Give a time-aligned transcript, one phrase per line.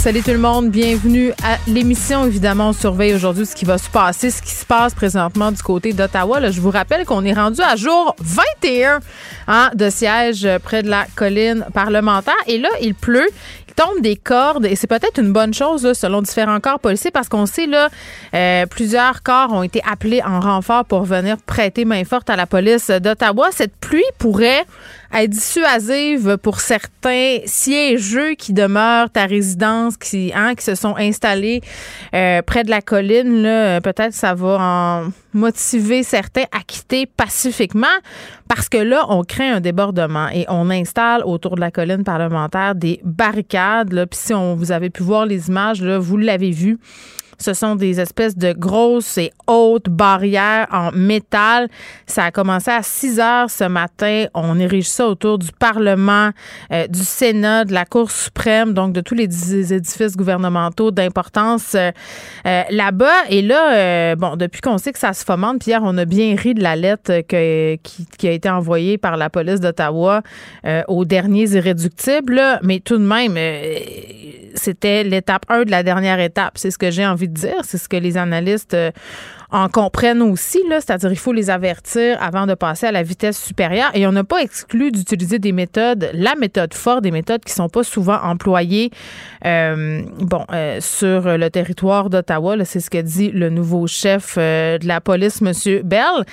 [0.00, 2.24] Salut tout le monde, bienvenue à l'émission.
[2.24, 5.62] Évidemment, on surveille aujourd'hui ce qui va se passer, ce qui se passe présentement du
[5.62, 6.50] côté d'Ottawa.
[6.50, 9.00] Je vous rappelle qu'on est rendu à jour 21
[9.46, 12.32] hein, de siège près de la colline parlementaire.
[12.46, 13.28] Et là, il pleut
[13.80, 17.46] tombe des cordes et c'est peut-être une bonne chose selon différents corps policiers parce qu'on
[17.46, 17.88] sait là
[18.34, 22.46] euh, plusieurs corps ont été appelés en renfort pour venir prêter main forte à la
[22.46, 23.48] police d'Ottawa.
[23.52, 24.64] Cette pluie pourrait
[25.12, 31.60] être dissuasive pour certains siégeux qui demeurent à résidence, qui, hein, qui se sont installés
[32.14, 33.42] euh, près de la colline.
[33.42, 37.86] Là, peut-être ça va en motiver certains à quitter pacifiquement
[38.48, 42.74] parce que là, on crée un débordement et on installe autour de la colline parlementaire
[42.74, 43.92] des barricades.
[43.92, 44.06] Là.
[44.06, 46.78] Puis si on, vous avez pu voir les images, là, vous l'avez vu.
[47.40, 51.68] Ce sont des espèces de grosses et hautes barrières en métal.
[52.06, 54.26] Ça a commencé à 6 heures ce matin.
[54.34, 56.30] On érige ça autour du Parlement,
[56.70, 59.24] euh, du Sénat, de la Cour suprême, donc de tous les
[59.72, 61.90] édifices gouvernementaux d'importance euh,
[62.46, 63.06] euh, là-bas.
[63.30, 66.52] Et là, bon, depuis qu'on sait que ça se fomente, Pierre, on a bien ri
[66.52, 70.22] de la lettre qui, a été envoyée par la police d'Ottawa
[70.88, 72.42] aux derniers irréductibles.
[72.62, 73.36] Mais tout de même,
[74.54, 76.58] c'était l'étape 1 de la dernière étape.
[76.58, 77.60] C'est ce que j'ai envie dire.
[77.62, 78.90] C'est ce que les analystes euh,
[79.52, 83.90] en comprennent aussi, c'est-à-dire il faut les avertir avant de passer à la vitesse supérieure.
[83.94, 87.68] Et on n'a pas exclu d'utiliser des méthodes, la méthode forte, des méthodes qui sont
[87.68, 88.90] pas souvent employées,
[89.44, 92.64] euh, bon, euh, sur le territoire d'Ottawa.
[92.64, 96.24] C'est ce que dit le nouveau chef de la police, Monsieur Bell.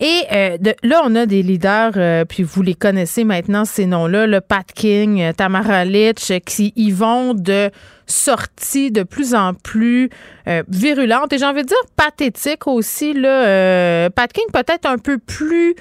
[0.00, 4.66] Et là, on a des leaders, puis vous les connaissez maintenant ces noms-là, le Pat
[4.66, 7.70] King, Tamara Litch, qui y vont de
[8.06, 10.10] sorties de plus en plus
[10.48, 13.14] euh, virulentes et j'ai envie de dire pathétiques aussi.
[13.14, 15.74] Là, euh, Pat King peut-être un peu plus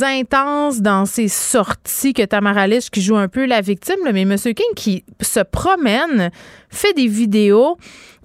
[0.00, 4.36] intense dans ses sorties que Tamara Lich qui joue un peu la victime, mais M.
[4.38, 6.30] King qui se promène,
[6.70, 7.76] fait des vidéos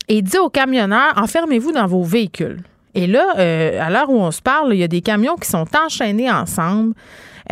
[0.07, 2.61] et dit aux camionneurs enfermez-vous dans vos véhicules.
[2.95, 5.47] Et là, euh, à l'heure où on se parle, il y a des camions qui
[5.47, 6.95] sont enchaînés ensemble.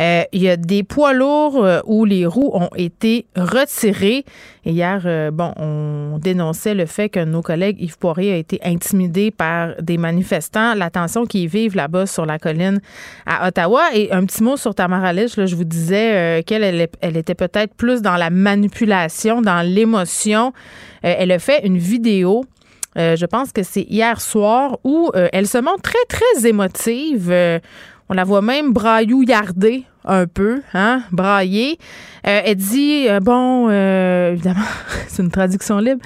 [0.00, 4.24] Euh, il y a des poids lourds euh, où les roues ont été retirées.
[4.64, 8.60] Et hier, euh, bon, on dénonçait le fait que nos collègues Yves Poirier a été
[8.62, 10.74] intimidé par des manifestants.
[10.74, 12.80] La tension qu'ils vivent là-bas sur la colline
[13.24, 13.84] à Ottawa.
[13.94, 17.74] Et un petit mot sur Tamara Lich, là, je vous disais qu'elle elle, était peut-être
[17.74, 20.52] plus dans la manipulation, dans l'émotion.
[21.02, 22.44] elle a fait une vidéo
[22.96, 27.30] je pense que c'est hier soir où elle se montre très, très émotive.
[28.08, 31.78] On la voit même braillouillarder un peu, hein, brailler.
[32.26, 34.60] Euh, elle dit, euh, bon, euh, évidemment,
[35.08, 36.00] c'est une traduction libre.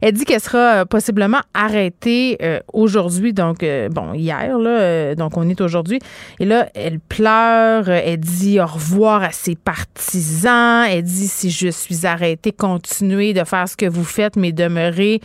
[0.00, 2.38] Elle dit qu'elle sera possiblement arrêtée
[2.72, 6.00] aujourd'hui, donc, bon, hier, là, donc on est aujourd'hui.
[6.40, 11.68] Et là, elle pleure, elle dit au revoir à ses partisans, elle dit, si je
[11.68, 15.20] suis arrêtée, continuez de faire ce que vous faites, mais demeurez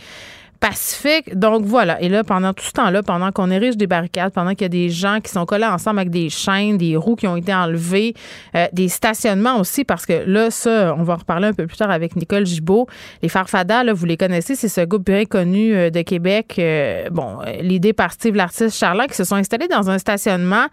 [0.60, 1.36] pacifique.
[1.36, 2.00] Donc voilà.
[2.02, 4.68] Et là, pendant tout ce temps-là, pendant qu'on érige des barricades, pendant qu'il y a
[4.68, 8.14] des gens qui sont collés ensemble avec des chaînes, des roues qui ont été enlevées,
[8.54, 11.78] euh, des stationnements aussi, parce que là, ça, on va en reparler un peu plus
[11.78, 12.86] tard avec Nicole Gibault.
[13.22, 17.08] Les Farfadas, là, vous les connaissez, c'est ce groupe bien connu euh, de Québec, euh,
[17.10, 20.66] bon, l'idée par Steve l'artiste Charlotte, qui se sont installés dans un stationnement,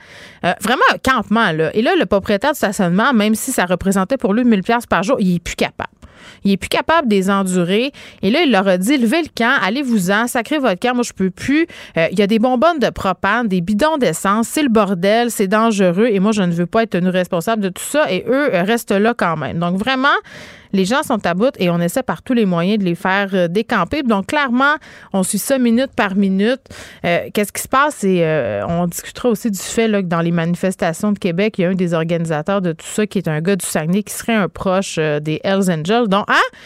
[0.61, 1.75] vraiment un campement, là.
[1.75, 5.03] Et là, le propriétaire du stationnement, même si ça représentait pour lui 1000 pièces par
[5.03, 5.96] jour, il est plus capable.
[6.43, 7.91] Il est plus capable de les endurer.
[8.21, 11.13] Et là, il leur a dit, levez le camp, allez-vous-en, sacrez votre camp, moi je
[11.13, 11.67] peux plus.
[11.97, 15.47] Euh, il y a des bonbonnes de propane, des bidons d'essence, c'est le bordel, c'est
[15.47, 18.49] dangereux et moi je ne veux pas être tenu responsable de tout ça et eux
[18.53, 19.59] restent là quand même.
[19.59, 20.07] Donc vraiment,
[20.73, 23.29] les gens sont à bout et on essaie par tous les moyens de les faire
[23.33, 24.03] euh, décamper.
[24.03, 24.75] Donc, clairement,
[25.13, 26.61] on suit ça minute par minute.
[27.05, 28.03] Euh, qu'est-ce qui se passe?
[28.03, 31.65] Et euh, on discutera aussi du fait que dans les manifestations de Québec, il y
[31.65, 34.33] a un des organisateurs de tout ça qui est un gars du Saguenay qui serait
[34.33, 36.07] un proche des Hells Angels.
[36.07, 36.57] Donc, hein?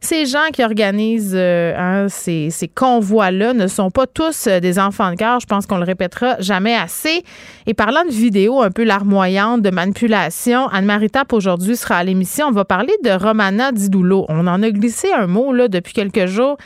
[0.00, 5.10] Ces gens qui organisent euh, hein, ces, convois-là ne sont pas tous euh, des enfants
[5.10, 5.40] de cœur.
[5.40, 7.22] Je pense qu'on le répétera jamais assez.
[7.66, 12.46] Et parlant de vidéos un peu larmoyantes, de manipulation, Anne-Marie aujourd'hui sera à l'émission.
[12.46, 14.24] On va parler de Romana Didoulo.
[14.28, 16.56] On en a glissé un mot là depuis quelques jours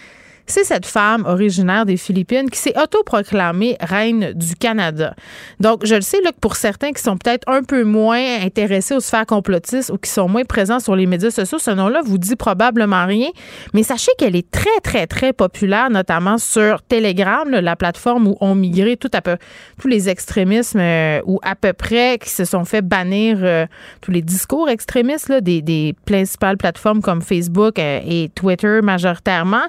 [0.47, 5.15] c'est cette femme originaire des Philippines qui s'est autoproclamée reine du Canada.
[5.61, 8.95] Donc, je le sais là, que pour certains qui sont peut-être un peu moins intéressés
[8.95, 12.19] aux sphères complotistes ou qui sont moins présents sur les médias sociaux, ce nom-là vous
[12.19, 13.29] dit probablement rien.
[13.73, 18.55] Mais sachez qu'elle est très, très, très populaire, notamment sur Telegram, la plateforme où ont
[18.55, 19.37] migré tout à peu,
[19.81, 23.67] tous les extrémismes euh, ou à peu près qui se sont fait bannir euh,
[24.01, 29.65] tous les discours extrémistes des, principales plateformes comme Facebook euh, et Twitter majoritairement.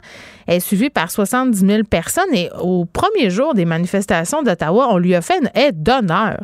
[0.65, 5.15] Est suivie par 70 000 personnes et au premier jour des manifestations d'Ottawa, on lui
[5.15, 6.43] a fait une aide d'honneur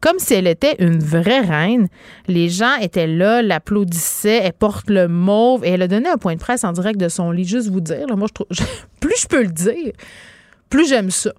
[0.00, 1.86] comme si elle était une vraie reine.
[2.26, 6.34] Les gens étaient là, l'applaudissaient, elle porte le mauve et elle a donné un point
[6.34, 7.44] de presse en direct de son lit.
[7.44, 8.64] Juste vous dire, moi, je
[8.98, 9.92] plus je peux le dire,
[10.68, 11.30] plus j'aime ça.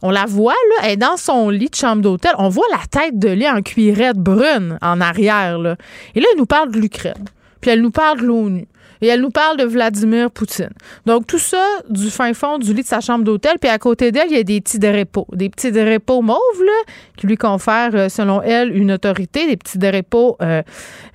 [0.00, 2.32] On la voit, là, elle est dans son lit de chambre d'hôtel.
[2.38, 5.58] On voit la tête de lit en cuirette brune en arrière.
[5.58, 5.76] Là.
[6.14, 7.26] Et là, elle nous parle de l'Ukraine.
[7.60, 8.66] Puis elle nous parle de l'ONU.
[9.02, 10.70] Et elle nous parle de Vladimir Poutine.
[11.06, 13.56] Donc, tout ça du fin fond du lit de sa chambre d'hôtel.
[13.60, 15.26] Puis à côté d'elle, il y a des petits dérépos.
[15.32, 19.46] Des petits dérépos mauves, là, qui lui confèrent, euh, selon elle, une autorité.
[19.46, 20.62] Des petits dérépos euh,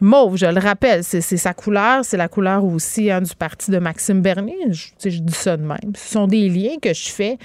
[0.01, 1.03] mauves, je le rappelle.
[1.03, 2.03] C'est sa couleur.
[2.03, 4.55] C'est la couleur aussi hein, du parti de Maxime Bernier.
[4.71, 5.93] Je, dis ça de même.
[5.95, 7.38] Ce sont des liens que je fais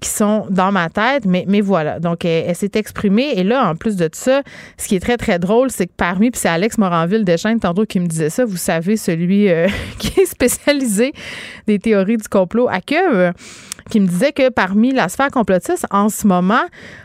[0.00, 1.24] qui sont dans ma tête.
[1.24, 2.00] Mais, voilà.
[2.00, 3.32] Donc, elle, s'est exprimée.
[3.36, 4.42] Et là, en plus de ça,
[4.78, 8.00] ce qui est très, très drôle, c'est que parmi, puis c'est Alex Moranville-Deschênes, tantôt, qui
[8.00, 9.68] me disait ça, vous savez, celui euh,
[9.98, 11.12] qui est spécialisé
[11.66, 13.32] des théories du complot à que
[13.90, 16.62] qui me disait que parmi la sphère complotiste, en ce moment,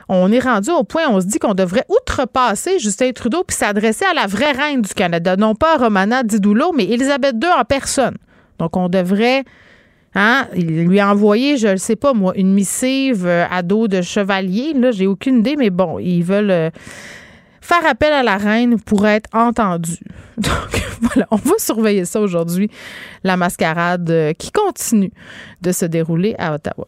[0.07, 3.57] on est rendu au point où on se dit qu'on devrait outrepasser Justin Trudeau puis
[3.57, 7.65] s'adresser à la vraie reine du Canada, non pas Romana Didoulo, mais Elisabeth II en
[7.65, 8.15] personne.
[8.59, 9.43] Donc, on devrait
[10.15, 10.47] Hein?
[10.55, 14.73] Lui a envoyé, je ne sais pas moi, une missive euh, à dos de chevalier.
[14.73, 16.69] Là, j'ai aucune idée, mais bon, ils veulent euh,
[17.69, 19.97] faire appel à la reine pour être entendu.
[20.37, 22.69] Donc voilà, on va surveiller ça aujourd'hui,
[23.23, 25.11] la mascarade euh, qui continue
[25.61, 26.87] de se dérouler à Ottawa.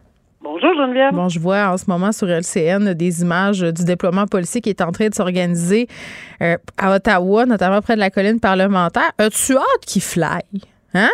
[0.43, 1.13] Bonjour Geneviève.
[1.13, 4.81] Bon, je vois en ce moment sur LCN des images du déploiement policier qui est
[4.81, 5.87] en train de s'organiser
[6.41, 9.11] euh, à Ottawa, notamment près de la colline parlementaire.
[9.19, 10.41] As-tu hâte qu'il fly?
[10.95, 11.09] Hein?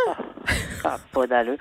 [0.85, 1.57] Ah, pas d'allure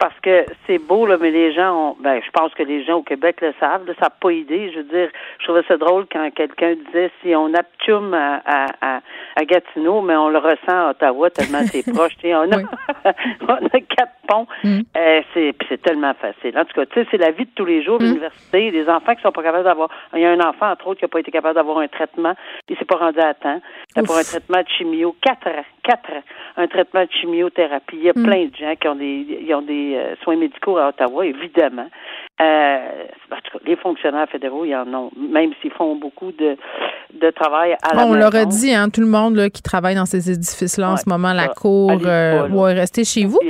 [0.00, 2.96] parce que c'est beau, là, mais les gens ont, ben, je pense que les gens
[2.96, 4.72] au Québec le savent, là, ça n'a pas idée.
[4.72, 9.00] Je veux dire, je trouvais ça drôle quand quelqu'un disait si on aptume à, à,
[9.36, 12.14] à, Gatineau, mais on le ressent à Ottawa tellement c'est proche.
[12.24, 12.60] On a,
[13.42, 14.46] on a quatre ponts.
[14.64, 14.80] Mm.
[14.96, 16.58] Euh, c'est, c'est tellement facile.
[16.58, 18.04] En tout cas, tu sais, c'est la vie de tous les jours, mm.
[18.04, 19.90] l'université, des enfants qui sont pas capables d'avoir.
[20.14, 22.34] Il y a un enfant, entre autres, qui n'a pas été capable d'avoir un traitement,
[22.70, 23.60] il s'est pas rendu à temps.
[24.06, 26.22] Pour un traitement de chimio, quatre ans, quatre ans,
[26.56, 27.96] un traitement de chimiothérapie.
[27.96, 28.22] Il y a mm.
[28.22, 31.88] plein de gens qui ont des, ils ont des euh, soins médicaux à Ottawa, évidemment.
[32.40, 32.78] Euh,
[33.66, 36.56] les fonctionnaires fédéraux, ils en ont, même s'ils font beaucoup de,
[37.20, 40.30] de travail à la On l'aurait dit, hein, tout le monde qui travaille dans ces
[40.30, 43.40] édifices-là en ce moment, la cour, euh, ouais, rester chez vous.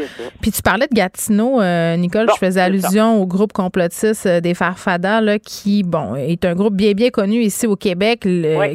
[0.40, 1.61] Puis tu parlais de Gatineau,
[1.97, 6.75] Nicole, je faisais allusion au groupe complotiste des Farfadas, là, qui, bon, est un groupe
[6.75, 8.26] bien, bien connu ici au Québec,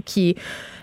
[0.05, 0.35] qui est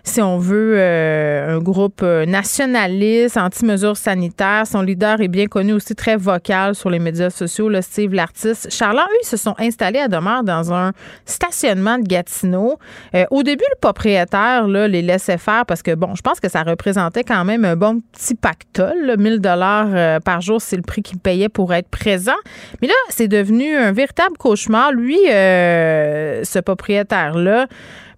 [0.04, 4.66] si on veut, euh, un groupe euh, nationaliste, anti-mesures sanitaires.
[4.66, 8.68] Son leader est bien connu aussi, très vocal sur les médias sociaux, le Steve l'artiste.
[8.70, 10.92] Charland, eux, ils se sont installés à demeure dans un
[11.24, 12.78] stationnement de Gatineau.
[13.14, 16.48] Euh, au début, le propriétaire là, les laissait faire parce que, bon, je pense que
[16.48, 19.14] ça représentait quand même un bon petit pactole.
[19.16, 22.32] 1000 dollars par jour, c'est le prix qu'il payait pour être présent.
[22.80, 24.92] Mais là, c'est devenu un véritable cauchemar.
[24.92, 27.66] Lui, ce propriétaire-là,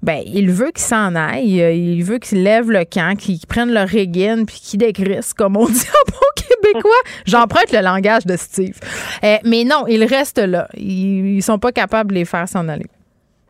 [0.04, 1.56] ben, il veut qu'il s'en aille.
[1.56, 5.64] Il veut qu'il lève le camp, qu'il prenne le regain puis qu'il dégrisse, comme on
[5.68, 6.90] dit en bon québécois.
[7.26, 8.78] J'emprunte le langage de Steve.
[9.22, 10.68] Eh, mais non, il reste là.
[10.74, 12.86] Ils, ils sont pas capables de les faire s'en aller.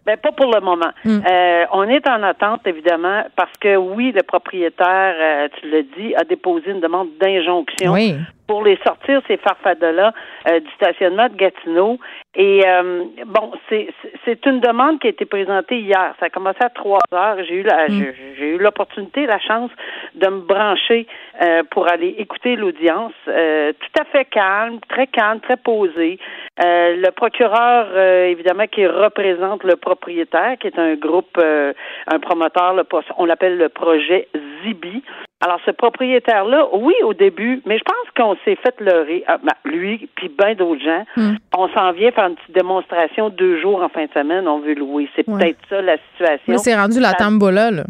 [0.06, 0.92] Ben pas pour le moment.
[1.04, 1.20] Mm.
[1.26, 6.14] Euh, on est en attente évidemment parce que oui, le propriétaire, euh, tu l'as dit,
[6.14, 8.14] a déposé une demande d'injonction Oui.
[8.46, 10.12] Pour les sortir ces farfadas-là
[10.48, 11.98] euh, du stationnement de Gatineau.
[12.36, 13.88] Et euh, bon, c'est
[14.24, 16.14] c'est une demande qui a été présentée hier.
[16.18, 17.36] Ça a commencé à trois heures.
[17.46, 17.98] J'ai eu la Mm.
[17.98, 19.70] j'ai- j'ai eu l'opportunité, la chance
[20.14, 21.06] de me brancher
[21.42, 23.12] euh, pour aller écouter l'audience.
[23.28, 26.18] Euh, tout à fait calme, très calme, très posé.
[26.64, 31.72] Euh, le procureur, euh, évidemment, qui représente le propriétaire, qui est un groupe, euh,
[32.08, 32.84] un promoteur, le,
[33.18, 34.28] on l'appelle le projet
[34.62, 35.02] Zibi.
[35.44, 39.52] Alors, ce propriétaire-là, oui, au début, mais je pense qu'on s'est fait leurrer, ah, ben,
[39.70, 41.04] lui, puis bien d'autres gens.
[41.18, 41.34] Mm.
[41.56, 44.74] On s'en vient faire une petite démonstration deux jours en fin de semaine, on veut
[44.74, 45.08] louer.
[45.14, 45.38] C'est Ouais.
[45.38, 46.52] peut-être ça la situation.
[46.52, 47.84] Là, c'est rendu la Ça- tambola, là.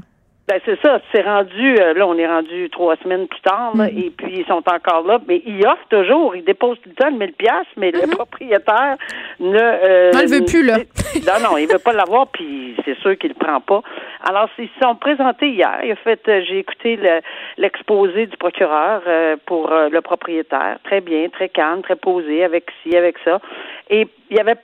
[0.47, 3.85] Ben c'est ça, c'est rendu euh, là on est rendu trois semaines plus tard là,
[3.87, 3.99] Mm.
[3.99, 7.09] et puis ils sont encore là, mais ils offrent toujours, ils déposent tout le temps
[7.11, 8.97] le 1000 pièces, mais le propriétaire
[9.41, 10.77] ne euh, Non, il veut plus, là.
[11.27, 13.81] non non, il veut pas l'avoir puis c'est sûr qu'il le prend pas.
[14.23, 17.21] Alors ils se sont présentés hier, il a fait euh, j'ai écouté le-
[17.57, 22.67] l'exposé du procureur euh, pour euh, le propriétaire, très bien, très calme, très posé avec
[22.83, 23.41] ci avec ça.
[23.89, 24.57] Et il y avait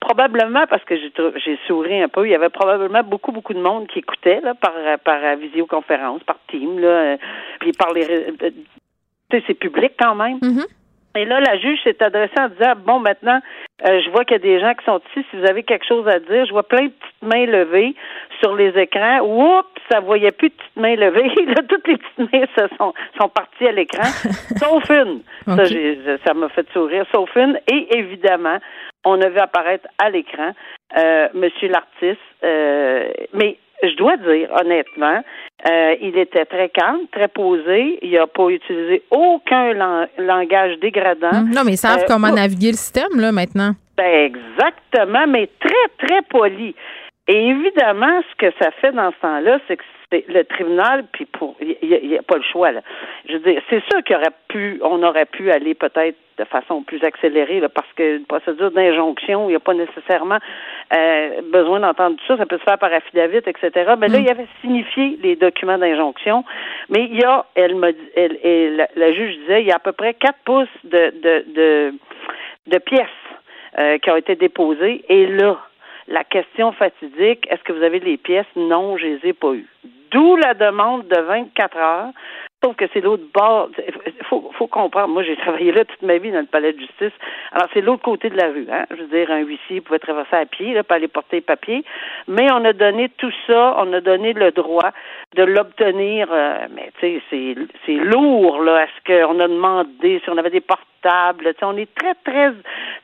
[0.00, 3.86] probablement parce que j'ai souri un peu, il y avait probablement beaucoup beaucoup de monde
[3.88, 4.72] qui écoutait là par
[5.04, 7.16] par euh, visioconférence, par team là, euh,
[7.60, 8.52] puis par les euh, tu
[9.38, 10.38] sais c'est public quand même.
[10.42, 10.64] Mhm.
[11.16, 13.40] Et là, la juge s'est adressée en disant bon, maintenant,
[13.84, 15.26] euh, je vois qu'il y a des gens qui sont ici.
[15.30, 17.94] Si vous avez quelque chose à dire, je vois plein de petites mains levées
[18.40, 19.20] sur les écrans.
[19.22, 21.28] Oups, ça voyait plus de petites mains levées.
[21.46, 24.04] Là, toutes les petites mains se sont sont parties à l'écran,
[24.58, 25.22] sauf une.
[25.46, 27.58] Ça, j'ai- ça m'a fait sourire, sauf une.
[27.72, 28.58] Et évidemment,
[29.04, 30.52] on a vu apparaître à l'écran
[30.96, 32.18] euh, Monsieur l'artiste.
[32.44, 35.22] euh, mais je dois dire, honnêtement,
[35.70, 38.00] euh, il était très calme, très posé.
[38.02, 41.30] Il n'a pas utilisé aucun lan- langage dégradant.
[41.30, 41.50] Hum.
[41.54, 42.34] Non, mais ils savent Euh, comment oh.
[42.34, 43.70] naviguer le système, là, maintenant.
[43.96, 46.74] Ben, exactement, mais très, très poli.
[47.28, 51.56] Et évidemment, ce que ça fait dans ce temps-là, c'est que le tribunal, puis pour,
[51.60, 51.76] il
[52.08, 52.80] n'y a, pas le choix, là.
[53.28, 56.82] Je veux dire, c'est sûr qu'il aurait pu, on aurait pu aller peut-être de façon
[56.82, 60.38] plus accélérée, là, parce qu'une procédure d'injonction, il n'y a pas nécessairement
[60.94, 63.70] euh, besoin d'entendre tout ça, ça peut se faire par affidavit, etc.
[63.98, 66.44] Mais là, il avait signifié les documents d'injonction,
[66.88, 69.72] mais il y a, elle m'a dit, elle, et la, la juge disait, il y
[69.72, 71.94] a à peu près quatre pouces de, de, de,
[72.68, 73.08] de pièces
[73.78, 75.58] euh, qui ont été déposées, et là,
[76.06, 78.46] la question fatidique, est-ce que vous avez les pièces?
[78.56, 79.66] Non, je les ai pas eues.
[80.10, 82.10] D'où la demande de 24 heures.
[82.64, 83.68] Sauf que c'est l'autre bord.
[84.28, 85.08] Faut, faut comprendre.
[85.08, 87.12] Moi, j'ai travaillé là toute ma vie dans le palais de justice.
[87.52, 88.66] Alors, c'est l'autre côté de la rue.
[88.70, 88.84] Hein?
[88.90, 91.84] Je veux dire, un huissier pouvait traverser à pied, là, pas aller porter les papiers.
[92.26, 94.90] Mais on a donné tout ça, on a donné le droit
[95.36, 96.28] de l'obtenir.
[96.32, 97.54] euh, mais tu sais, c'est,
[97.86, 101.44] c'est lourd, là, à ce qu'on a demandé, si on avait des portables.
[101.44, 102.52] Tu sais, on est très, très,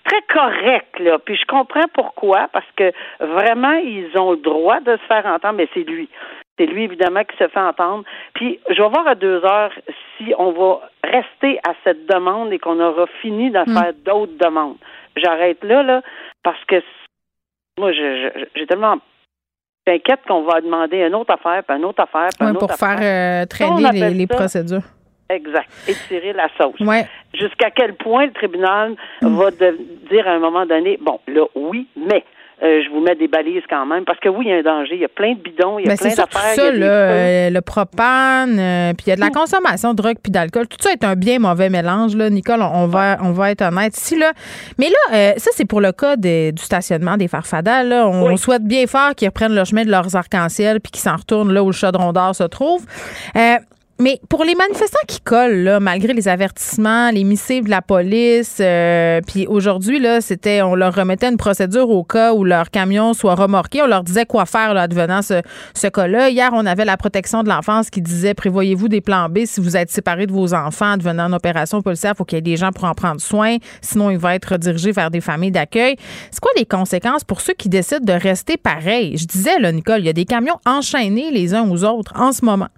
[0.05, 1.19] très correct, là.
[1.21, 5.55] Puis je comprends pourquoi, parce que vraiment, ils ont le droit de se faire entendre,
[5.55, 6.09] mais c'est lui.
[6.59, 8.05] C'est lui, évidemment, qui se fait entendre.
[8.35, 9.73] Puis, je vais voir à deux heures
[10.17, 13.75] si on va rester à cette demande et qu'on aura fini d'en Mm.
[13.75, 14.77] faire d'autres demandes.
[15.17, 16.03] J'arrête là, là,
[16.45, 16.77] parce que
[17.79, 18.99] moi, j'ai tellement
[19.87, 22.69] inquiète qu'on va demander une autre affaire, puis une autre affaire, puis Ouais, une autre
[22.69, 22.99] pour faire
[23.43, 24.83] euh, traîner les, procédures.
[25.29, 25.69] Exact.
[25.89, 26.79] Étirer la sauce.
[26.81, 27.07] Ouais.
[27.33, 29.79] Jusqu'à quel point le tribunal va de-
[30.11, 32.25] dire à un moment donné, bon, là, oui, mais
[32.63, 34.63] euh, je vous mets des balises quand même, parce que oui, il y a un
[34.63, 36.55] danger, il y a plein de bidons, il y a Ben, plein d'affaires.
[36.55, 40.17] ça, là, euh, le propane, euh, puis il y a de la consommation de drogue
[40.23, 40.69] puis d'alcool.
[40.69, 42.31] Tout ça est un bien mauvais mélange, là.
[42.31, 43.95] Nicole, on, va, on va être honnête.
[43.97, 44.33] Si, là,
[44.79, 47.83] mais là, euh, ça, c'est pour le cas des- du stationnement des farfadas.
[47.83, 48.07] Là.
[48.09, 48.39] On Oui.
[48.39, 51.63] souhaite bien fort qu'ils reprennent le chemin de leurs arcs-en-ciel puis qu'ils s'en retournent là
[51.63, 52.85] où le chaudron d'or se trouve.
[54.01, 58.59] Mais pour les manifestants qui collent, là, malgré les avertissements, les missives de la police,
[58.61, 63.15] euh, puis aujourd'hui, là, c'était, on leur remettait une procédure au cas où leur camion
[63.15, 63.83] soit remorqué.
[63.83, 65.43] On leur disait quoi faire là, advenant ce,
[65.75, 66.29] ce cas-là.
[66.31, 69.77] Hier, on avait la protection de l'enfance qui disait prévoyez-vous des plans B si vous
[69.77, 72.17] êtes séparés de vos enfants advenant une opération policière.
[72.17, 73.59] Faut qu'il y ait des gens pour en prendre soin.
[73.81, 75.95] Sinon, il va être redirigé vers des familles d'accueil.
[76.33, 79.17] C'est quoi les conséquences pour ceux qui décident de rester pareils?
[79.17, 82.33] Je disais, là, Nicole, il y a des camions enchaînés les uns aux autres en
[82.33, 82.69] ce moment.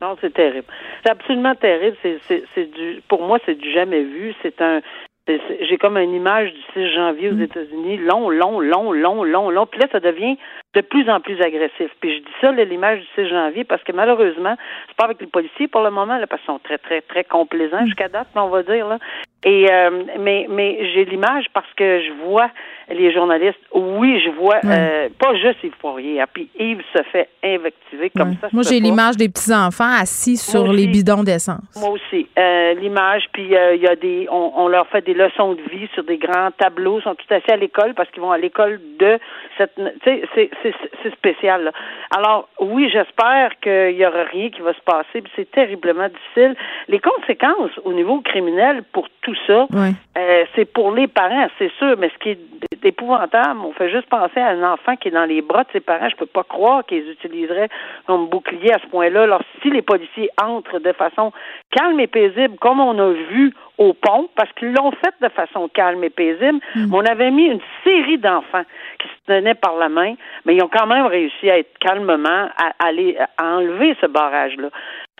[0.00, 0.66] Non, c'est terrible.
[1.04, 1.96] C'est absolument terrible.
[2.02, 4.34] C'est, c'est, c'est du, pour moi, c'est du jamais vu.
[4.42, 4.80] C'est un,
[5.28, 9.66] j'ai comme une image du 6 janvier aux États-Unis, long, long, long, long, long, long.
[9.66, 10.36] Puis là, ça devient
[10.74, 11.90] de plus en plus agressif.
[12.00, 14.54] Puis je dis ça, là, l'image du 6 janvier, parce que malheureusement,
[14.86, 17.24] c'est pas avec les policiers pour le moment, là, parce qu'ils sont très, très, très
[17.24, 18.98] complaisants jusqu'à date, on va dire, là.
[19.44, 22.50] Et euh, mais mais j'ai l'image parce que je vois
[22.88, 23.58] les journalistes.
[23.72, 26.20] Oui, je vois euh, pas juste Yves Poirier.
[26.20, 28.48] Hein, puis Yves se fait invectiver comme ça.
[28.52, 31.76] Moi, j'ai l'image des petits enfants assis sur les bidons d'essence.
[31.76, 33.24] Moi aussi, euh, l'image.
[33.32, 36.18] Puis il y a des, on, on, leur fait des leçons de vie sur des
[36.18, 37.00] grands tableaux.
[37.00, 39.18] Ils sont tout assis à l'école parce qu'ils vont à l'école de
[39.58, 39.74] cette.
[39.74, 41.64] Tu sais, c'est c'est spécial.
[41.64, 41.72] Là.
[42.16, 45.22] Alors oui, j'espère qu'il y aura rien qui va se passer.
[45.34, 46.56] C'est terriblement difficile.
[46.88, 51.96] Les conséquences au niveau criminel pour tout ça, euh, c'est pour les parents, c'est sûr,
[51.98, 52.38] mais ce qui est
[52.84, 55.80] épouvantable, on fait juste penser à un enfant qui est dans les bras de ses
[55.80, 56.08] parents.
[56.08, 57.68] Je peux pas croire qu'ils utiliseraient
[58.06, 59.22] comme bouclier à ce point-là.
[59.22, 61.32] Alors, si les policiers entrent de façon
[61.70, 65.68] calme et paisible, comme on a vu au pont, parce qu'ils l'ont fait de façon
[65.68, 66.94] calme et paisible, mm.
[66.94, 68.64] on avait mis une série d'enfants
[68.98, 70.14] qui se tenaient par la main,
[70.44, 74.70] mais ils ont quand même réussi à être calmement, à aller à enlever ce barrage-là.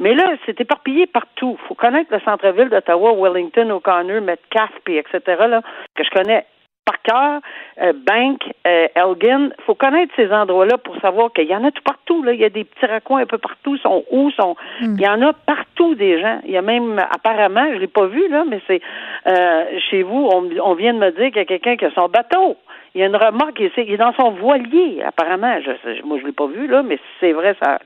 [0.01, 1.57] Mais là, c'est éparpillé partout.
[1.61, 5.63] Il faut connaître le centre-ville d'Ottawa, Wellington, O'Connor, Metcalfe, puis etc., là,
[5.95, 6.45] que je connais
[6.87, 7.41] par cœur,
[7.83, 9.51] euh, Bank, euh, Elgin.
[9.67, 12.23] faut connaître ces endroits-là pour savoir qu'il y en a tout partout.
[12.23, 12.33] Là.
[12.33, 13.75] Il y a des petits raccoins un peu partout.
[13.75, 14.31] Ils sont où?
[14.31, 14.57] Sont...
[14.81, 14.95] Hmm.
[14.97, 16.41] Il y en a partout des gens.
[16.45, 18.81] Il y a même, apparemment, je l'ai pas vu, là, mais c'est
[19.27, 21.91] euh, chez vous, on, on, vient de me dire qu'il y a quelqu'un qui a
[21.91, 22.57] son bateau.
[22.97, 25.61] Il y a une remorque, il est dans son voilier, apparemment.
[25.61, 27.79] Je, moi, je l'ai pas vu, là, mais c'est vrai, ça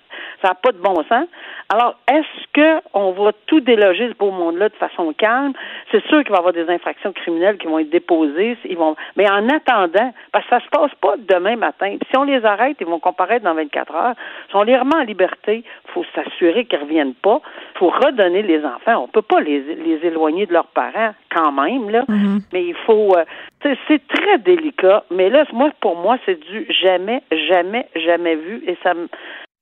[0.42, 1.26] ça n'a pas de bon sens.
[1.68, 5.52] Alors, est-ce qu'on va tout déloger ce beau monde-là de façon calme?
[5.90, 8.56] C'est sûr qu'il va y avoir des infractions criminelles qui vont être déposées.
[8.64, 8.96] Ils vont...
[9.16, 11.96] Mais en attendant, parce que ça se passe pas demain matin.
[12.10, 14.14] si on les arrête, ils vont comparaître dans 24 heures.
[14.48, 17.40] Si on les remet en liberté, il faut s'assurer qu'ils ne reviennent pas.
[17.74, 18.98] Il faut redonner les enfants.
[18.98, 22.04] On ne peut pas les, les éloigner de leurs parents quand même, là.
[22.08, 22.40] Mm-hmm.
[22.52, 23.14] Mais il faut...
[23.16, 23.24] Euh,
[23.62, 24.99] c'est très délicat.
[25.10, 28.62] Mais là, moi, pour moi, c'est du jamais, jamais, jamais vu.
[28.66, 28.94] Et ça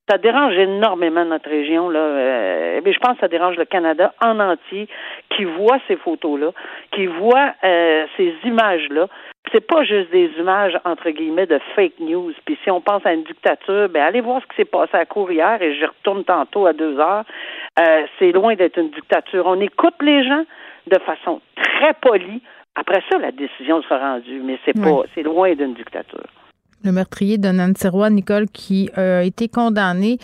[0.09, 1.89] ça dérange énormément notre région.
[1.89, 1.99] Là.
[1.99, 4.87] Euh, mais je pense que ça dérange le Canada en entier
[5.35, 6.51] qui voit ces photos-là,
[6.91, 9.07] qui voit euh, ces images-là.
[9.51, 12.33] C'est pas juste des images entre guillemets de fake news.
[12.45, 15.05] Puis si on pense à une dictature, ben allez voir ce qui s'est passé à
[15.05, 17.23] cour et je retourne tantôt à deux heures.
[17.79, 19.45] Euh, c'est loin d'être une dictature.
[19.45, 20.43] On écoute les gens
[20.87, 22.41] de façon très polie.
[22.75, 26.25] Après ça, la décision sera rendue, mais c'est pas, c'est loin d'une dictature
[26.83, 30.17] le meurtrier de Nancy Roy, Nicole, qui a été condamné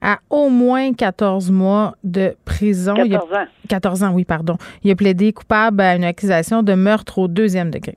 [0.00, 2.94] à au moins 14 mois de prison.
[2.94, 3.46] 14 ans.
[3.68, 4.56] 14 ans, oui, pardon.
[4.82, 7.96] Il a plaidé coupable à une accusation de meurtre au deuxième degré.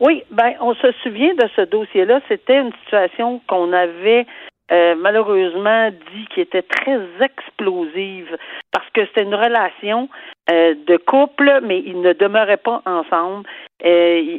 [0.00, 2.20] Oui, ben on se souvient de ce dossier-là.
[2.28, 4.26] C'était une situation qu'on avait
[4.72, 8.36] euh, malheureusement dit qui était très explosive
[8.72, 10.08] parce que c'était une relation
[10.50, 13.48] euh, de couple, mais ils ne demeuraient pas ensemble.
[13.84, 14.38] Euh,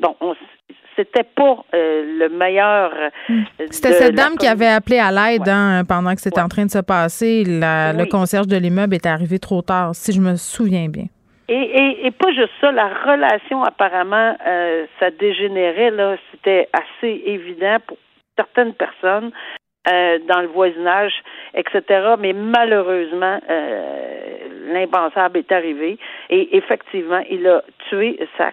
[0.00, 0.34] bon, on,
[0.96, 2.92] c'était pas euh, le meilleur.
[3.28, 3.42] Hmm.
[3.70, 6.70] C'était cette dame qui avait appelé à l'aide hein, pendant que c'était en train de
[6.70, 7.44] se passer.
[7.46, 11.06] Le concierge de l'immeuble est arrivé trop tard, si je me souviens bien.
[11.48, 16.16] Et, et, pas juste ça, la relation apparemment, euh, ça dégénérait là.
[16.30, 17.98] C'était assez évident pour
[18.36, 19.32] certaines personnes.
[19.88, 21.12] Euh, dans le voisinage,
[21.54, 22.14] etc.
[22.20, 23.40] Mais malheureusement,
[24.72, 25.98] l'impensable est arrivé
[26.30, 28.52] et effectivement, il a tué sa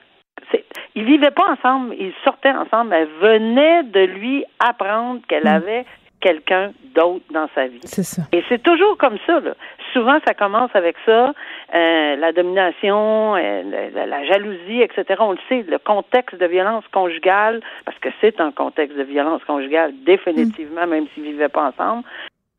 [0.95, 2.93] ils vivaient pas ensemble, ils sortaient ensemble.
[2.93, 5.47] Elle venait de lui apprendre qu'elle mm.
[5.47, 5.85] avait
[6.19, 7.79] quelqu'un d'autre dans sa vie.
[7.83, 8.23] C'est ça.
[8.31, 9.39] Et c'est toujours comme ça.
[9.39, 9.53] Là.
[9.93, 11.33] Souvent, ça commence avec ça,
[11.73, 15.15] euh, la domination, euh, la, jalousie, etc.
[15.19, 19.43] On le sait, le contexte de violence conjugale, parce que c'est un contexte de violence
[19.45, 22.03] conjugale, définitivement, même s'ils vivaient pas ensemble.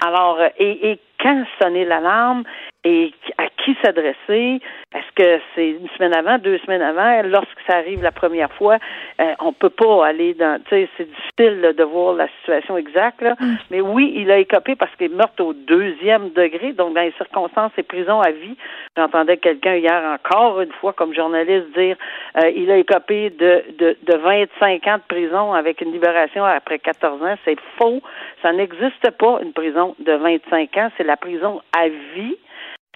[0.04, 2.44] Alors, euh, et, et quand sonner l'alarme
[2.84, 4.60] et à qui s'adresser?
[4.94, 7.22] Est-ce que c'est une semaine avant, deux semaines avant?
[7.28, 8.78] Lorsque ça arrive la première fois,
[9.20, 13.20] euh, on peut pas aller dans, tu sais, c'est difficile de voir la situation exacte,
[13.22, 13.36] là.
[13.38, 13.56] Mm.
[13.70, 17.12] Mais oui, il a écopé parce qu'il est mort au deuxième degré, donc dans les
[17.12, 18.56] circonstances, c'est prison à vie.
[18.96, 21.96] J'entendais quelqu'un hier encore une fois comme journaliste dire,
[22.42, 26.78] euh, il a écopé de, de, de 25 ans de prison avec une libération après
[26.78, 27.36] 14 ans.
[27.44, 28.00] C'est faux.
[28.42, 30.90] Ça n'existe pas, une prison de 25 ans.
[30.96, 32.36] C'est la prison à vie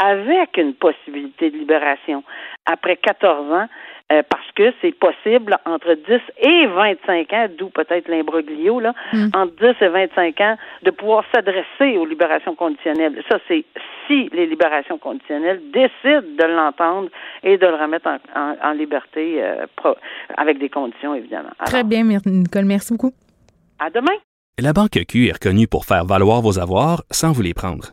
[0.03, 2.25] avec une possibilité de libération
[2.67, 3.69] après 14 ans,
[4.13, 9.29] euh, parce que c'est possible entre 10 et 25 ans, d'où peut-être l'imbroglio, là, hmm.
[9.35, 13.23] entre 10 et 25 ans, de pouvoir s'adresser aux libérations conditionnelles.
[13.31, 13.65] Ça, c'est
[14.07, 17.09] si les libérations conditionnelles décident de l'entendre
[17.43, 19.65] et de le remettre en, liberté euh,
[20.37, 21.51] avec des conditions, évidemment.
[21.65, 22.65] Très bien, Nicole.
[22.65, 23.13] Merci beaucoup.
[23.79, 24.17] À demain.
[24.59, 27.93] La Banque Q est reconnue pour faire valoir vos avoirs sans vous les prendre.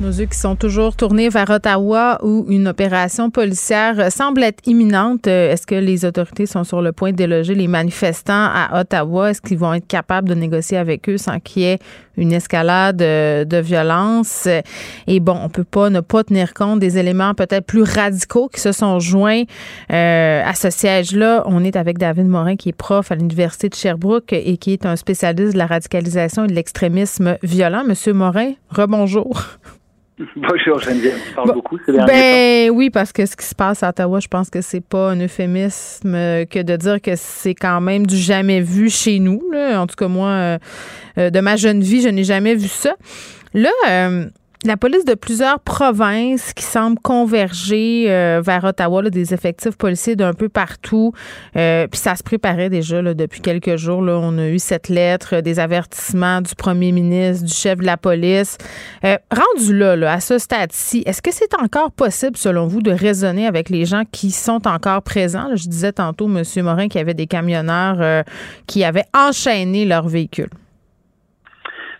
[0.00, 5.26] Nos yeux qui sont toujours tournés vers Ottawa où une opération policière semble être imminente.
[5.26, 9.30] Euh, est-ce que les autorités sont sur le point de déloger les manifestants à Ottawa?
[9.30, 11.78] Est-ce qu'ils vont être capables de négocier avec eux sans qu'il y ait
[12.16, 14.48] une escalade euh, de violence?
[15.06, 18.60] Et bon, on peut pas ne pas tenir compte des éléments peut-être plus radicaux qui
[18.60, 19.42] se sont joints
[19.92, 21.42] euh, à ce siège-là.
[21.44, 24.86] On est avec David Morin qui est prof à l'Université de Sherbrooke et qui est
[24.86, 27.84] un spécialiste de la radicalisation et de l'extrémisme violent.
[27.86, 29.42] Monsieur Morin, rebonjour.
[30.36, 33.82] Bonjour Geneviève, tu parles beaucoup ces derniers Ben oui, parce que ce qui se passe
[33.82, 36.12] à Ottawa, je pense que c'est pas un euphémisme
[36.46, 39.40] que de dire que c'est quand même du jamais vu chez nous.
[39.54, 40.58] En tout cas, moi, euh,
[41.18, 42.94] euh, de ma jeune vie, je n'ai jamais vu ça.
[43.54, 44.26] Là, euh,
[44.64, 50.34] la police de plusieurs provinces qui semblent converger euh, vers Ottawa, des effectifs policiers d'un
[50.34, 51.12] peu partout.
[51.56, 54.02] Euh, puis ça se préparait déjà depuis quelques jours.
[54.02, 57.96] Là, on a eu cette lettre, des avertissements du premier ministre, du chef de la
[57.96, 58.58] police.
[59.04, 63.46] Euh, rendu là, à ce stade-ci, est-ce que c'est encore possible, selon vous, de raisonner
[63.46, 65.48] avec les gens qui sont encore présents?
[65.54, 66.42] je disais tantôt, M.
[66.62, 68.24] Morin, qu'il y avait des camionneurs
[68.66, 70.50] qui avaient enchaîné leur véhicule.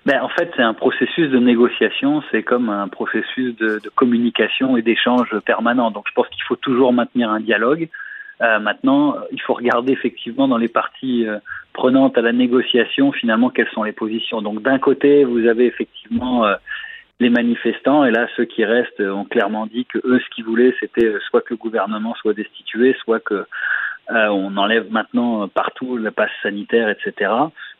[0.06, 4.76] Ben, en fait, c'est un processus de négociation, c'est comme un processus de, de communication
[4.78, 5.90] et d'échange permanent.
[5.90, 7.88] Donc, je pense qu'il faut toujours maintenir un dialogue.
[8.42, 11.38] Euh, maintenant, il faut regarder effectivement dans les parties euh,
[11.74, 14.40] prenantes à la négociation, finalement, quelles sont les positions.
[14.40, 16.54] Donc, d'un côté, vous avez effectivement euh,
[17.18, 20.74] les manifestants, et là, ceux qui restent ont clairement dit que eux, ce qu'ils voulaient,
[20.80, 23.44] c'était soit que le gouvernement soit destitué, soit que
[24.12, 27.30] on enlève maintenant partout le passe sanitaire, etc.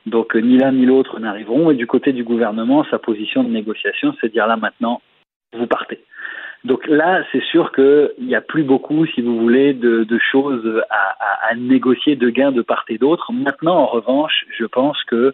[0.07, 1.71] Donc euh, ni l'un ni l'autre n'arriveront.
[1.71, 5.01] Et du côté du gouvernement, sa position de négociation, c'est de dire là maintenant,
[5.53, 6.01] vous partez.
[6.65, 11.55] Donc là, c'est sûr qu'il n'y a plus beaucoup, si vous voulez, de, choses à,
[11.55, 13.33] négocier, de gains de part et d'autre.
[13.33, 15.33] Maintenant, en revanche, je pense que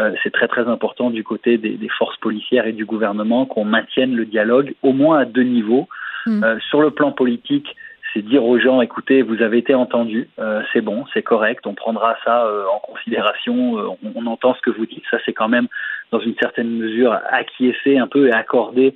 [0.00, 4.14] euh, c'est très très important du côté des, forces policières et du gouvernement qu'on maintienne
[4.14, 5.88] le dialogue, au moins à deux niveaux.
[6.26, 6.44] Mmh.
[6.44, 7.74] Euh, sur le plan politique,
[8.12, 11.74] c'est dire aux gens, écoutez, vous avez été entendus, euh, c'est bon, c'est correct, on
[11.74, 15.48] prendra ça euh, en considération, euh, on, entend ce que vous dites, ça c'est quand
[15.48, 15.68] même
[16.10, 18.94] dans une certaine mesure acquiescer un peu et accorder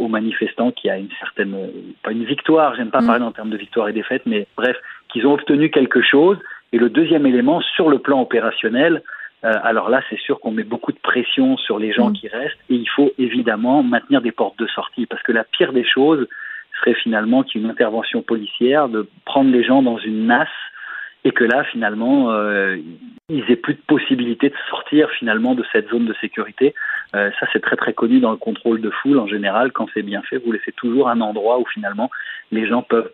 [0.00, 1.56] aux manifestants qui a une certaine,
[2.02, 3.06] pas une victoire, j'aime pas mm.
[3.06, 4.76] parler en termes de victoire et défaite, mais bref,
[5.08, 6.36] qu'ils ont obtenu quelque chose.
[6.72, 9.04] Et le deuxième élément, sur le plan opérationnel,
[9.44, 12.12] alors là, c'est sûr qu'on met beaucoup de pression sur les gens mm.
[12.14, 15.72] qui restent et il faut évidemment maintenir des portes de sortie parce que la pire
[15.72, 16.26] des choses,
[16.80, 20.48] serait finalement qu'une intervention policière, de prendre les gens dans une nasse
[21.24, 22.76] et que là, finalement, euh,
[23.28, 26.74] ils aient plus de possibilité de sortir finalement de cette zone de sécurité.
[27.14, 29.72] Euh, ça, c'est très très connu dans le contrôle de foule en général.
[29.72, 32.10] Quand c'est bien fait, vous laissez toujours un endroit où finalement
[32.50, 33.10] les gens peuvent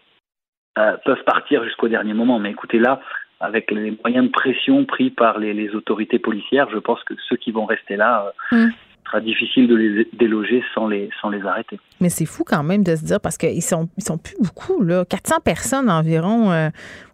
[0.78, 2.38] euh, peuvent partir jusqu'au dernier moment.
[2.38, 3.00] Mais écoutez, là,
[3.40, 7.52] avec les moyens de pression pris par les, autorités policières, je pense que ceux qui
[7.52, 8.68] vont rester là, mmh
[9.04, 11.78] sera difficile de les déloger sans les, sans les arrêter.
[12.00, 14.82] Mais c'est fou quand même de se dire, parce qu'ils sont, ils sont plus beaucoup,
[14.82, 16.68] là, 400 personnes environ euh,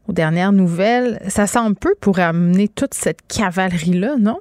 [0.08, 1.18] aux dernières nouvelles.
[1.28, 4.38] Ça semble peu pour amener toute cette cavalerie-là, non?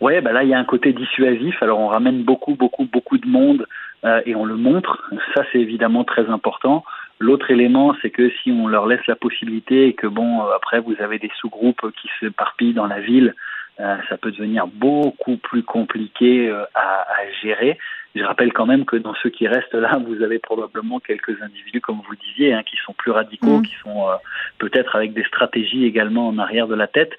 [0.00, 1.60] Oui, ben là, il y a un côté dissuasif.
[1.60, 3.66] Alors, on ramène beaucoup, beaucoup, beaucoup de monde
[4.04, 5.02] euh, et on le montre.
[5.34, 6.84] Ça, c'est évidemment très important.
[7.18, 10.78] L'autre élément, c'est que si on leur laisse la possibilité et que, bon, euh, après,
[10.80, 13.34] vous avez des sous-groupes qui s'éparpillent dans la ville,
[13.78, 17.78] ça peut devenir beaucoup plus compliqué euh, à, à, gérer.
[18.14, 21.80] Je rappelle quand même que dans ceux qui restent là, vous avez probablement quelques individus,
[21.80, 23.62] comme vous disiez, hein, qui sont plus radicaux, Mm.
[23.62, 24.16] qui sont euh,
[24.58, 27.12] peut-être avec des stratégies également en arrière de la tête.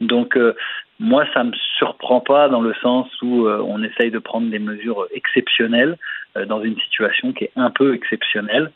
[0.00, 0.54] Donc euh,
[0.98, 4.58] moi, ça me surprend pas dans le sens où euh, on essaye de prendre des
[4.58, 5.98] mesures exceptionnelles
[6.36, 8.72] euh, dans une situation qui est un peu exceptionnelle.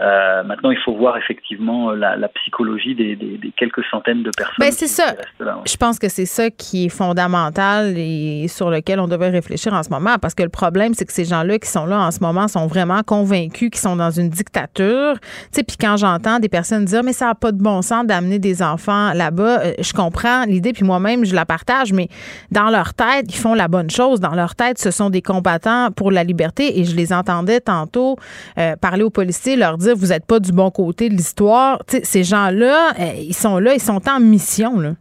[0.00, 4.22] Euh, maintenant, il faut voir effectivement euh, la, la psychologie des, des- des quelques centaines
[4.24, 4.54] de personnes.
[4.58, 5.14] Ben, c'est ça.
[5.38, 5.62] là, ouais.
[5.66, 9.82] Je pense que c'est ça qui est fondamental et sur lequel on devrait réfléchir en
[9.84, 12.18] ce moment parce que le problème, c'est que ces gens-là qui sont là en ce
[12.20, 15.14] moment sont vraiment convaincus qu'ils sont dans une dictature.
[15.20, 18.04] Tu sais, puis quand j'entends des personnes dire, mais ça n'a pas de bon sens
[18.04, 22.08] d'amener des enfants là-bas, euh, je comprends l'idée, puis moi-même, je la partage, mais
[22.50, 24.18] dans leur tête, ils font la bonne chose.
[24.18, 28.16] Dans leur tête, ce sont des combattants pour la liberté et je les entendais tantôt
[28.58, 31.78] euh, parler aux policiers, leur dire, vous n'êtes pas du bon côté de l'histoire.
[31.88, 34.92] Ces gens-là, euh, ils sont là, ils sont en mission, là.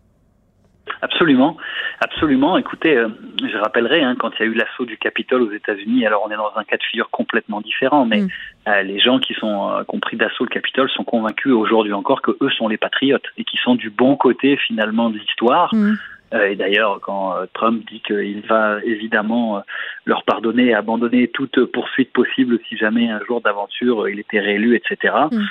[1.02, 1.58] Absolument,
[2.00, 2.58] absolument.
[2.58, 3.10] Écoutez, euh,
[3.42, 6.06] je rappellerai hein, quand il y a eu l'assaut du Capitole aux États-Unis.
[6.06, 8.28] Alors on est dans un cas de figure complètement différent, mais Mm.
[8.68, 11.94] euh, les gens qui sont euh, qui ont pris d'assaut le Capitole sont convaincus aujourd'hui
[11.94, 15.74] encore que eux sont les patriotes et qui sont du bon côté finalement de l'histoire.
[15.74, 15.96] Mm.
[16.34, 19.62] Euh, et d'ailleurs, quand euh, Trump dit qu'il va évidemment euh,
[20.06, 24.76] leur pardonner et abandonner toute poursuite possible si jamais un jour d'aventure il était réélu,
[24.76, 25.14] etc.
[25.32, 25.42] Mm.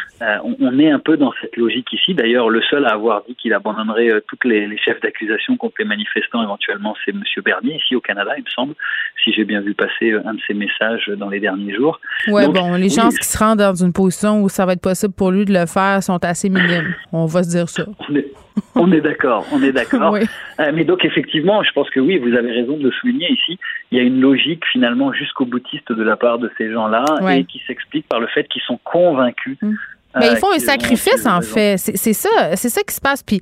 [0.45, 2.15] On, on est un peu dans cette logique ici.
[2.15, 5.85] D'ailleurs, le seul à avoir dit qu'il abandonnerait toutes les, les chefs d'accusation contre les
[5.85, 8.75] manifestants, éventuellement, c'est Monsieur Bernier, ici au Canada, il me semble,
[9.23, 12.01] si j'ai bien vu passer un de ses messages dans les derniers jours.
[12.29, 14.73] Ouais, Donc, bon, les oui, chances qu'il se rendent dans une position où ça va
[14.73, 16.95] être possible pour lui de le faire sont assez minimes.
[17.13, 17.85] On va se dire ça.
[18.09, 18.27] On est,
[18.75, 20.13] on est d'accord, on est d'accord.
[20.13, 20.21] Oui.
[20.61, 23.59] Euh, mais donc effectivement, je pense que oui, vous avez raison de le souligner ici.
[23.91, 27.45] Il y a une logique finalement jusqu'au boutiste de la part de ces gens-là et
[27.45, 29.59] qui s'explique par le fait qu'ils sont convaincus.
[29.63, 29.75] Mm.
[30.19, 31.77] Mais euh, ils font un sacrifice, en fait.
[31.79, 33.23] C'est ça, c'est ça qui se passe.
[33.23, 33.41] Puis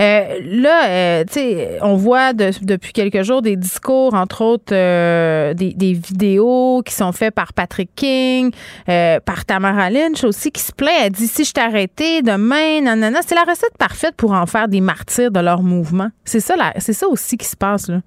[0.00, 4.72] euh, là, euh, tu sais, on voit de- depuis quelques jours des discours, entre autres,
[4.74, 8.50] euh, des, des vidéos qui sont faites par Patrick King,
[8.86, 10.90] par Tamara Lynch aussi, qui se plaît.
[11.04, 13.18] Elle dit si je t'arrêtais demain, nanana.
[13.22, 16.08] C'est la recette parfaite pour en faire des martyrs de leur mouvement.
[16.24, 17.98] C'est ça, c'est ça aussi qui se passe là.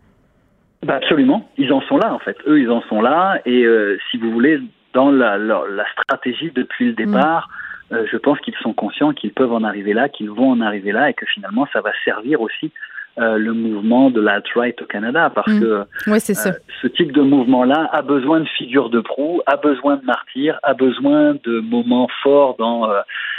[0.81, 2.37] Bah absolument, ils en sont là en fait.
[2.47, 3.65] Eux, ils en sont là et
[4.09, 4.59] si vous voulez,
[4.93, 7.49] dans la, la, la stratégie depuis le départ,
[7.91, 10.91] euh, je pense qu'ils sont conscients qu'ils peuvent en arriver là, qu'ils vont en arriver
[10.91, 12.71] là et que finalement, ça va servir aussi
[13.17, 15.59] euh, le mouvement de l'alt-right au Canada parce Mm.
[15.59, 16.49] que Oui, c'est ça.
[16.49, 20.57] euh, ce type de mouvement-là a besoin de figures de proue, a besoin de martyrs,
[20.63, 22.87] a besoin de moments forts dans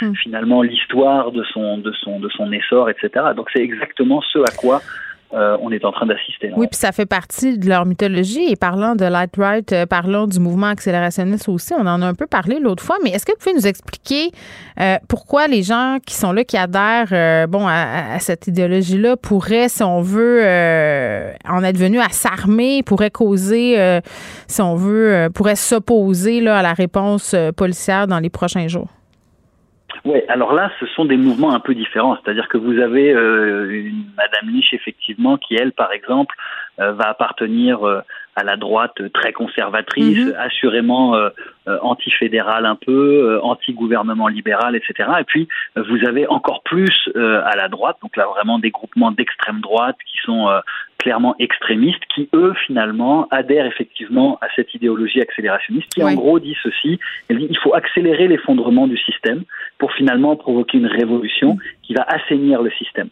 [0.01, 0.13] Mm.
[0.15, 3.09] finalement l'histoire de son de son de son essor, etc.
[3.35, 4.81] Donc c'est exactement ce à quoi
[5.33, 6.51] euh, on est en train d'assister.
[6.57, 8.51] Oui, puis ça fait partie de leur mythologie.
[8.51, 11.73] Et parlant de Light Right, euh, parlons du mouvement accélérationniste aussi.
[11.73, 14.31] On en a un peu parlé l'autre fois, mais est-ce que vous pouvez nous expliquer
[14.79, 19.83] euh, pourquoi les gens qui sont là, qui adhèrent bon, à, cette idéologie-là, pourraient, si
[19.83, 23.99] on veut, en être venus à s'armer, pourraient causer,
[24.47, 28.87] si on veut, pourraient s'opposer à la réponse policière dans les prochains jours?
[30.03, 32.17] Oui, alors là, ce sont des mouvements un peu différents.
[32.17, 36.35] C'est-à-dire que vous avez euh, une Madame Lich, effectivement, qui, elle, par exemple,
[36.79, 38.01] euh, va appartenir euh,
[38.35, 40.35] à la droite euh, très conservatrice, Mhm.
[40.37, 41.29] assurément euh,
[41.67, 45.09] euh, antifédérale un peu, euh, anti-gouvernement libéral, etc.
[45.19, 49.11] Et puis, vous avez encore plus euh, à la droite, donc là, vraiment des groupements
[49.11, 50.59] d'extrême droite qui sont euh,
[50.97, 56.11] clairement extrémistes, qui, eux, finalement, adhèrent effectivement à cette idéologie accélérationniste, qui, Oui.
[56.11, 59.43] en gros, dit ceci, dit il faut accélérer l'effondrement du système
[59.77, 63.09] pour finalement provoquer une révolution qui va assainir le système.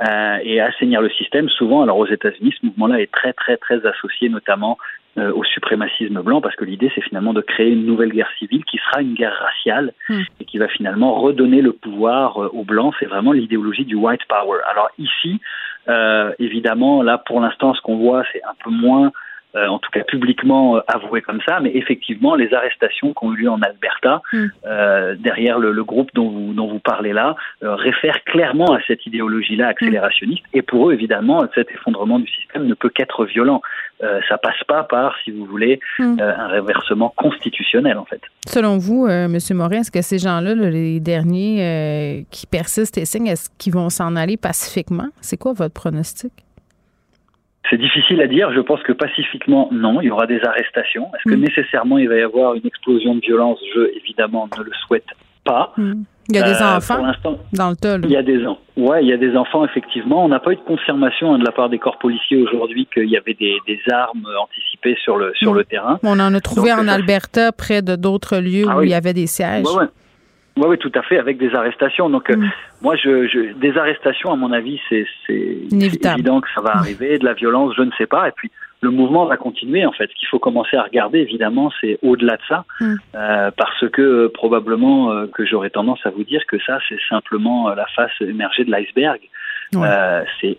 [0.00, 3.86] Euh, et assainir le système, souvent, alors aux États-Unis, ce mouvement-là est très, très, très
[3.86, 4.76] associé notamment
[5.18, 8.62] euh, au suprémacisme blanc, parce que l'idée, c'est finalement de créer une nouvelle guerre civile
[8.64, 10.22] qui sera une guerre raciale Hmm.
[10.40, 12.94] et qui va finalement redonner le pouvoir euh, aux blancs.
[13.00, 14.58] C'est vraiment l'idéologie du white power.
[14.70, 15.40] Alors ici,
[15.88, 19.10] euh, évidemment, là, pour l'instant, ce qu'on voit, c'est un peu moins
[19.56, 23.32] euh, en tout cas publiquement euh, avoué comme ça, mais effectivement, les arrestations qui ont
[23.32, 24.44] eu lieu en Alberta, Mm.
[24.66, 29.04] euh, derrière le, le groupe dont vous, dont vous parlez là, réfèrent clairement à cette
[29.06, 30.44] idéologie-là accélérationniste.
[30.52, 33.60] Et pour eux, évidemment, cet effondrement du système ne peut qu'être violent.
[34.28, 36.20] Ça passe pas par, si vous voulez, Mm.
[36.20, 38.20] un réversement constitutionnel, en fait.
[38.46, 39.38] Selon vous, euh, M.
[39.56, 43.88] Morin, est-ce que ces gens-là, là, les derniers qui persistent et signent, est-ce qu'ils vont
[43.90, 45.08] s'en aller pacifiquement?
[45.20, 46.32] C'est quoi votre pronostic?
[47.70, 48.52] C'est difficile à dire.
[48.52, 50.00] Je pense que pacifiquement, non.
[50.00, 51.06] Il y aura des arrestations.
[51.14, 51.40] Est-ce que Mm.
[51.42, 53.58] nécessairement il va y avoir une explosion de violence?
[53.74, 55.06] Je, évidemment, ne le souhaite
[55.44, 55.72] pas.
[56.28, 56.98] Il y a des Euh, enfants
[57.52, 58.00] dans le là.
[58.04, 58.60] il y a des enfants.
[58.76, 60.24] Ouais, il y a des enfants effectivement.
[60.24, 63.08] On n'a pas eu de confirmation hein, de la part des corps policiers aujourd'hui qu'il
[63.08, 65.56] y avait des, des armes anticipées sur le sur Mm.
[65.58, 66.00] le terrain.
[66.02, 68.86] On en a trouvé Donc, en ça- Alberta près de d'autres lieux Ah où oui.
[68.88, 69.64] il y avait des sièges.
[69.66, 69.86] Ouais, ouais.
[70.56, 72.08] Oui, oui, tout à fait, avec des arrestations.
[72.08, 72.50] Donc, euh, Mm.
[72.80, 77.18] moi, je, je, des arrestations, à mon avis, c'est évident que ça va arriver.
[77.18, 78.28] De la violence, je ne sais pas.
[78.28, 80.08] Et puis, le mouvement va continuer, en fait.
[80.10, 82.64] Ce qu'il faut commencer à regarder, évidemment, c'est au-delà de ça.
[82.80, 82.94] Mm.
[83.14, 86.98] Euh, parce que, euh, probablement, euh, que j'aurais tendance à vous dire que ça, c'est
[87.08, 89.20] simplement euh, la face émergée de l'iceberg.
[89.74, 89.86] Ouais.
[89.86, 90.56] Euh, c'est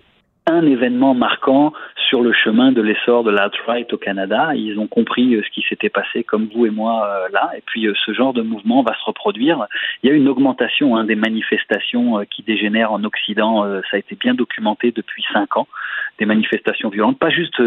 [0.47, 1.73] un événement marquant
[2.07, 4.55] sur le chemin de l'essor de l'alt-right au Canada.
[4.55, 7.51] Ils ont compris euh, ce qui s'était passé comme vous et moi euh, là.
[7.57, 9.67] Et puis euh, ce genre de mouvement va se reproduire.
[10.03, 13.65] Il y a une augmentation hein, des manifestations qui dégénèrent en Occident.
[13.89, 15.67] Ça a été bien documenté depuis cinq ans.
[16.19, 17.61] Des manifestations violentes, pas juste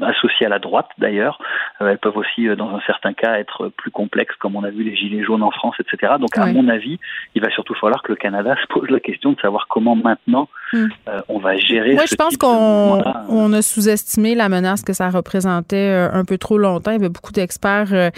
[0.00, 1.38] associées à la droite d'ailleurs.
[1.80, 4.70] Euh, elles peuvent aussi, euh, dans un certain cas, être plus complexes, comme on a
[4.70, 6.14] vu les gilets jaunes en France, etc.
[6.18, 6.98] Donc, à mon avis,
[7.34, 10.48] il va surtout falloir que le Canada se pose la question de savoir comment maintenant
[10.72, 10.86] Mm.
[11.08, 11.94] euh, on va gérer.
[11.94, 16.38] Moi, ce je pense qu'on on a sous-estimé la menace que ça représentait un peu
[16.38, 16.92] trop longtemps.
[16.92, 18.10] Il y avait beaucoup d'experts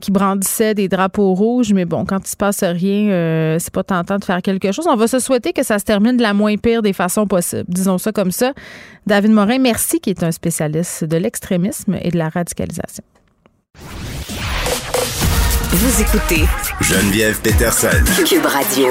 [0.00, 4.18] qui brandissaient des drapeaux rouges, mais bon, quand il se passe rien, c'est pas tentant
[4.18, 4.86] de faire quelque chose.
[4.90, 7.64] On va se souhaiter que ça se termine de la moins pire des façons possibles.
[7.68, 8.52] Disons ça comme ça.
[9.04, 13.02] David Morin, merci, qui est un spécialiste de l'extrémisme et de la radicalisation.
[15.70, 16.44] Vous écoutez
[16.80, 17.88] Geneviève Peterson.
[18.24, 18.86] Cube Radio.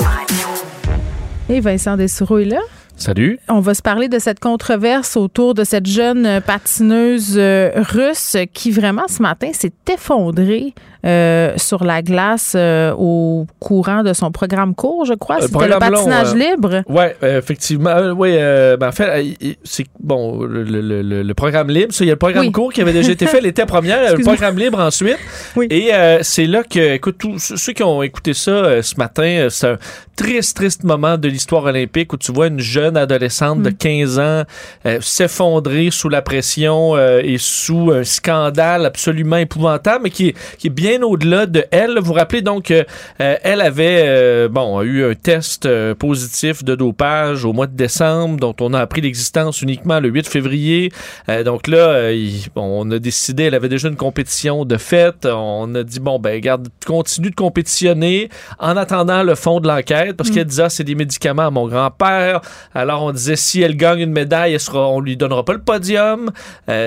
[1.47, 2.60] Et Vincent Dessoureau est là.
[2.97, 3.39] Salut.
[3.47, 8.69] On va se parler de cette controverse autour de cette jeune patineuse euh, russe qui
[8.71, 10.74] vraiment ce matin s'est effondrée
[11.05, 15.37] euh, sur la glace euh, au courant de son programme court, je crois.
[15.37, 16.83] Euh, C'était le long, patinage libre.
[17.23, 18.11] Euh, effectivement.
[18.15, 22.11] Oui, ben, en fait, c'est bon, le, le- le- le programme libre, ça, il y
[22.11, 22.51] a le programme Oui.
[22.51, 25.17] court qui avait déjà été fait l'été première, le programme libre ensuite.
[25.55, 25.67] Oui.
[25.69, 29.77] Et c'est là que, écoute, tous ceux qui ont écouté ça ce matin, c'est un
[30.15, 33.75] triste, triste moment de l'histoire olympique où tu vois une jeune adolescente de Mm.
[33.75, 34.43] 15 ans
[34.85, 40.71] euh, s'effondrer sous la pression et sous un scandale absolument épouvantable, mais qui qui est
[40.71, 41.97] bien au-delà de elle.
[41.97, 42.84] Vous vous rappelez donc, euh,
[43.17, 48.38] elle avait euh, bon eu un test euh, positif de dopage au mois de décembre,
[48.39, 50.91] dont on a appris l'existence uniquement le 8 février.
[51.30, 55.25] Euh, donc là, il- bon, on a décidé, elle avait déjà une compétition de fait.
[55.25, 60.17] On a dit bon ben garde, continue de compétitionner en attendant le fond de l'enquête,
[60.17, 62.41] parce qu'elle disait ah, c'est des médicaments à mon grand-père.
[62.75, 65.62] Alors on disait si elle gagne une médaille, elle sera, on lui donnera pas le
[65.62, 66.30] podium.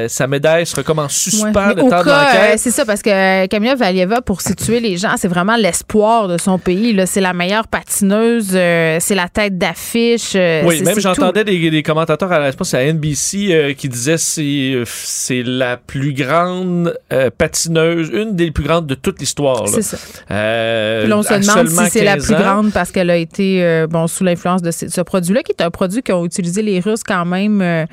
[0.09, 2.59] Sa médaille sera comme en suspens le temps de l'enquête.
[2.59, 6.59] c'est ça, parce que Camilla Valieva, pour situer les gens, c'est vraiment l'espoir de son
[6.59, 6.97] pays.
[7.07, 10.33] C'est la meilleure patineuse, euh, c'est la tête d'affiche.
[10.35, 14.83] euh, Oui, même j'entendais des, des commentateurs à la à NBC euh, qui disaient c'est
[14.87, 16.97] c'est la plus grande
[17.39, 19.69] patineuse, une des plus grandes de toute l'histoire.
[19.69, 19.97] C'est ça.
[20.27, 22.39] Puis là, on se demande si c'est la 15 plus ans.
[22.39, 25.71] grande parce qu'elle a été bon sous l'influence de ce, ce produit-là, qui est un
[25.71, 27.87] produit qu'ont utilisé les Russes quand même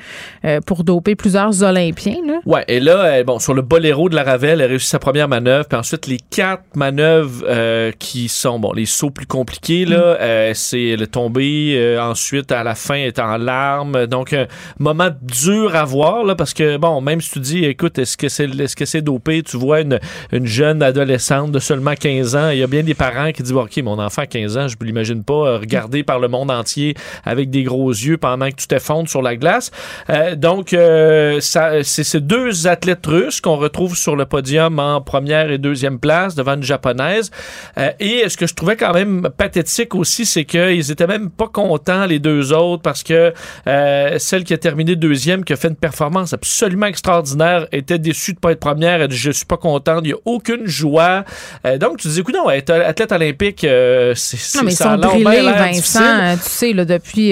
[0.66, 2.16] pour doper plusieurs Olympiens.
[2.26, 2.34] Là.
[2.46, 5.28] Ouais, et là, bon, sur le boléro de la Ravel, elle a réussi sa première
[5.28, 10.14] manœuvre, puis ensuite les quatre manœuvres euh, qui sont, bon, les sauts plus compliqués, là,
[10.14, 10.16] Mm.
[10.20, 14.46] euh, c'est le tomber, euh, ensuite à la fin est en larmes, donc un
[14.78, 18.28] moment dur à voir, là, parce que, bon, même si tu dis, écoute, est-ce que
[18.28, 19.98] c'est est-ce que c'est dopé, tu vois une,
[20.32, 23.52] une jeune adolescente de seulement 15 ans, il y a bien des parents qui disent,
[23.52, 26.50] OK, mon enfant à 15 ans, je ne l'imagine pas euh, regarder par le monde
[26.50, 29.70] entier avec des gros yeux pendant que tu t'effondres sur la glace.
[30.10, 35.00] Euh, donc, euh, ça, c'est ces deux athlètes russes qu'on retrouve sur le podium en
[35.00, 37.30] première et deuxième place devant une japonaise.
[37.78, 41.48] Euh, et ce que je trouvais quand même pathétique aussi, c'est qu'ils étaient même pas
[41.48, 43.32] contents, les deux autres, parce que
[43.66, 48.32] euh, celle qui a terminé deuxième, qui a fait une performance absolument extraordinaire, était déçue
[48.34, 49.00] de pas être première.
[49.02, 51.24] Elle dit, je suis pas contente, il y a aucune joie.
[51.66, 54.98] Euh, donc, tu dis, écoute, non, être athlète olympique, c'est, Non, mais ils ça sont
[54.98, 55.70] brûlés, Vincent.
[55.72, 56.00] difficile.
[56.02, 57.28] hein, Tu sais, là, depuis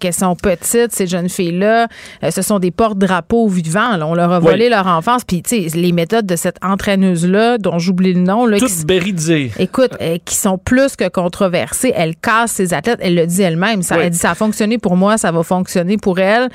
[0.00, 1.88] qu'elles sont petites, ces jeunes filles-là,
[2.22, 3.96] euh, ce sont des porte-drapeaux vivants.
[3.96, 4.06] là.
[4.06, 4.44] On leur a Oui.
[4.44, 5.24] volé leur enfance.
[5.24, 8.86] Puis, tu sais, les méthodes de cette entraîneuse-là, dont j'oublie le nom, là, qui, Toute
[8.86, 9.50] béridée.
[9.58, 11.92] écoute, euh, qui sont plus que controversées.
[11.94, 12.98] Elle casse ses athlètes.
[13.02, 13.82] Elle le dit elle-même.
[13.82, 14.02] Ça, Oui.
[14.04, 16.48] Elle dit ça a fonctionné pour moi, ça va fonctionner pour elle.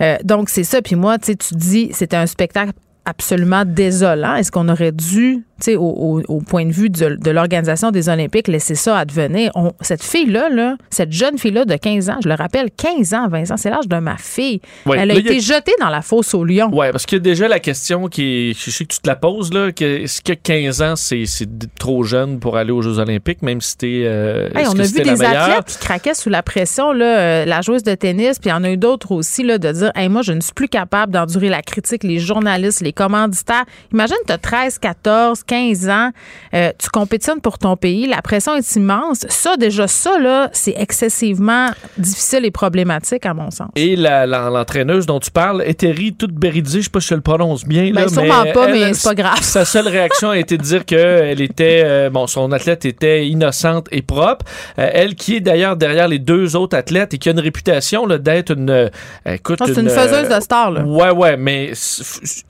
[0.00, 0.82] Euh, donc, c'est ça.
[0.82, 2.72] Puis moi, tu sais, tu dis, c'était un spectacle
[3.04, 4.34] absolument désolant.
[4.34, 7.90] Est-ce qu'on aurait dû, tu sais, au, au- au point de vue de, de l'organisation
[7.90, 9.50] des Olympiques, laisser ça advenir?
[9.54, 13.28] On- cette fille-là, là, cette jeune fille-là de 15 ans, je le rappelle, 15 ans,
[13.28, 14.60] Vincent, c'est l'âge de ma fille.
[14.86, 14.96] Oui.
[15.00, 16.70] Elle a Là, été jetée dans la fosse au lion.
[16.72, 19.08] Ouais, parce qu'il y a déjà la question qui est, je sais que tu te
[19.08, 22.82] la poses, là, que, est-ce que 15 ans, c'est, c'est trop jeune pour aller aux
[22.82, 26.14] Jeux Olympiques, même si t'es, euh, Hey, on que a vu des athlètes qui craquaient
[26.14, 28.76] sous la pression, là, euh, la joueuse de tennis, puis il y en a eu
[28.76, 32.04] d'autres aussi, là, de dire hey, moi, je ne suis plus capable d'endurer la critique,
[32.04, 33.64] les journalistes, les commanditaires.
[33.92, 36.10] Imagine, tu as 13, 14, 15 ans,
[36.54, 39.26] euh, tu compétitionnes pour ton pays, la pression est immense.
[39.28, 43.70] Ça, déjà, ça, là, c'est excessivement difficile et problématique, à mon sens.
[43.74, 47.90] Et l'entraîneuse dont tu parles, Eteri Toute-Beridzi, je sais pas si je le prononce bien.
[47.92, 49.40] Ben, là, sûrement mais pas, elle, mais c'est pas grave.
[49.42, 53.26] Sa seule réaction a été de dire que elle était, euh, bon, son athlète était
[53.26, 54.44] innocente et propre.
[54.78, 58.06] Euh, elle qui est d'ailleurs derrière les deux autres athlètes et qui a une réputation
[58.06, 58.90] là, d'être une,
[59.26, 60.82] écoute, Ah, c'est une faiseuse de stars, là.
[60.82, 61.72] Ouais, ouais, mais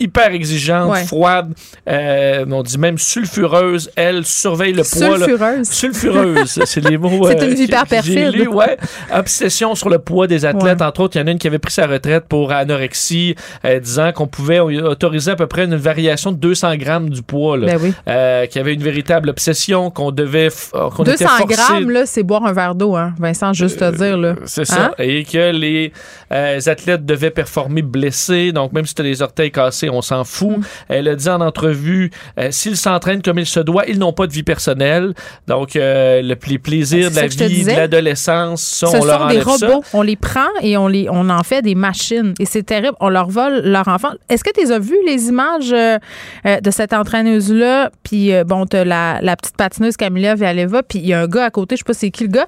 [0.01, 1.05] hyper exigeante, Ouais.
[1.05, 1.55] froide,
[1.87, 3.91] on dit même sulfureuse.
[3.97, 5.19] Elle surveille le poids.
[5.19, 5.27] là.
[5.27, 5.69] Sulfureuse.
[5.69, 7.27] Sulfureuse, c'est les mots.
[7.27, 8.49] C'est une que- vipère perfide.
[8.49, 8.77] ouais.
[9.15, 10.79] Obsession sur le poids des athlètes.
[10.81, 10.87] Ouais.
[10.87, 13.35] Entre autres, il y en a une qui avait pris sa retraite pour anorexie,
[13.65, 17.57] euh, disant qu'on pouvait autoriser à peu près une variation de 200 grammes du poids.
[17.57, 17.67] Là.
[17.67, 17.93] Ben oui.
[18.09, 20.49] Euh, qu'il y avait une véritable obsession, qu'on devait.
[20.49, 23.53] f- euh, qu'on était 200 forcé- grammes, là, c'est boire un verre d'eau, hein, Vincent,
[23.53, 24.35] juste te dire, là.
[24.45, 24.87] c'est ça.
[24.87, 24.91] Hein?
[24.99, 25.93] Et que les
[26.33, 28.53] euh, athlètes devaient performer blessés.
[28.53, 30.59] Donc, même si tu as les orteils cassés, on s'en fout.
[30.59, 30.63] Mm.
[30.89, 34.27] Elle a dit en entrevue euh, s'ils s'entraînent comme il se doit, ils n'ont pas
[34.27, 35.13] de vie personnelle.
[35.47, 39.27] Donc, euh, le, les plaisirs de la vie, de l'adolescence, ça, Ce on leur sont
[39.29, 39.67] des enlève ça.
[39.69, 39.85] robots.
[39.93, 42.35] On les prend et on, les, on en fait des machines.
[42.39, 42.95] Et c'est terrible.
[43.01, 44.11] On leur vole leur enfant.
[44.29, 45.99] Est-ce que tu as vu les images euh,
[46.47, 47.91] euh, de cette entraîneuse-là?
[48.03, 51.27] Puis, euh, bon, tu la, la petite patineuse Camilla Vialeva, puis il y a un
[51.27, 52.47] gars à côté, je sais pas c'est qui le gars.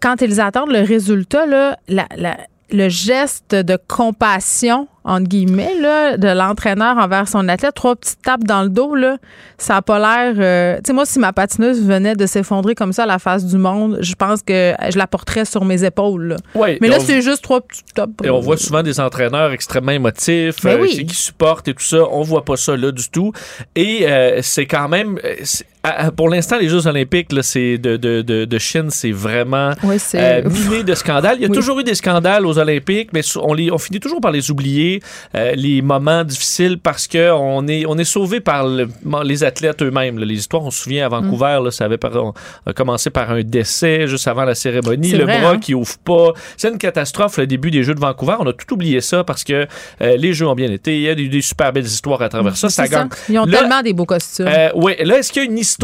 [0.00, 2.36] Quand ils attendent le résultat, là, la- la-
[2.70, 8.42] le geste de compassion, entre guillemets, là, de l'entraîneur envers son athlète, trois petites tapes
[8.42, 9.18] dans le dos, là,
[9.56, 10.34] ça a pas l'air.
[10.38, 13.44] euh, tu sais, moi, si ma patineuse venait de s'effondrer comme ça à la face
[13.46, 16.28] du monde, je pense que je la porterais sur mes épaules.
[16.30, 16.36] là.
[16.56, 18.10] Ouais, Mais là, on- c'est juste trois petites tapes.
[18.24, 21.06] Et on voit souvent des entraîneurs extrêmement émotifs, euh, oui.
[21.06, 21.98] qui supportent et tout ça.
[22.10, 23.32] On voit pas ça là du tout.
[23.76, 27.78] Et euh, c'est quand même, euh, c'est- à- pour l'instant, les Jeux Olympiques là, c'est
[27.78, 30.44] de, de, de, de Chine, c'est vraiment Oui, c'est.
[30.44, 31.36] euh, miné de scandales.
[31.38, 31.54] Il y a Oui.
[31.56, 35.02] toujours eu des scandales aux Olympiques, mais on, les, on finit toujours par les oublier,
[35.34, 38.88] euh, les moments difficiles, parce que on est, on est sauvé par le-
[39.24, 40.18] les athlètes eux-mêmes.
[40.18, 40.24] là.
[40.26, 42.32] Les histoires, on se souvient à Vancouver, là, ça avait par- on
[42.66, 45.58] a commencé par un décès juste avant la cérémonie, C'est le vrai, bras hein?
[45.58, 46.32] qui ouvre pas.
[46.56, 48.34] C'est une catastrophe le début des Jeux de Vancouver.
[48.40, 49.66] On a tout oublié ça parce que
[50.02, 50.96] euh, les Jeux ont bien été.
[50.96, 52.68] Il y a des, des super belles histoires à travers ça.
[52.68, 52.84] Ça.
[53.28, 54.46] Ils ont Là, tellement des beaux costumes.
[54.48, 55.75] euh, oui, là, est-ce qu'il y a une histoire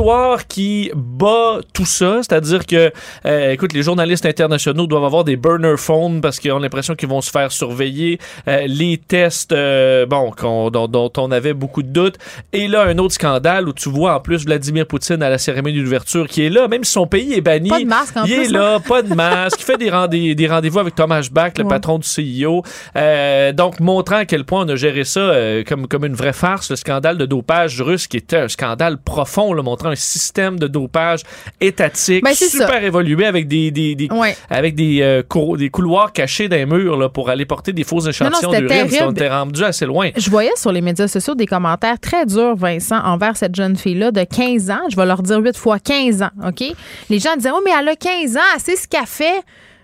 [0.48, 2.18] qui bat tout ça?
[2.22, 2.90] C'est-à-dire que,
[3.26, 7.08] euh, écoute, les journalistes internationaux doivent avoir des burner phones parce qu'ils ont l'impression qu'ils
[7.08, 8.18] vont se faire surveiller.
[8.48, 10.32] Euh, les tests, euh, bon,
[10.70, 12.16] dont, dont on avait beaucoup de doutes.
[12.52, 15.82] Et là, un autre scandale où tu vois en plus Vladimir Poutine à la cérémonie
[15.82, 17.68] d'ouverture qui est là, même si son pays est banni.
[17.68, 19.58] Pas de masque en il plus, est là, pas de masque.
[19.60, 21.68] il fait des, rendez- des rendez-vous avec Thomas Bach, le Ouais.
[21.68, 22.62] patron du CIO.
[22.96, 26.32] Euh, donc, montrant à quel point on a géré ça euh, comme, comme une vraie
[26.32, 30.66] farce, le scandale de dopage russe qui était un scandale profond, là, un système de
[30.66, 31.22] dopage
[31.60, 32.82] étatique Ben, c'est super ça.
[32.82, 34.36] évolué avec des, des, des- Ouais.
[34.50, 35.22] avec des, euh,
[35.56, 38.88] des couloirs cachés dans les murs là, pour aller porter des faux échantillons d'urine.
[39.02, 40.10] On était rendu assez loin.
[40.16, 44.10] Je voyais sur les médias sociaux des commentaires très durs, Vincent, envers cette jeune fille-là
[44.10, 44.80] de 15 ans.
[44.90, 46.62] Je vais leur dire 8 fois 15 ans, OK?
[47.10, 49.40] Les gens disaient, oh, mais elle a 15 ans, sait ce qu'elle fait.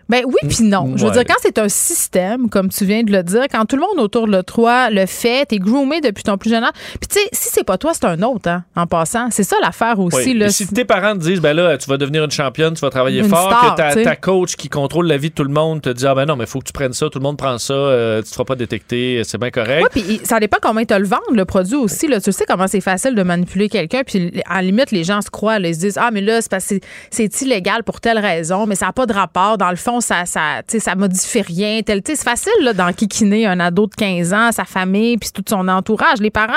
[0.09, 0.93] Ben oui, puis non.
[0.97, 1.17] Je veux Ouais.
[1.17, 3.99] dire, quand c'est un système, comme tu viens de le dire, quand tout le monde
[3.99, 6.71] autour de toi le fait, t'es groomé depuis ton plus jeune âge.
[7.01, 9.29] Puis tu sais, si c'est pas toi, c'est un autre, hein, en passant.
[9.31, 10.17] C'est ça l'affaire aussi.
[10.33, 10.35] Oui.
[10.35, 10.49] Là.
[10.49, 13.21] Si tes parents te disent, ben là, tu vas devenir une championne, tu vas travailler
[13.21, 15.83] Une fort, star, que ta, ta coach qui contrôle la vie de tout le monde
[15.83, 17.59] te dit, ah ben non, mais faut que tu prennes ça, tout le monde prend
[17.59, 19.87] ça, euh, tu te feras pas détecter, c'est bien correct.
[19.95, 22.09] Oui, puis ça dépend comment ils te le vendent, le produit aussi.
[22.09, 22.21] Là.
[22.21, 24.03] Tu sais comment c'est facile de manipuler quelqu'un.
[24.07, 25.59] Puis à la limite, les gens se croient.
[25.59, 25.69] là.
[25.69, 26.81] ils se disent Ah, mais là, c'est parce que c'est-
[27.11, 29.59] c'est illégal pour telle raison, mais ça n'a pas de rapport.
[29.59, 31.81] Dans le fond, ça ça, ça modifie rien.
[31.87, 36.19] C'est facile là, d'enquiquiner un ado de 15 ans, sa famille, puis tout son entourage.
[36.21, 36.53] Les parents,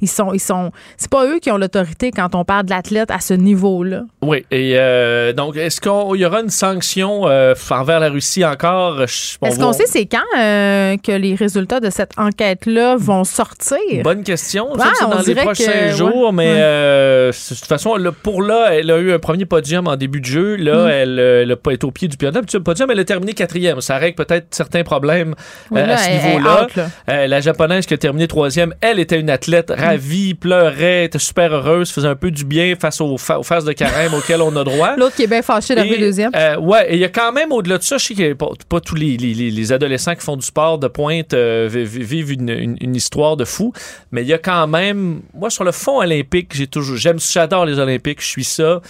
[0.00, 0.32] ils sont.
[0.32, 3.34] ils sont C'est pas eux qui ont l'autorité quand on parle de l'athlète à ce
[3.34, 4.02] niveau-là.
[4.22, 9.02] Oui, et euh, donc, est-ce qu'il y aura une sanction euh, envers la Russie encore?
[9.02, 13.76] Est-ce qu'on sait c'est quand euh, que les résultats de cette enquête-là vont sortir?
[14.02, 14.72] Bonne question.
[14.72, 16.32] Ouais, Ça, c'est dans les prochains que- jours, ouais.
[16.32, 16.58] mais Ouais.
[16.60, 20.20] euh, de toute façon, là, pour là, elle a eu un premier podium en début
[20.20, 20.56] de jeu.
[20.56, 20.88] Là, Mm.
[20.90, 22.44] elle n'a pas été au pied du podium.
[22.52, 23.80] Le podium, elle a terminé quatrième.
[23.80, 25.34] Ça règle peut-être certains problèmes
[25.70, 26.66] Oui, euh, là, à ce niveau-là.
[27.08, 31.52] Euh, la japonaise qui a terminé troisième, elle était une athlète ravie, pleurait, était super
[31.52, 34.54] heureuse, faisait un peu du bien face aux, fa- aux phases de carême auxquelles on
[34.56, 34.96] a droit.
[34.96, 36.30] L'autre qui est bien fâché d'arriver deuxième.
[36.34, 38.48] euh, ouais, et il y a quand même au-delà de ça, je sais que pas,
[38.68, 41.84] pas tous les, les- les- les adolescents qui font du sport de pointe euh, vi-
[41.84, 43.72] vi- vivent une, une- une histoire de fou,
[44.12, 47.66] mais il y a quand même, moi sur le fond olympique, j'ai toujours, j'aime, j'adore
[47.66, 48.80] les Olympiques, je suis ça.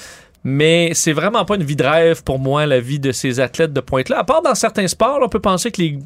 [0.49, 3.73] Mais c'est vraiment pas une vie de rêve pour moi, la vie de ces athlètes
[3.73, 4.21] de pointe-là.
[4.21, 5.99] À part dans certains sports, là, on peut penser que les,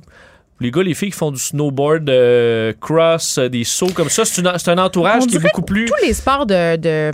[0.60, 4.24] les gars, les filles qui font du snowboard, euh, cross, euh, des sauts comme ça,
[4.24, 5.84] c'est, une- c'est un entourage On qui est beaucoup plus.
[5.84, 7.10] tous les sports de, de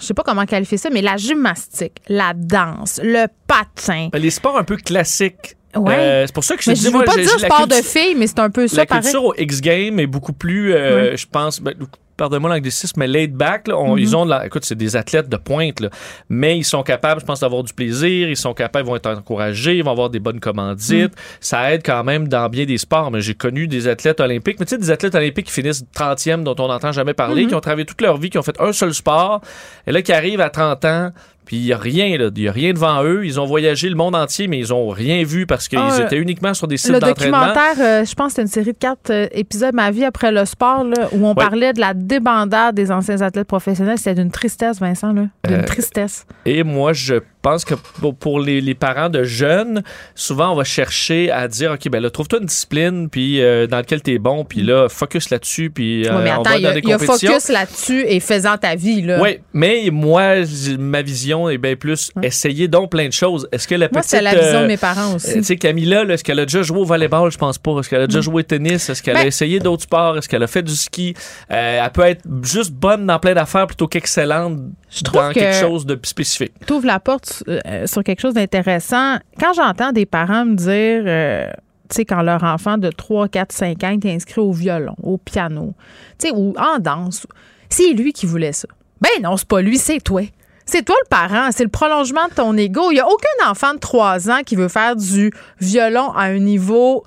[0.00, 4.08] je sais pas comment qualifier ça, mais la gymnastique, la danse, le patin.
[4.10, 5.56] Ben, Les sports un peu classiques.
[5.76, 5.94] Ouais.
[5.94, 7.38] Euh, c'est pour ça que je Mais te je dis, veux moi, pas j'ai- dire
[7.38, 9.02] j'ai sport de filles, mais c'est un peu ça la pareil.
[9.02, 11.74] culture au X Games est beaucoup plus, euh, je pense, ben,
[12.20, 13.66] pardonnez-moi l'anglicisme, mais laid back.
[13.68, 13.76] là.
[13.78, 13.98] On- Mhm.
[13.98, 15.88] Ils ont de la, écoute, c'est des athlètes de pointe, là.
[16.28, 18.28] mais ils sont capables, je pense, d'avoir du plaisir.
[18.28, 21.12] Ils sont capables, ils vont être encouragés, ils vont avoir des bonnes commandites.
[21.40, 23.10] Ça aide quand même dans bien des sports.
[23.10, 26.44] Mais j'ai connu des athlètes olympiques, mais tu sais, des athlètes olympiques qui finissent 30e,
[26.44, 27.48] dont on n'entend jamais parler, Mhm.
[27.48, 29.40] qui ont travaillé toute leur vie, qui ont fait un seul sport,
[29.86, 31.10] et là, qui arrivent à 30 ans.
[31.50, 32.30] Puis il n'y a rien, là.
[32.32, 33.26] Il n'y a rien devant eux.
[33.26, 36.16] Ils ont voyagé le monde entier, mais ils ont rien vu parce qu'ils Ah, étaient
[36.18, 37.38] uniquement sur des sites Le d'entraînement.
[37.46, 40.30] documentaire, euh, je pense que c'était une série de quatre euh, épisodes, Ma vie après
[40.30, 41.34] le sport, là, où on Ouais.
[41.34, 43.98] parlait de la débandade des anciens athlètes professionnels.
[43.98, 45.22] C'était d'une tristesse, Vincent, là.
[45.44, 46.24] D'une Euh, tristesse.
[46.46, 47.74] Et moi, je pense que
[48.18, 49.82] pour- les, les parents de jeunes,
[50.14, 53.78] souvent, on va chercher à dire, OK, ben là, trouve-toi une discipline puis euh, dans
[53.78, 56.56] laquelle tu es bon, puis là, focus là-dessus, puis euh, Ouais, mais on attends, va
[56.58, 57.32] il y a, dans des il y a compétitions.
[57.32, 59.20] focus là-dessus et faisant ta vie, là.
[59.20, 60.34] Oui, mais moi,
[60.78, 63.48] ma vision est bien plus essayer donc plein de choses.
[63.52, 64.10] Est-ce que la Moi, petite...
[64.10, 65.30] c'est la vision euh, de mes parents aussi.
[65.30, 67.30] euh, Tu sais, Camilla, est-ce qu'elle a déjà joué au volleyball?
[67.30, 67.78] Je pense pas.
[67.80, 68.88] Est-ce qu'elle a déjà joué au tennis?
[68.90, 70.18] Est-ce qu'elle a Ben- essayé d'autres sports?
[70.18, 71.14] Est-ce qu'elle a fait du ski?
[71.50, 74.58] Euh, elle peut être juste bonne dans plein d'affaires plutôt qu'excellente
[75.04, 76.52] trouve dans que- quelque chose de spécifique.
[76.66, 79.16] tu ouvres la porte euh, sur quelque chose d'intéressant.
[79.38, 81.46] Quand j'entends des parents me dire, euh,
[81.88, 85.16] tu sais, quand leur enfant de 3, 4, 5 ans est inscrit au violon, au
[85.18, 85.74] piano,
[86.18, 87.26] tu sais, ou en danse,
[87.68, 88.68] c'est lui qui voulait ça.
[89.00, 90.22] Ben non, c'est pas lui, c'est toi.
[90.66, 92.90] C'est toi le parent, c'est le prolongement de ton ego.
[92.90, 96.38] Il n'y a aucun enfant de 3 ans qui veut faire du violon à un
[96.38, 97.02] niveau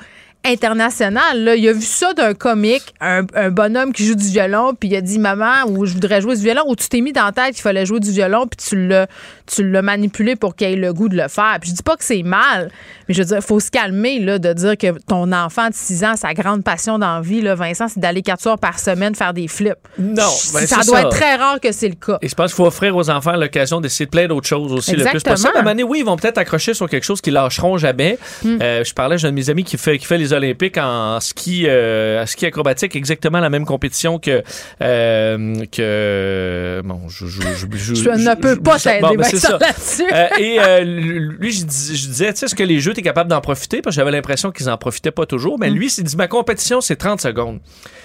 [0.46, 1.44] international.
[1.44, 1.56] Là.
[1.56, 4.96] Il a vu ça d'un comique, un, un bonhomme qui joue du violon, puis il
[4.96, 7.32] a dit Maman, ou je voudrais jouer du violon, ou tu t'es mis dans la
[7.32, 9.08] tête qu'il fallait jouer du violon, puis tu l'as,
[9.46, 11.58] tu l'as manipulé pour qu'il ait le goût de le faire.
[11.62, 12.72] Puis je dis pas que c'est mal,
[13.08, 15.74] mais je veux dire, il faut se calmer là, de dire que ton enfant de
[15.74, 18.80] 6 ans, sa grande passion dans la vie, là, Vincent, c'est d'aller 4 soirs par
[18.80, 19.74] semaine faire des flips.
[19.98, 20.24] Non,
[20.54, 21.02] ben, ça doit ça.
[21.02, 22.18] être très rare que c'est le cas.
[22.22, 24.92] Et je pense qu'il faut offrir aux enfants l'occasion d'essayer de plein d'autres choses aussi
[24.92, 25.34] le plus Exactement.
[25.34, 25.52] possible.
[25.56, 28.18] À un moment donné, oui, ils vont peut-être accrocher sur quelque chose qu'ils lâcheront jamais.
[28.44, 28.58] Hmm.
[28.62, 31.20] Euh, je parlais, j'ai un de mes amis qui fait, qui fait les Olympiques en
[31.20, 34.44] ski, euh, ski acrobatique, exactement la même compétition que.
[34.82, 39.18] euh, que bon, je, je, je, je- Je ne peux pas t'aider, bon, ben,
[39.60, 40.04] là-dessus.
[40.12, 43.04] Euh, et lui, je, dis- je disais, tu sais, est-ce que les jeux, tu es
[43.04, 43.82] capable d'en profiter?
[43.82, 45.58] Parce que j'avais l'impression qu'ils en profitaient pas toujours.
[45.60, 47.60] Mais lui, il s'est dit, ma compétition, c'est 30 secondes.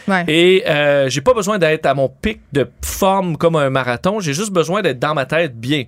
[0.06, 0.24] Ouais.
[0.28, 0.64] Et
[1.08, 4.20] j'ai pas besoin d'être à mon pic de forme comme un marathon.
[4.20, 5.84] J'ai juste besoin d'être dans ma tête bien.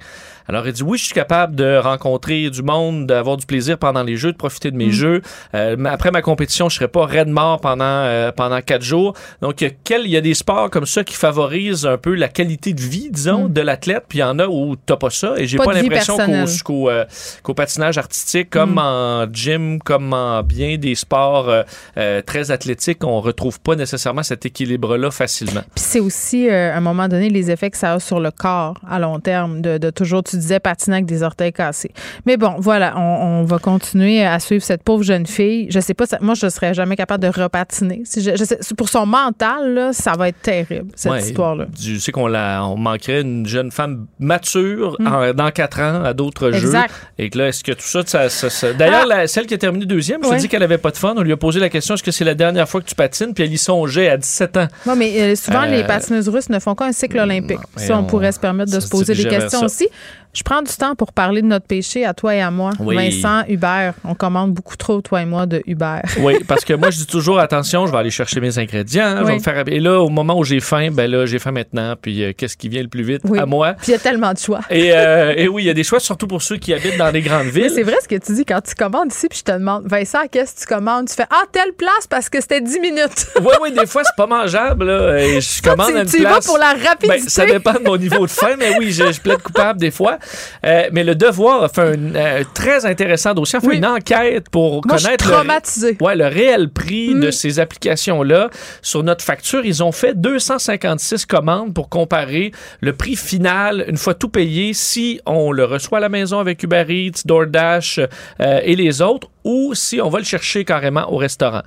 [0.50, 4.02] Alors, il dit oui, je suis capable de rencontrer du monde, d'avoir du plaisir pendant
[4.02, 5.22] les jeux, de profiter de mes jeux.
[5.54, 9.14] Euh, après ma compétition, je serai pas raide mort pendant euh, pendant quatre jours.
[9.42, 11.98] Donc, il y, a quel- il y a des sports comme ça qui favorisent un
[11.98, 14.06] peu la qualité de vie, disons, de l'athlète.
[14.08, 15.34] Puis il y en a où t'as pas ça.
[15.36, 16.32] Et j'ai Pas pas, l'impression qu'au
[16.64, 17.04] qu'au euh,
[17.44, 21.62] qu'au patinage artistique, comme en gym, comme en bien des sports euh,
[21.96, 25.60] euh, très athlétiques, on retrouve pas nécessairement cet équilibre-là facilement.
[25.76, 28.32] Puis c'est aussi, euh, à un moment donné, les effets que ça a sur le
[28.32, 31.90] corps à long terme, de, de toujours, tu disais, patiner avec des orteils cassés.
[32.26, 33.00] Mais bon, voilà, on,
[33.40, 35.68] on va continuer à suivre cette pauvre jeune fille.
[35.70, 38.02] Je sais pas, ça- moi, je serais jamais capable de repatiner.
[38.04, 41.66] Si je, je sais- pour son mental, là, ça va être terrible, cette Ouais, histoire-là.
[41.80, 46.12] Je sais qu'on la, on manquerait une jeune femme mature en- dans quatre ans à
[46.14, 46.72] d'autres jeux.
[47.18, 49.26] Et que là, est-ce que tout ça, ça, ça- ça- D'ailleurs, Ah!
[49.26, 50.38] celle qui a terminé deuxième, je te Ouais.
[50.40, 51.14] dis qu'elle avait pas de fun.
[51.16, 53.34] On lui a posé la question est-ce que c'est la dernière fois que tu patines?
[53.34, 54.68] Puis elle y songeait à 17 ans.
[54.86, 57.58] Non, mais euh, souvent, Euh, les patineuses russes ne font qu'un cycle olympique.
[57.76, 59.88] mais Ça, on, on- pourrait se permettre de se se poser des questions aussi.
[60.32, 62.70] Je prends du temps pour parler de notre péché à toi et à moi.
[62.78, 62.94] Oui.
[62.94, 66.02] Vincent, Hubert, on commande beaucoup trop, toi et moi, de Hubert.
[66.20, 69.16] Oui, parce que moi, je dis toujours attention, je vais aller chercher mes ingrédients.
[69.18, 69.38] je vais Oui.
[69.38, 69.64] me faire...
[69.66, 71.94] Et là, au moment où j'ai faim, ben là, j'ai faim maintenant.
[72.00, 73.38] Puis euh, qu'est-ce qui vient le plus vite Oui.
[73.40, 73.72] à moi?
[73.74, 74.60] Puis il y a tellement de choix.
[74.70, 77.10] et, euh, et oui, il y a des choix, surtout pour ceux qui habitent dans
[77.10, 77.70] les grandes Mais villes.
[77.74, 80.20] c'est vrai ce que tu dis quand tu commandes ici, puis je te demande, Vincent,
[80.30, 81.08] qu'est-ce que tu commandes?
[81.08, 83.26] Tu fais, ah, telle place parce que c'était 10 minutes.
[83.40, 84.84] Oui, oui, des fois, c'est pas mangeable.
[84.84, 86.46] Là, et je commande tu à une tu y vas place.
[86.46, 87.08] pour la rapidité.
[87.08, 89.90] Ben, ça dépend de mon niveau de faim, mais oui, je, je plaide coupable des
[89.90, 90.18] fois.
[90.66, 93.76] Euh, mais le Devoir a fait un euh, très intéressant dossier, a fait Oui.
[93.76, 97.20] une enquête pour Moi, connaître le, ouais, le réel prix Mm.
[97.20, 98.50] de ces applications-là
[98.82, 99.64] sur notre facture.
[99.64, 105.20] Ils ont fait 256 commandes pour comparer le prix final, une fois tout payé, si
[105.26, 107.98] on le reçoit à la maison avec Uber Eats, DoorDash
[108.40, 111.62] euh, et les autres, ou si on va le chercher carrément au restaurant.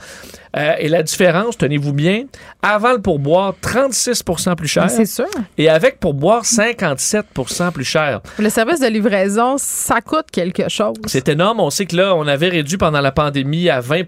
[0.56, 2.26] Euh, et la différence, tenez-vous bien,
[2.62, 4.22] avant le pourboire, 36
[4.56, 4.88] plus cher.
[4.90, 5.26] C'est sûr.
[5.58, 8.22] Et avec pourboire, 57% plus cher.
[8.38, 10.96] Le service de livraison, ça coûte quelque chose.
[11.08, 11.60] C'est énorme.
[11.60, 14.04] On sait que là, on avait réduit pendant la pandémie à 20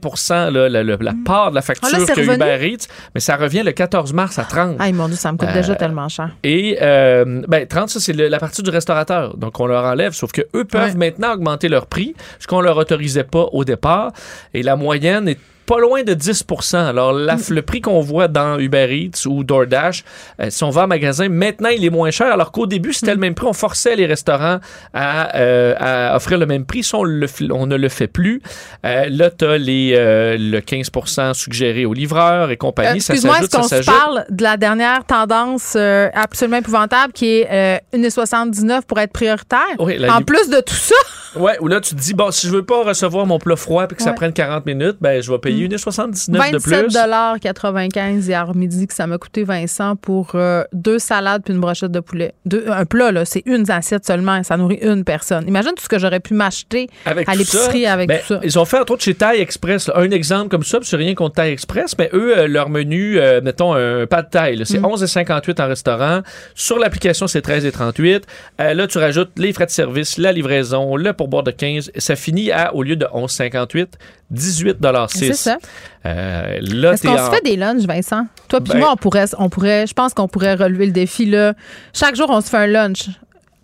[0.51, 2.21] là, la, la- la part de la facture Ah, là, c'est que?
[2.21, 4.75] Uber Eats, mais ça revient le 14 mars à 30.
[4.79, 6.29] Aïe, mon Dieu, ça me coûte Euh, déjà tellement cher.
[6.43, 9.35] Et euh, ben, 30, ça, c'est la partie du restaurateur.
[9.37, 10.95] Donc, on leur enlève, sauf que eux peuvent Ouais.
[11.11, 14.11] maintenant augmenter leur prix, ce qu'on leur autorisait pas au départ.
[14.53, 18.59] Et la moyenne est pas loin de 10% Alors, la- le prix qu'on voit dans
[18.59, 20.03] Uber Eats ou DoorDash,
[20.39, 23.13] euh, si on va en magasin, maintenant, il est moins cher, alors qu'au début, c'était
[23.13, 23.47] le même prix.
[23.47, 24.59] On forçait les restaurants
[24.93, 26.83] à, euh, à offrir le même prix.
[26.83, 28.41] Ça, on, le on ne le fait plus.
[28.85, 32.97] Euh, là, tu as les, euh, le 15% suggéré aux livreurs et compagnie.
[32.97, 38.81] Excuse-moi, est-ce qu'on se parle de la dernière tendance absolument épouvantable qui est euh, 1,79
[38.87, 39.59] pour être prioritaire?
[39.79, 40.95] Oui, en plus de tout ça,
[41.35, 43.83] Ouais, ou là, tu te dis, bon, si je veux pas recevoir mon plat froid
[43.83, 47.39] et que ça prenne 40 minutes, ben, je vais payer 1,79 de 27 plus.
[47.41, 51.91] 95 hier midi que ça m'a coûté Vincent pour euh, deux salades puis une brochette
[51.91, 52.33] de poulet.
[52.45, 54.41] Deux- un plat, là, c'est une assiette seulement.
[54.43, 55.47] Ça nourrit une personne.
[55.47, 58.39] Imagine tout ce que j'aurais pu m'acheter à l'épicerie avec ben, tout ça.
[58.43, 60.95] Ils ont fait, entre autres, chez Thai Express, là, un exemple comme ça, puis c'est
[60.97, 64.59] rien contre Thai Express, mais eux, euh, leur menu, euh, mettons, un pas de taille,
[64.61, 64.65] Mm.
[64.65, 66.21] c'est 11,58 en restaurant.
[66.53, 68.23] Sur l'application, c'est 13,38.
[68.61, 71.91] Euh, là, tu rajoutes les frais de service, la livraison, le pourboire de 15.
[71.97, 73.87] Ça finit à, au lieu de 11,58,
[74.33, 75.57] 18,6 C'est ça.
[76.05, 78.27] Euh, là, Est-ce t'es qu'on en- se fait des lunchs, Vincent?
[78.47, 81.25] Toi puis Ben- moi, on pourrait, on pourrait, je pense qu'on pourrait relever le défi,
[81.25, 81.53] là.
[81.93, 83.09] Chaque jour, on se fait un lunch.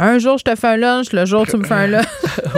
[0.03, 2.05] Un jour, je te fais un lunch, le jour, tu me fais un lunch.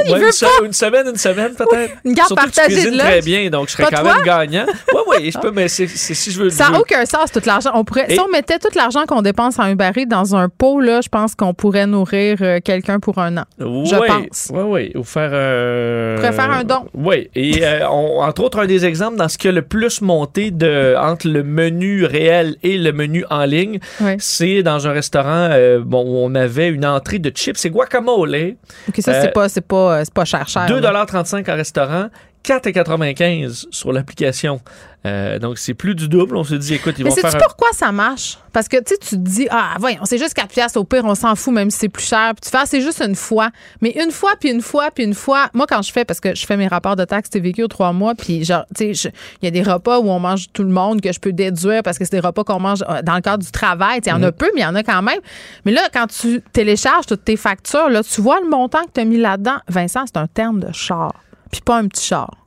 [0.06, 0.26] Il Ouais, veut
[0.62, 1.94] une, une semaine, une semaine peut-être.
[2.06, 4.02] Une garde Surtout que tu partagée de cuisines très bien, donc je serais Pas quand
[4.04, 4.14] toi?
[4.16, 4.66] même gagnant.
[4.94, 6.50] Oui, oui, je peux, mais c'est c'est- si je veux.
[6.50, 7.72] Ça je n'a aucun sens, tout l'argent.
[7.74, 10.48] On pourrait, Et- Si on mettait tout l'argent qu'on dépense en Uber Eats dans un
[10.50, 13.44] pot, là, je pense qu'on pourrait nourrir euh, quelqu'un pour un an.
[13.60, 14.50] je Oui, pense.
[14.54, 14.92] Oui, oui.
[14.96, 16.14] Ou faire un.
[16.14, 16.86] On pourrait faire un don.
[16.94, 17.30] Oui.
[17.36, 20.52] Et euh, on- entre autres, un des exemples dans ce qui a le plus monté
[20.52, 23.80] de, entre le menu réel et le menu en ligne,
[24.20, 28.56] c'est dans un restaurant euh, bon, où on avait une entrée de chips et guacamole.
[28.90, 30.68] OK, ça, Euh, c'est pas, c'est pas, euh, c'est pas cher, cher.
[30.70, 30.80] là.
[31.06, 32.10] 2,35 en restaurant.
[32.44, 34.62] 4,95 sur l'application.
[35.06, 36.38] Euh, donc, c'est plus du double.
[36.38, 38.38] On se dit, écoute, ils Mais vont faire un- pourquoi ça marche?
[38.54, 41.04] Parce que, tu sais, tu te dis, ah, voyons, c'est juste 4 piastres, au pire,
[41.04, 42.32] on s'en fout, même si c'est plus cher.
[42.36, 43.50] Puis tu fais, ah, c'est juste une fois.
[43.82, 45.50] Mais une fois, puis une fois, puis une fois.
[45.54, 47.92] Moi, quand je fais, parce que je fais mes rapports de taxes TVQ aux trois
[47.92, 50.70] mois, puis genre, tu sais, il y a des repas où on mange tout le
[50.70, 53.22] monde que je peux déduire parce que c'est des repas qu'on mange euh, dans le
[53.22, 54.00] cadre du travail.
[54.00, 54.32] Tu Il y en a Mm.
[54.32, 55.20] peu, mais il y en a quand même.
[55.66, 59.02] Mais là, quand tu télécharges toutes tes factures, là, tu vois le montant que tu
[59.02, 59.58] as mis là-dedans.
[59.68, 61.14] Vincent, c'est un terme de char,
[61.54, 62.43] puis pas un petit char.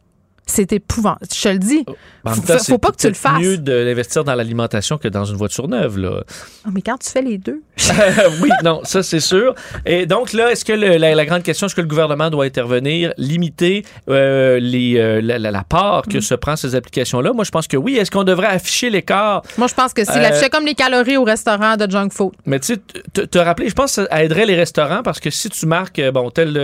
[0.48, 1.26] C'est épouvantable.
[1.34, 1.84] Je te le dis.
[2.24, 3.40] En même Faut, temps, faut pas que tu le fasses.
[3.40, 6.22] mieux d'investir dans l'alimentation que dans une voiture neuve, là.
[6.64, 7.62] Ah, mais quand tu fais les deux.
[8.40, 9.54] oui, non, ça c'est sûr.
[9.84, 12.44] Et donc là, est-ce que le- la, la grande question, est-ce que le gouvernement doit
[12.44, 16.12] intervenir, limiter euh, les, euh, la, la- la part Mm.
[16.12, 17.32] que se prend ces applications-là?
[17.32, 17.96] Moi, je pense que oui.
[17.96, 19.42] Est-ce qu'on devrait afficher l'écart?
[19.58, 22.32] Moi, je pense que c'est Euh, l'afficher comme les calories au restaurant de junk food.
[22.46, 25.48] Mais tu sais, te, rappeler, je pense que ça aiderait les restaurants parce que si
[25.50, 26.54] tu marques, euh, bon, telle,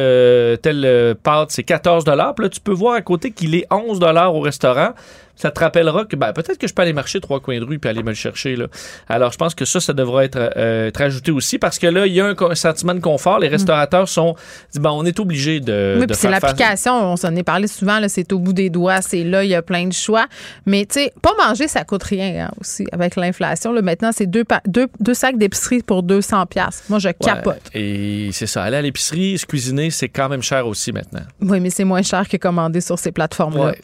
[0.63, 4.01] telle pâte, c'est 14 puis là, tu peux voir à côté qu'il est 11
[4.35, 4.91] au restaurant.
[5.37, 7.79] Ça te rappellera que ben, peut-être que je peux aller marcher trois coins de rue
[7.79, 8.57] puis aller me le chercher.
[8.57, 8.67] Là.
[9.09, 12.07] Alors, je pense que ça, ça devrait être, euh, être ajouté aussi parce que là,
[12.07, 13.39] il y a un, sentiment de confort.
[13.39, 14.35] Les restaurateurs sont.
[14.75, 15.97] Ben, on est obligé de.
[16.01, 19.25] oui, puis c'est l'application, on s'en est parlé souvent, c'est au bout des doigts, c'est
[19.25, 20.27] là, il y a plein de choix.
[20.67, 23.73] Mais tu sais, pas manger, ça coûte rien hein, aussi avec l'inflation.
[23.83, 26.85] Maintenant, c'est deux, pa- deux, deux sacs d'épicerie pour 200 pièces.
[26.89, 27.61] Moi, je Ouais, capote.
[27.75, 28.63] et c'est ça.
[28.63, 31.23] Aller à l'épicerie, se cuisiner, c'est quand même cher aussi maintenant.
[31.41, 33.67] Oui, mais c'est moins cher que commander sur ces plateformes-là.
[33.67, 33.79] Ouais,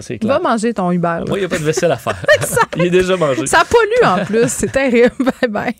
[0.00, 0.40] c'est clair.
[0.40, 1.20] Va manger ton Uber.
[1.28, 2.24] Moi, il n'y a pas de vaisselle à faire.
[2.76, 3.46] il est déjà mangé.
[3.46, 5.14] Ça pollue en plus, c'est terrible.
[5.40, 5.74] Bye bye.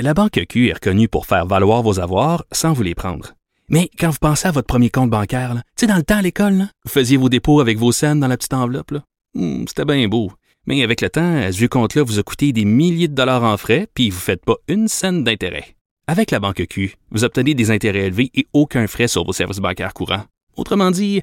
[0.00, 3.32] La Banque Q est reconnue pour faire valoir vos avoirs sans vous les prendre.
[3.68, 6.18] Mais quand vous pensez à votre premier compte bancaire, là, tu sais, dans le temps
[6.18, 8.90] à l'école, vous faisiez vos dépôts avec vos scènes dans la petite enveloppe.
[8.92, 9.02] là.
[9.34, 10.30] Hmm, C'était bien beau.
[10.66, 13.56] Mais avec le temps, ce vieux compte-là vous a coûté des milliers de dollars en
[13.56, 15.76] frais, puis vous ne faites pas une scène d'intérêt.
[16.08, 19.58] Avec la Banque Q, vous obtenez des intérêts élevés et aucun frais sur vos services
[19.58, 20.24] bancaires courants.
[20.56, 21.22] Autrement dit,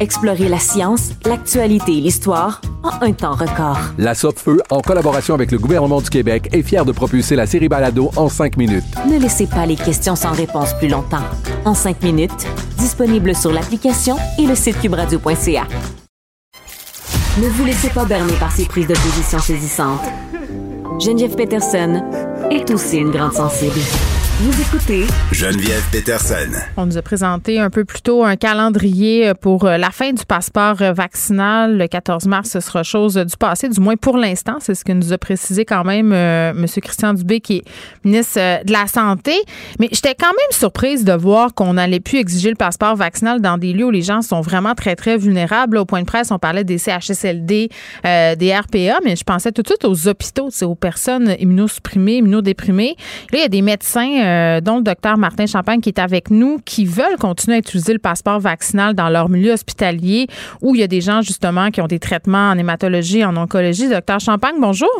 [0.00, 3.78] Explorez la science, l'actualité et l'histoire en un temps record.
[3.98, 7.68] La Feu, en collaboration avec le gouvernement du Québec, est fière de propulser la série
[7.68, 8.84] Balado en cinq minutes.
[9.10, 11.24] Ne laissez pas les questions sans réponse plus longtemps.
[11.64, 12.46] En cinq minutes,
[12.78, 15.66] disponible sur l'application et le site cubradio.ca.
[17.42, 20.00] Ne vous laissez pas berner par ces prises de position saisissantes.
[21.00, 22.02] Geneviève Peterson
[22.50, 23.80] est aussi une grande sensible.
[24.40, 26.52] Vous écoutez Geneviève Peterson.
[26.76, 30.24] On nous a présenté un peu plus tôt un calendrier pour euh, la fin du
[30.24, 31.76] passeport vaccinal.
[31.76, 34.58] Le 14 mars, ce sera chose du passé, du moins pour l'instant.
[34.60, 36.66] C'est ce que nous a précisé quand même euh, M.
[36.80, 37.64] Christian Dubé, qui est
[38.04, 39.32] ministre euh, de la Santé.
[39.80, 43.58] Mais j'étais quand même surprise de voir qu'on n'allait plus exiger le passeport vaccinal dans
[43.58, 45.74] des lieux où les gens sont vraiment très, très vulnérables.
[45.74, 47.70] Là, au point de presse, on parlait des CHSLD,
[48.06, 52.18] euh, des RPA, mais je pensais tout de suite aux hôpitaux, c'est aux personnes immunosupprimées,
[52.18, 52.94] immunodéprimées.
[53.32, 56.30] Là, il y a des médecins, euh, dont le docteur Martin Champagne qui est avec
[56.30, 60.26] nous, qui veulent continuer à utiliser le passeport vaccinal dans leur milieu hospitalier
[60.60, 63.88] où il y a des gens, justement, qui ont des traitements en hématologie, en oncologie.
[63.88, 64.90] Docteur Champagne, bonjour.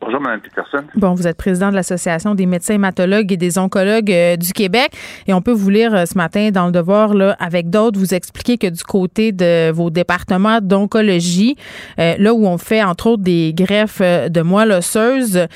[0.00, 0.84] Bonjour, Mme Peterson.
[0.94, 4.90] Bon, vous êtes président de l'Association des médecins hématologues et des oncologues euh, du Québec.
[5.26, 8.14] Et on peut vous lire euh, ce matin dans le devoir, là, avec d'autres, vous
[8.14, 11.56] expliquer que du côté de vos départements d'oncologie,
[11.98, 15.46] euh, là où on fait entre autres des greffes de moelle osseuse,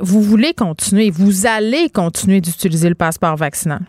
[0.00, 3.80] vous voulez continuer, vous allez continuer d'utiliser le passeport vaccinal?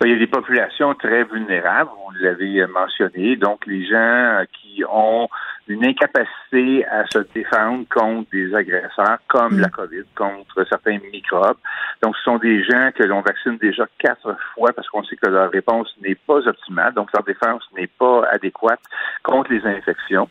[0.00, 4.84] Ben, Il y a des populations très vulnérables, vous l'avez mentionné, donc les gens qui
[4.90, 5.28] ont
[5.68, 11.56] une incapacité à se défendre contre des agresseurs comme la COVID, contre certains microbes.
[12.02, 15.28] Donc, ce sont des gens que l'on vaccine déjà quatre fois parce qu'on sait que
[15.28, 18.80] leur réponse n'est pas optimale, donc leur défense n'est pas adéquate
[19.22, 20.28] contre les infections.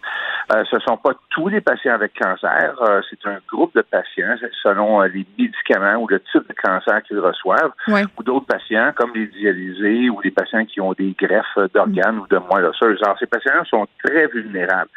[0.53, 3.81] Euh, ce ne sont pas tous les patients avec cancer, euh, c'est un groupe de
[3.81, 8.91] patients selon euh, les médicaments ou le type de cancer qu'ils reçoivent, ou d'autres patients
[8.95, 12.99] comme les dialysés ou les patients qui ont des greffes d'organes ou de moelle osseuse.
[13.03, 14.89] Alors, ces patients sont très vulnérables.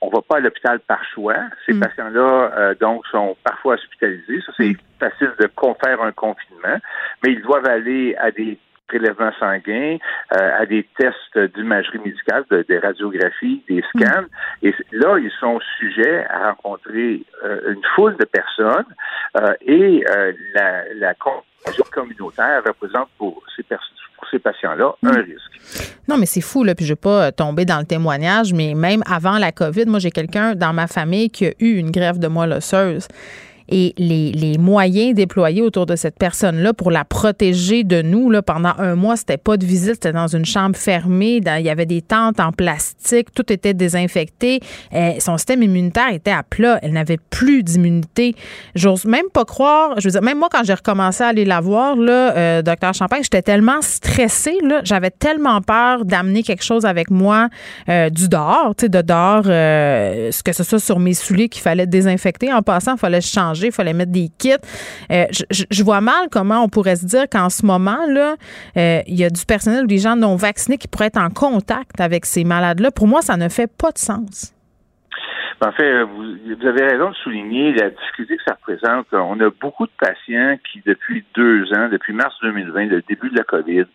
[0.00, 1.36] On va pas à l'hôpital par choix.
[1.66, 4.40] Ces patients-là, euh, donc, sont parfois hospitalisés.
[4.46, 5.48] Ça, c'est facile de
[5.84, 6.78] faire un confinement,
[7.22, 9.98] mais ils doivent aller à des prélèvements sanguins,
[10.34, 14.24] euh, à des tests d'imagerie médicale, de- des radiographies, des scans.
[14.62, 18.86] Et là, ils sont sujets à rencontrer euh, une foule de personnes
[19.36, 21.14] euh, et euh, la, la
[21.92, 23.82] communautaire représente pour ces, pers-
[24.18, 25.92] pour ces patients-là un risque.
[26.08, 28.52] Non, mais c'est fou, là, puis je ne vais pas euh, tomber dans le témoignage,
[28.52, 31.90] mais même avant la COVID, moi, j'ai quelqu'un dans ma famille qui a eu une
[31.90, 33.06] greffe de moelle osseuse.
[33.68, 38.42] Et les, les moyens déployés autour de cette personne-là pour la protéger de nous, là,
[38.42, 41.86] pendant un mois, c'était pas de visite, c'était dans une chambre fermée, il y avait
[41.86, 44.60] des tentes en plastique, tout était désinfecté.
[44.94, 48.34] Euh, son système immunitaire était à plat, elle n'avait plus d'immunité.
[48.74, 51.60] J'ose même pas croire, je veux dire, même moi, quand j'ai recommencé à aller la
[51.60, 56.84] voir, là, euh, docteur Champagne, j'étais tellement stressée, là, j'avais tellement peur d'amener quelque chose
[56.84, 57.48] avec moi
[57.88, 61.62] euh, du dehors, tu sais, de dehors, euh, que ce soit sur mes souliers qu'il
[61.62, 62.52] fallait désinfecter.
[62.52, 64.52] En passant, il fallait changer, il fallait mettre des kits.
[65.10, 68.36] Euh, je, vois mal comment on pourrait se dire qu'en ce moment, là,
[68.76, 71.30] euh, il y a du personnel ou des gens non vaccinés qui pourraient être en
[71.30, 72.90] contact avec ces malades-là.
[72.90, 74.52] Pour moi, ça ne fait pas de sens.
[75.60, 79.06] En fait, vous, vous avez raison de souligner la difficulté que ça représente.
[79.12, 83.36] On a beaucoup de patients qui, depuis deux ans, depuis mars 2020, le début de
[83.36, 83.86] la COVID,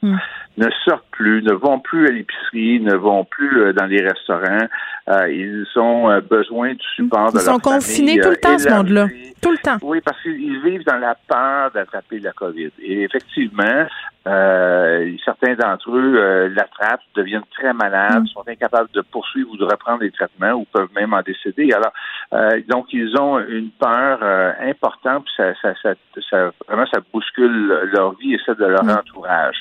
[0.57, 4.67] ne sortent plus, ne vont plus à l'épicerie, ne vont plus euh, dans les restaurants.
[5.07, 8.37] Euh, ils ont euh, besoin du support de Ils leur sont confinés famille, tout le
[8.37, 9.07] temps, ce monde-là.
[9.41, 9.77] Tout le temps.
[9.81, 12.71] Oui, parce qu'ils vivent dans la peur d'attraper la COVID.
[12.81, 13.85] Et effectivement,
[14.25, 19.65] euh, certains d'entre eux euh, l'attrapent, deviennent très malades, sont incapables de poursuivre ou de
[19.65, 21.73] reprendre les traitements ou peuvent même en décéder.
[21.73, 21.91] Alors,
[22.33, 25.93] euh, donc, ils ont une peur euh, importante, puis ça, ça, ça,
[26.29, 29.57] ça- vraiment, ça bouscule leur vie et celle de leur entourage.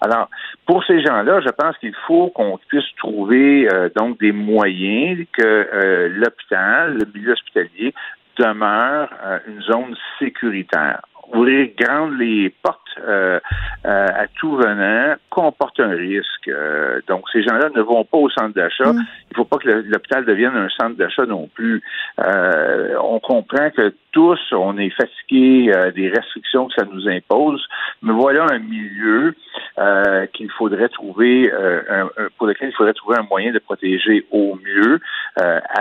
[0.00, 0.30] Alors,
[0.66, 5.42] pour ces gens-là, je pense qu'il faut qu'on puisse trouver euh, donc des moyens que
[5.44, 7.92] euh, l'hôpital, le milieu hospitalier,
[8.38, 9.08] demeure
[9.48, 11.00] une zone sécuritaire.
[11.34, 13.38] Ouvrir grandes les portes euh,
[13.84, 16.48] euh, à tout venant comporte un risque.
[16.48, 18.92] Euh, donc, ces gens-là ne vont pas au centre d'achat.
[18.92, 21.82] Il ne faut pas que l'hôpital devienne un centre d'achat non plus.
[22.18, 27.62] Euh, on comprend que tous, on est fatigués euh, des restrictions que ça nous impose,
[28.02, 29.34] mais voilà un milieu
[29.78, 34.26] euh, qu'il faudrait trouver, euh, un- pour lequel il faudrait trouver un moyen de protéger
[34.32, 34.98] au mieux,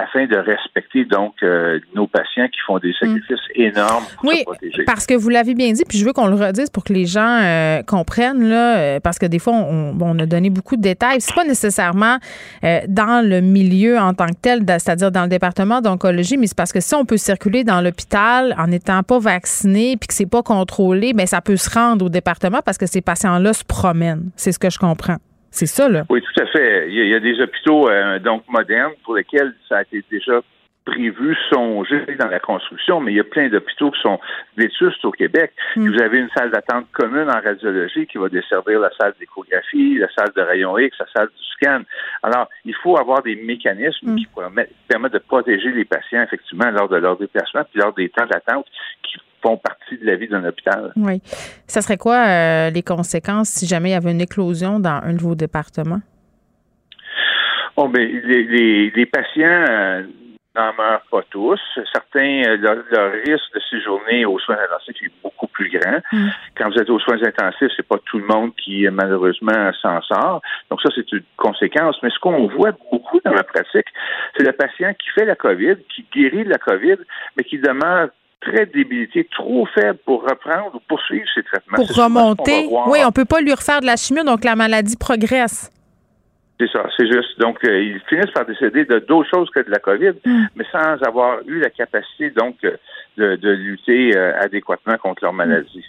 [0.03, 1.33] afin de respecter donc
[1.95, 4.83] nos patients qui font des sacrifices énormes pour Oui, se protéger.
[4.85, 7.05] parce que vous l'avez bien dit, puis je veux qu'on le redise pour que les
[7.07, 11.21] gens comprennent, là, parce que des fois, on, on a donné beaucoup de détails.
[11.21, 12.17] C'est pas nécessairement
[12.87, 16.71] dans le milieu en tant que tel, c'est-à-dire dans le département d'oncologie, mais c'est parce
[16.71, 18.26] que si on peut circuler dans l'hôpital
[18.57, 22.09] en n'étant pas vacciné puis que c'est pas contrôlé, ben ça peut se rendre au
[22.09, 24.29] département parce que ces patients-là se promènent.
[24.35, 25.17] C'est ce que je comprends.
[25.49, 26.03] C'est ça, là.
[26.09, 26.89] Oui, tout à fait.
[26.89, 30.41] Il y a, des hôpitaux euh, donc modernes pour lesquels ça a été déjà
[30.87, 34.19] prévu, songé dans la construction, mais il y a plein d'hôpitaux qui sont
[34.55, 35.51] vétustes au Québec.
[35.75, 40.07] Vous avez une salle d'attente commune en radiologie qui va desservir la salle d'échographie, la
[40.17, 41.81] salle de rayon X, la salle du scan.
[42.23, 46.87] Alors, il faut avoir des mécanismes qui permettent, permettent de protéger les patients, effectivement, lors
[46.87, 48.65] de leur déplacement, puis lors des temps d'attente
[49.03, 50.93] qui font partie de la vie d'un hôpital.
[50.95, 51.21] Oui.
[51.67, 55.13] Ça serait quoi euh, les conséquences si jamais il y avait une éclosion dans un
[55.13, 56.01] de vos départements?
[57.75, 60.01] Bon, ben, les, les, les patients euh,
[60.57, 61.59] n'en meurent pas tous.
[61.93, 65.99] Certains, euh, leur, leur, risque de séjourner aux soins intensifs est beaucoup plus grand.
[66.11, 66.27] Mm.
[66.57, 70.41] Quand vous êtes aux soins intensifs, c'est pas tout le monde qui malheureusement s'en sort.
[70.69, 71.97] Donc ça, c'est une conséquence.
[72.03, 73.87] Mais ce qu'on voit beaucoup dans la pratique,
[74.35, 76.97] c'est le patient qui fait la COVID, qui guérit de la COVID,
[77.37, 78.09] mais qui demeure
[78.41, 81.77] très débilité, trop faible pour reprendre ou poursuivre ses traitements.
[81.77, 82.67] Pour remonter.
[82.87, 85.71] Oui, on peut pas lui refaire de la chimie, donc la maladie progresse.
[86.59, 87.39] C'est ça, c'est juste.
[87.39, 90.45] Donc, euh, ils finissent par décéder de d'autres choses que de la COVID, mm.
[90.55, 92.77] mais sans avoir eu la capacité, donc, euh,
[93.17, 95.85] de, de lutter euh, adéquatement contre leur maladie.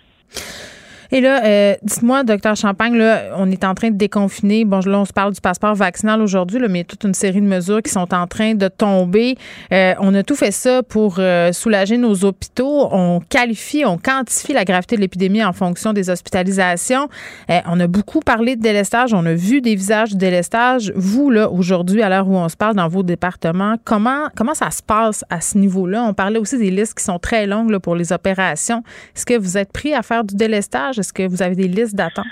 [1.11, 4.67] Et là, euh, dites-moi, docteur Champagne, là, on est en train de déconfiner.
[4.67, 7.15] Bon, là, on se parle du passeport vaccinal aujourd'hui, mais il y a toute une
[7.15, 9.37] série de mesures qui sont en train de tomber.
[9.73, 12.89] Euh, on a tout fait ça pour euh, soulager nos hôpitaux.
[12.93, 17.09] On qualifie, on quantifie la gravité de l'épidémie en fonction des hospitalisations.
[17.51, 19.15] Euh, on a beaucoup parlé de délestage.
[19.15, 20.93] On a vu des visages de délestage.
[20.95, 24.71] Vous, là, aujourd'hui, à l'heure où on se parle dans vos départements, comment, comment ça
[24.71, 26.05] se passe à ce niveau-là?
[26.05, 28.83] On parlait aussi des listes qui sont très longues là, pour les opérations.
[29.17, 30.98] Est-ce que vous êtes pris à faire du délestage?
[30.99, 32.27] Est-ce que vous avez des listes d'attente?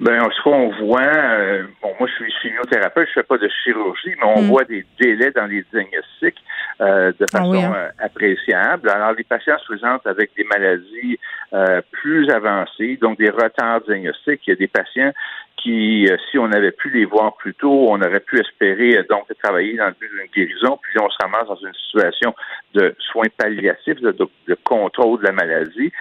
[0.00, 4.12] Ben, ce qu'on voit, euh, bon, moi, je suis chimiothérapeute, je fais pas de chirurgie,
[4.18, 4.46] mais on mm.
[4.48, 6.42] voit des délais dans les diagnostics
[6.80, 7.72] euh, de Ah façon hein?
[7.76, 8.90] euh, appréciable.
[8.90, 11.18] Alors, les patients se présentent avec des maladies
[11.52, 14.40] euh, plus avancées, donc des retards diagnostiques.
[14.46, 15.12] Il y a des patients
[15.56, 19.76] qui, si on avait pu les voir plus tôt, on aurait pu espérer donc travailler
[19.76, 22.34] dans le but d'une guérison, puis on se ramasse dans une situation
[22.74, 25.92] de soins palliatifs, de, de, de contrôle de la maladie.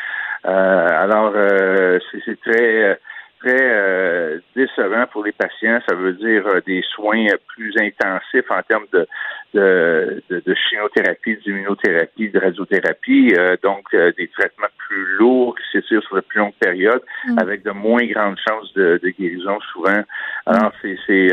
[0.45, 2.99] Euh, alors, euh, c'est très
[3.39, 5.79] très euh, décevant pour les patients.
[5.87, 9.05] Ça veut dire euh, des soins plus intensifs en termes de,
[9.53, 16.01] de, de, de chimiothérapie, d'immunothérapie, de radiothérapie, euh, donc des traitements plus lourds qui s'étirent
[16.03, 17.39] sur de plus longue période, Mm.
[17.39, 20.03] avec de moins grandes chances de, de guérison souvent.
[20.45, 21.27] Alors, c'est c'est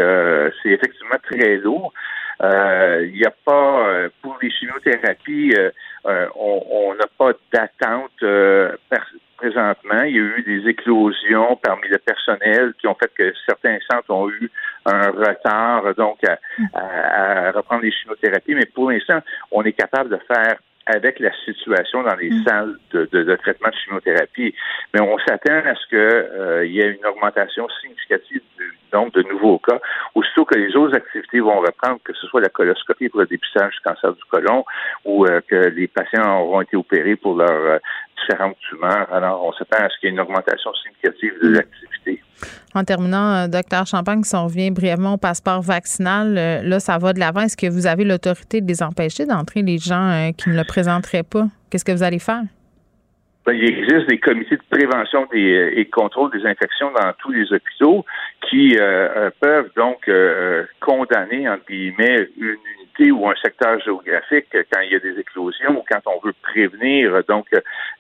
[0.62, 1.92] c'est effectivement très lourd.
[2.42, 5.52] Il n'y a pas, pour les chimiothérapies,
[6.04, 8.22] on n'a pas d'attente
[9.36, 10.02] présentement.
[10.02, 14.10] Il y a eu des éclosions parmi le personnel qui ont fait que certains centres
[14.10, 14.50] ont eu
[14.84, 16.38] un retard donc à,
[16.74, 18.54] à, à reprendre les chimiothérapies.
[18.54, 19.20] Mais pour l'instant,
[19.50, 20.56] on est capable de faire
[20.94, 22.44] avec la situation dans les mmh.
[22.44, 24.54] salles de, de, de, traitement de chimiothérapie.
[24.94, 29.22] Mais on s'attend à ce qu'il euh, y ait une augmentation significative du nombre de
[29.22, 29.78] nouveaux cas.
[30.14, 33.72] Aussitôt que les autres activités vont reprendre, que ce soit la coloscopie pour le dépistage
[33.74, 34.64] du cancer du côlon
[35.04, 37.78] ou euh, que les patients auront été opérés pour leurs euh,
[38.20, 39.12] différentes tumeurs.
[39.12, 42.22] Alors, on s'attend à ce qu'il y ait une augmentation significative des activités.
[42.74, 46.98] En terminant, euh, docteur Champagne, si on revient brièvement au passeport vaccinal, euh, là, ça
[46.98, 47.40] va de l'avant.
[47.40, 50.64] Est-ce que vous avez l'autorité de les empêcher d'entrer, les gens euh, qui ne le
[50.64, 51.48] présenteraient pas?
[51.68, 52.42] Qu'est-ce que vous allez faire?
[53.46, 57.32] Ben, il existe des comités de prévention des, et de contrôle des infections dans tous
[57.32, 58.04] les hôpitaux
[58.48, 64.80] qui euh, peuvent donc euh, condamner, entre guillemets, une unité ou un secteur géographique quand
[64.80, 67.46] il y a des éclosions ou quand on veut prévenir donc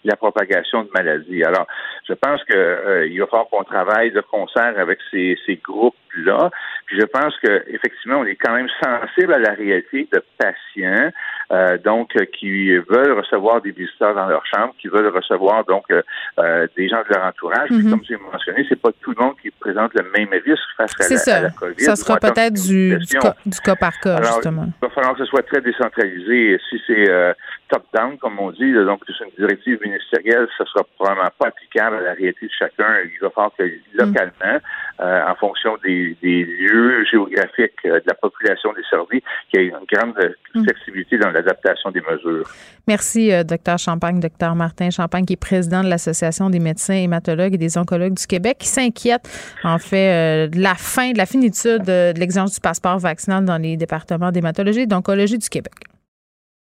[0.04, 1.42] la propagation de maladies.
[1.42, 1.66] Alors,
[2.06, 6.50] je pense que euh, va falloir qu'on travaille de concert avec ces, ces groupes-là.
[6.84, 11.10] Puis je pense que effectivement, on est quand même sensible à la réalité de patients,
[11.50, 16.66] euh, donc qui veulent recevoir des visiteurs dans leur chambre, qui veulent recevoir donc euh,
[16.76, 17.70] des gens de leur entourage.
[17.70, 17.90] Mm -hmm.
[17.90, 21.08] Comme j'ai mentionné, c'est pas tout le monde qui présente le même risque face à
[21.08, 21.36] la, ça.
[21.36, 21.84] à la, COVID.
[21.90, 24.66] Ça sera peut-être du, du, cas, du cas par cas, Alors, justement.
[24.82, 26.58] Il va falloir que ce soit très décentralisé.
[26.68, 27.32] Si c'est euh,
[27.70, 32.00] top-down, comme on dit, donc c'est une directive ministérielle, ce sera probablement pas applicable à
[32.00, 32.90] la réalité de chacun.
[33.04, 35.02] Il va falloir que localement, mm.
[35.02, 39.68] euh, en fonction des, des lieux géographiques euh, de la population desservie, qu'il y ait
[39.68, 40.16] une grande
[40.54, 40.64] mm.
[40.64, 42.48] flexibilité dans l'adaptation des mesures.
[42.88, 47.54] Merci, euh, docteur Champagne, docteur Martin Champagne, qui est président de l'Association des médecins hématologues
[47.54, 49.28] et des oncologues du Québec, qui s'inquiète,
[49.64, 53.76] en fait, de la fin, de la finitude de l'exigence du passeport vaccinal dans les
[53.76, 55.74] départements d'hématologie et d'oncologie du Québec.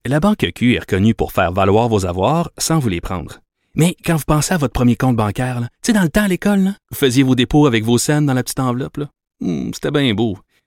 [0.06, 3.40] La Banque Q est reconnue pour faire valoir vos avoirs sans vous les prendre.
[3.74, 6.28] Mais quand vous pensez à votre premier compte bancaire, tu sais, dans le temps à
[6.28, 8.98] l'école, vous faisiez vos dépôts avec vos scènes dans la petite enveloppe.
[9.40, 10.38] Mmh, C'était bien beau.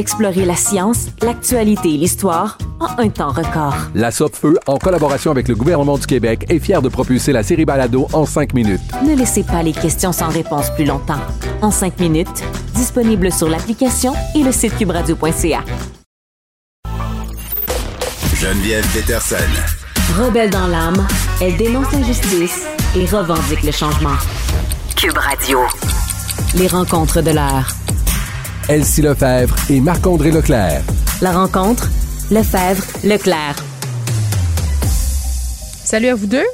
[0.00, 3.74] Explorez la science, l'actualité et l'histoire en un temps record.
[3.94, 7.66] La Feu, en collaboration avec le gouvernement du Québec, est fière de propulser la série
[7.66, 8.80] Balado en cinq minutes.
[9.06, 11.20] Ne laissez pas les questions sans réponse plus longtemps.
[11.60, 12.42] En cinq minutes,
[12.74, 15.60] disponible sur l'application et le site cubradio.ca.
[18.36, 19.36] Geneviève Peterson.
[20.18, 21.06] Rebelle dans l'âme,
[21.42, 22.64] elle dénonce l'injustice
[22.96, 24.16] et revendique le changement.
[24.96, 25.58] Cube Radio.
[26.54, 27.68] Les rencontres de l'heure.
[28.70, 30.86] Elsie Lefebvre et Marc-André Leclerc.
[31.20, 31.90] La rencontre,
[32.30, 33.58] Lefebvre, Leclerc.
[35.82, 36.46] Salut à vous deux.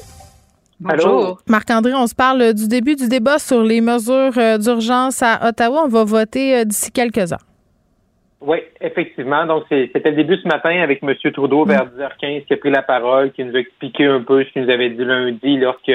[0.81, 1.37] Bonjour.
[1.47, 5.83] Marc-André, on se parle du début du débat sur les mesures euh, d'urgence à Ottawa.
[5.85, 7.45] On va voter euh, d'ici quelques heures.
[8.41, 9.45] Oui, effectivement.
[9.45, 11.13] Donc, c'était le début ce matin avec M.
[11.35, 14.53] Trudeau vers 10h15 qui a pris la parole, qui nous a expliqué un peu ce
[14.55, 15.93] qu'il nous avait dit lundi lorsque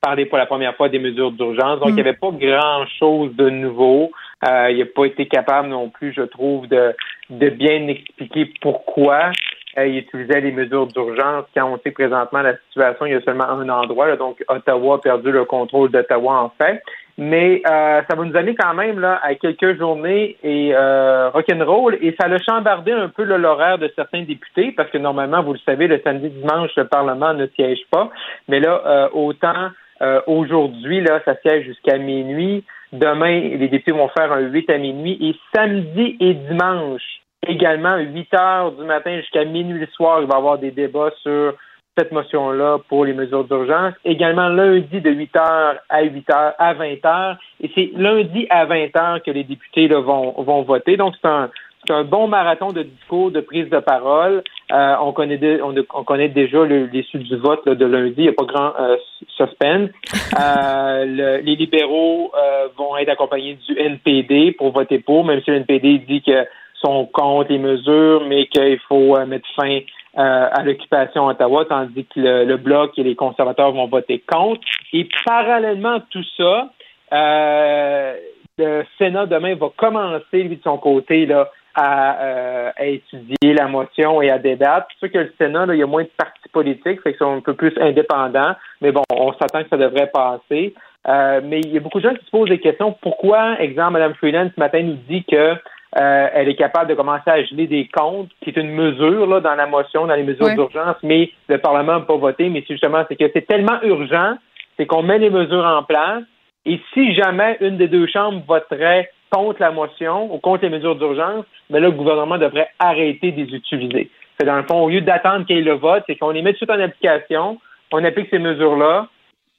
[0.00, 1.78] parlait pour la première fois des mesures d'urgence.
[1.78, 4.10] Donc, il n'y avait pas grand-chose de nouveau.
[4.44, 6.94] Euh, il n'a pas été capable non plus, je trouve, de,
[7.28, 9.32] de bien expliquer pourquoi
[9.78, 13.20] euh, il utilisait les mesures d'urgence quand on sait présentement la situation, il y a
[13.20, 16.82] seulement un endroit, donc Ottawa a perdu le contrôle d'Ottawa en fait.
[17.18, 21.98] Mais euh, ça va nous amener quand même là à quelques journées et euh, rock'n'roll
[22.00, 25.58] et ça a chambardé un peu l'horaire de certains députés parce que normalement, vous le
[25.58, 28.08] savez, le samedi dimanche, le Parlement ne siège pas.
[28.48, 29.68] Mais là, euh, autant
[30.00, 32.64] euh, aujourd'hui, là, ça siège jusqu'à minuit.
[32.92, 37.02] Demain, les députés vont faire un 8 à minuit et samedi et dimanche,
[37.46, 41.12] également 8 heures du matin jusqu'à minuit le soir, il va y avoir des débats
[41.22, 41.54] sur
[41.96, 43.94] cette motion-là pour les mesures d'urgence.
[44.04, 47.36] Également lundi de 8 heures à 8 heures à 20 heures.
[47.60, 50.96] Et c'est lundi à 20 heures que les députés là, vont, vont voter.
[50.96, 51.50] Donc, c'est un,
[51.86, 54.42] c'est un bon marathon de discours, de prise de parole.
[54.72, 58.14] Euh, on, connaît on, connaît déjà l'issue du vote de lundi.
[58.18, 58.96] Il n'y a pas grand euh,
[59.36, 59.90] suspense.
[60.38, 62.32] Euh, les libéraux
[62.78, 67.06] vont être accompagnés du NPD pour voter pour, même si le NPD dit que sont
[67.06, 69.80] contre les mesures, mais qu'il faut mettre fin
[70.14, 74.60] à l'occupation à Ottawa, tandis que le, Bloc et les conservateurs vont voter contre.
[74.92, 76.70] Et parallèlement à tout ça,
[77.10, 84.20] le Sénat demain va commencer, lui, de son côté, là, euh, à, étudier la motion
[84.20, 84.88] et à débattre.
[84.92, 87.18] C'est sûr que le Sénat, là, il y a moins de partis politiques, fait qu'ils
[87.18, 90.74] sont un peu plus indépendants, mais bon, on s'attend que ça devrait passer.
[91.08, 92.96] Euh, mais il y a beaucoup de gens qui se posent des questions.
[93.00, 95.54] Pourquoi, exemple, Mme Freeland ce matin nous dit que
[95.98, 99.40] euh, elle est capable de commencer à geler des comptes, qui est une mesure là,
[99.40, 102.48] dans la motion, dans les mesures d'urgence, mais le Parlement n'a pas voté.
[102.48, 104.34] Mais c'est justement, c'est que c'est tellement urgent,
[104.76, 106.22] c'est qu'on met les mesures en place.
[106.66, 110.96] Et si jamais une des deux chambres voterait contre la motion ou contre les mesures
[110.96, 114.10] d'urgence, mais là, le gouvernement devrait arrêter de les utiliser.
[114.38, 116.42] C'est dans le fond, au lieu d'attendre qu'il y ait le vote, c'est qu'on les
[116.42, 117.58] met tout en application,
[117.92, 119.08] on applique ces mesures-là,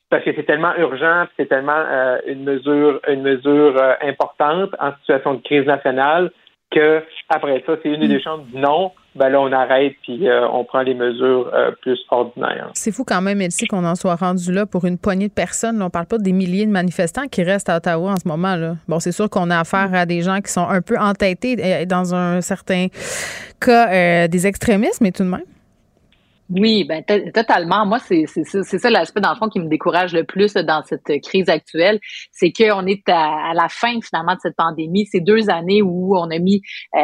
[0.09, 4.91] parce que c'est tellement urgent, c'est tellement euh, une mesure, une mesure euh, importante en
[4.99, 6.32] situation de crise nationale
[6.72, 10.47] que après ça, c'est une des chambres dit non, ben là, on arrête puis euh,
[10.47, 12.69] on prend les mesures euh, plus ordinaires.
[12.74, 15.80] C'est fou quand même, Elsie, qu'on en soit rendu là pour une poignée de personnes.
[15.80, 18.55] Là, on parle pas des milliers de manifestants qui restent à Ottawa en ce moment.
[18.55, 18.76] Là.
[18.88, 21.86] Bon, c'est sûr qu'on a affaire à des gens qui sont un peu entêtés euh,
[21.86, 22.88] dans un certain
[23.59, 25.41] cas des extrémistes, mais tout de même.
[26.53, 27.85] Oui, ben totalement.
[27.85, 31.47] Moi, c'est ça l'aspect dans le fond qui me décourage le plus dans cette crise
[31.47, 31.99] actuelle,
[32.31, 35.05] c'est qu'on est à, la fin finalement de cette pandémie.
[35.05, 36.61] Ces deux années où on a mis
[36.95, 36.99] euh,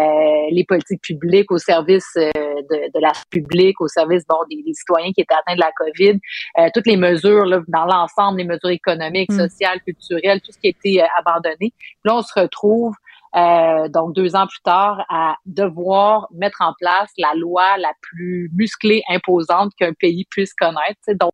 [0.52, 5.12] les politiques publiques au service euh, de, de, la publique, au service bon des, citoyens
[5.14, 6.20] qui étaient atteints de la COVID,
[6.60, 9.40] euh, toutes les mesures là, dans l'ensemble, les mesures économiques, mm.
[9.40, 11.74] sociales, culturelles, tout ce qui a été abandonné.
[12.04, 12.94] Là, on se retrouve
[13.38, 18.50] euh, donc deux ans plus tard, à devoir mettre en place la loi la plus
[18.54, 21.00] musclée, imposante qu'un pays puisse connaître.
[21.20, 21.32] Donc,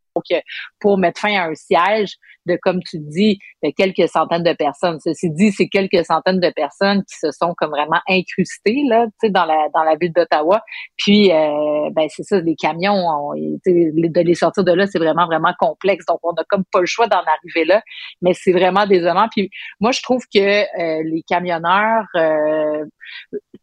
[0.80, 5.00] pour mettre fin à un siège de, comme tu dis, de quelques centaines de personnes.
[5.04, 9.46] Ceci dit, c'est quelques centaines de personnes qui se sont comme vraiment incrustées là, dans
[9.46, 10.62] la dans la ville d'Ottawa.
[10.98, 13.34] Puis, euh, ben c'est ça, les camions,
[13.66, 16.06] de les sortir de là, c'est vraiment vraiment complexe.
[16.06, 17.82] Donc, on n'a comme pas le choix d'en arriver là.
[18.22, 19.28] Mais c'est vraiment désolant.
[19.32, 22.86] Puis, moi, je trouve que euh, les camionneurs, euh,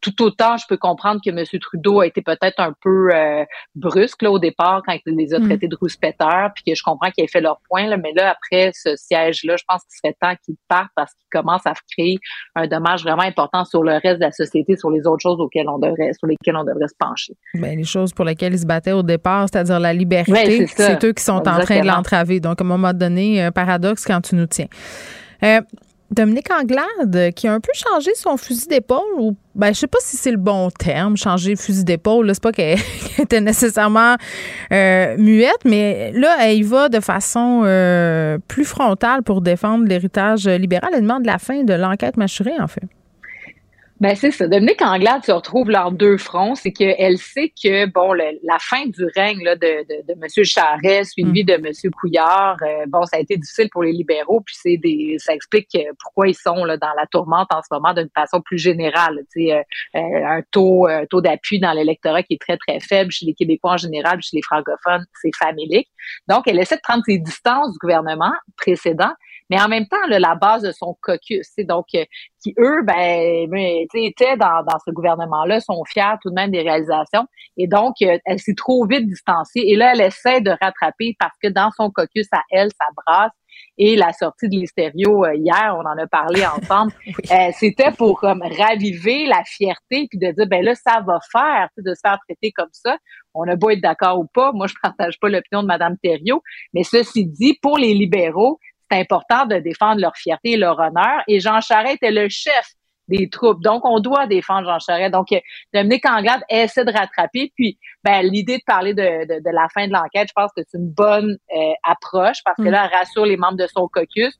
[0.01, 1.45] tout autant, je peux comprendre que M.
[1.59, 3.45] Trudeau a été peut-être un peu euh,
[3.75, 5.45] brusque là, au départ quand il les a Mm.
[5.45, 7.87] traités de rouspéteurs, puis que je comprends qu'il ait fait leur point.
[7.87, 11.27] Là, mais là, après ce siège-là, je pense qu'il serait temps qu'il parte parce qu'il
[11.31, 12.17] commence à créer
[12.55, 15.69] un dommage vraiment important sur le reste de la société, sur les autres choses auxquelles
[15.69, 17.33] on devrait, sur lesquelles on devrait se pencher.
[17.53, 21.03] Ben, les choses pour lesquelles ils se battaient au départ, c'est-à-dire la liberté, Ouais, c'est
[21.05, 22.39] eux qui sont en train de l'entraver.
[22.39, 24.67] Donc, à un moment donné, un paradoxe quand tu nous tiens.
[25.43, 25.61] Euh,
[26.11, 29.87] Dominique Anglade, euh, qui a un peu changé son fusil d'épaule, ou ben, je sais
[29.87, 32.29] pas si c'est le bon terme, changer fusil d'épaule.
[32.33, 32.77] C'est pas qu'elle
[33.15, 34.15] qu'elle était nécessairement
[34.73, 40.47] euh, muette, mais là, elle y va de façon euh, plus frontale pour défendre l'héritage
[40.47, 40.91] libéral.
[40.93, 42.83] Elle demande la fin de l'enquête mâchurée, en fait.
[44.01, 44.47] Ben c'est ça.
[44.47, 46.55] Dominique Anglade se retrouve en deux fronts.
[46.55, 50.43] C'est qu'elle sait que bon, le- la fin du règne là, de, de, de M.
[50.43, 51.67] Charret, suivi de M.
[51.99, 54.41] Couillard, euh, bon, ça a été difficile pour les libéraux.
[54.41, 57.67] Puis c'est des, ça explique euh, pourquoi ils sont là, dans la tourmente en ce
[57.69, 59.19] moment d'une façon plus générale.
[59.31, 59.61] Tu sais, euh,
[59.97, 63.35] euh, un taux, un taux d'appui dans l'électorat qui est très très faible chez les
[63.35, 65.89] Québécois en général, puis chez les francophones, c'est familique.
[66.27, 69.11] Donc, elle essaie de prendre ses distances du gouvernement précédent,
[69.51, 72.05] mais en même temps, là, la base de son caucus, c'est donc euh,
[72.41, 73.53] qui eux, ben,
[73.93, 77.27] étaient dans, dans ce gouvernement-là, sont fiers tout de même des réalisations,
[77.57, 79.59] et donc euh, elle s'est trop vite distancée.
[79.65, 83.31] Et là, elle essaie de rattraper parce que dans son caucus à elle, ça brasse.
[83.77, 86.93] Et la sortie de l'Estério euh, hier, on en a parlé ensemble,
[87.31, 91.67] euh, c'était pour comme raviver la fierté puis de dire ben là ça va faire
[91.77, 92.97] de se faire traiter comme ça.
[93.33, 96.41] On a beau être d'accord ou pas, moi je partage pas l'opinion de Madame Thériault,
[96.73, 98.59] mais ceci dit, pour les libéraux,
[98.91, 101.21] c'est important de défendre leur fierté et leur honneur.
[101.27, 102.65] Et Jean Charest est le chef
[103.07, 103.61] des troupes.
[103.61, 105.11] Donc, on doit défendre Jean Charest.
[105.11, 105.27] Donc,
[105.73, 107.51] Dominique Anglade essaie de rattraper.
[107.55, 110.61] Puis, ben, l'idée de parler de, de, de la fin de l'enquête, je pense que
[110.67, 112.69] c'est une bonne euh, approche parce que Mm.
[112.69, 114.33] là, elle rassure les membres de son caucus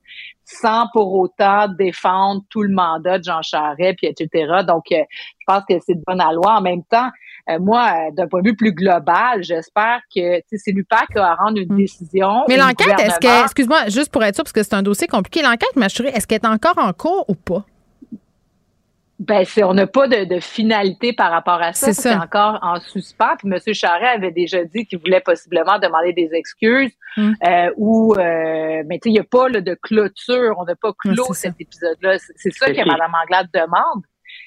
[0.44, 4.62] sans pour autant défendre tout le mandat de Jean Charest, puis etc.
[4.66, 5.02] Donc, euh,
[5.38, 6.56] je pense que c'est de bonne loi.
[6.56, 7.08] En même temps,
[7.50, 11.34] euh, moi, euh, d'un point de vue plus global, j'espère que c'est l'UPAC qui va
[11.34, 12.30] rendre une décision.
[12.30, 12.44] Mm.
[12.48, 14.82] Mais et le l'enquête, est-ce que, excuse-moi, juste pour être sûr, parce que c'est un
[14.82, 17.64] dossier compliqué, l'enquête mâchurée, est-ce qu'elle est encore en cours ou pas?
[19.18, 21.86] Ben, c'est, on n'a pas de, de finalité par rapport à ça.
[21.86, 22.20] C'est C'est ça.
[22.20, 23.36] encore en suspens.
[23.38, 23.74] Puis M.
[23.74, 26.90] Charret avait déjà dit qu'il voulait possiblement demander des excuses.
[27.16, 27.32] Mm.
[27.46, 30.56] Euh, ou, euh, mais tu sais, il n'y a pas là, de clôture.
[30.58, 32.18] On n'a pas clos cet épisode-là.
[32.18, 32.88] C'est, c'est ça C'est que qui?
[32.88, 34.02] Mme Anglade demande.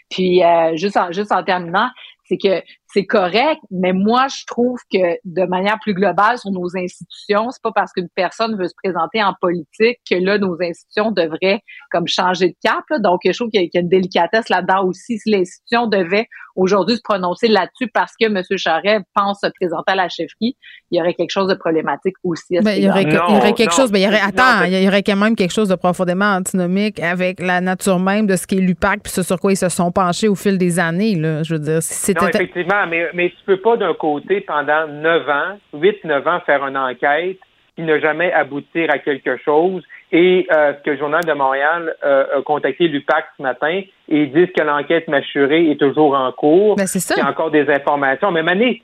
[0.10, 1.90] Puis, euh, juste, en, juste en terminant,
[2.28, 2.62] c'est que
[2.96, 7.62] c'est correct, mais moi, je trouve que de manière plus globale sur nos institutions, c'est
[7.62, 11.60] pas parce qu'une personne veut se présenter en politique que là, nos institutions devraient
[11.92, 12.84] comme changer de cap.
[12.90, 13.00] là.
[13.00, 15.18] Donc, je trouve qu'il y a- qu'il y a une délicatesse là-dedans aussi.
[15.20, 18.42] Si l'institution devait aujourd'hui se prononcer là-dessus parce que M.
[18.56, 20.56] Charret pense se présenter à la chefferie,
[20.90, 22.58] il y aurait quelque chose de problématique aussi.
[22.58, 24.08] À ce Ben, il y aurait, il y aurait quelque non, chose, ben, il y
[24.08, 27.60] aurait, non, attends, il y aurait quand même quelque chose de profondément antinomique avec la
[27.60, 30.30] nature même de ce qui est l'UPAC puis ce sur quoi ils se sont penchés
[30.30, 31.44] au fil des années, là.
[31.44, 32.38] Je veux dire, si Non, c'était.
[32.38, 36.78] effectivement, mais, mais tu peux pas d'un côté, pendant 9 ans, 8-9 ans, faire une
[36.78, 37.38] enquête
[37.76, 39.84] qui n'a jamais aboutir à quelque chose.
[40.12, 44.22] Et euh, ce que le Journal de Montréal euh, a contacté l'UPAC ce matin et
[44.24, 46.76] ils disent que l'enquête mâchurée est toujours en cours.
[46.76, 47.16] Ben, c'est ça.
[47.18, 48.32] Il y a encore des informations.
[48.32, 48.82] Mais Mané,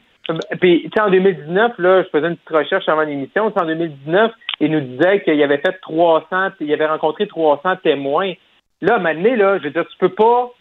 [0.60, 3.52] puis, tu sais, en 2019, là, je faisais une petite recherche avant l'émission.
[3.56, 6.26] En 2019, il nous disait qu'il avait fait 300,
[6.60, 8.34] il avait rencontré 300 témoins.
[8.82, 10.52] Là, Mané, là, je veux dire, tu peux pas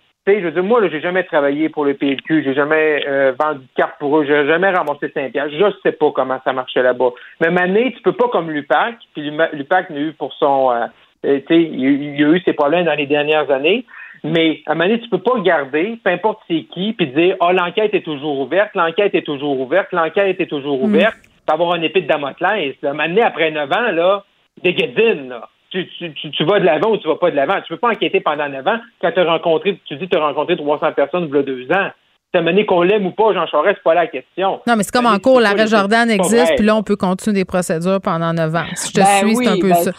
[0.40, 3.68] je veux dire, moi, j'ai jamais travaillé pour le PLQ, j'ai jamais euh, vendu de
[3.74, 5.54] cartes pour eux, j'ai jamais ramassé 5 piastres.
[5.58, 7.10] Je sais pas comment ça marchait là-bas.
[7.40, 10.70] Mais Mané, tu peux pas comme l'UPAC, puis l'UPAC n'a eu pour son...
[10.70, 10.86] euh,
[11.26, 13.50] euh, tu sais, il, y a eu- il a eu ses problèmes dans les dernières
[13.50, 13.84] années,
[14.24, 17.92] mais à Mané, tu peux pas garder, peu importe c'est qui, puis dire, ah, l'enquête
[17.94, 22.02] est toujours ouverte, l'enquête est toujours ouverte, l'enquête est toujours ouverte, puis avoir un épée
[22.02, 22.74] de Damoclès.
[22.82, 24.24] Mané, après 9 ans, là,
[24.62, 25.48] des guédines, là.
[25.70, 27.60] Tu, tu, tu, tu vas de l'avant ou tu vas pas de l'avant.
[27.62, 30.16] Tu peux pas enquêter pendant 9 ans quand tu as rencontré, tu dis que tu
[30.16, 31.90] as rencontré 300 personnes il y a deux ans.
[32.32, 34.60] Ça mené qu'on l'aime ou pas, Jean Charest, c'est pas la question.
[34.66, 37.44] Non, mais c'est comme en cours, l'arrêt Jordan existe, puis là, on peut continuer des
[37.44, 38.66] procédures pendant neuf ans.
[38.74, 39.90] Si je te Ben suis, c'est un peu ben, ça.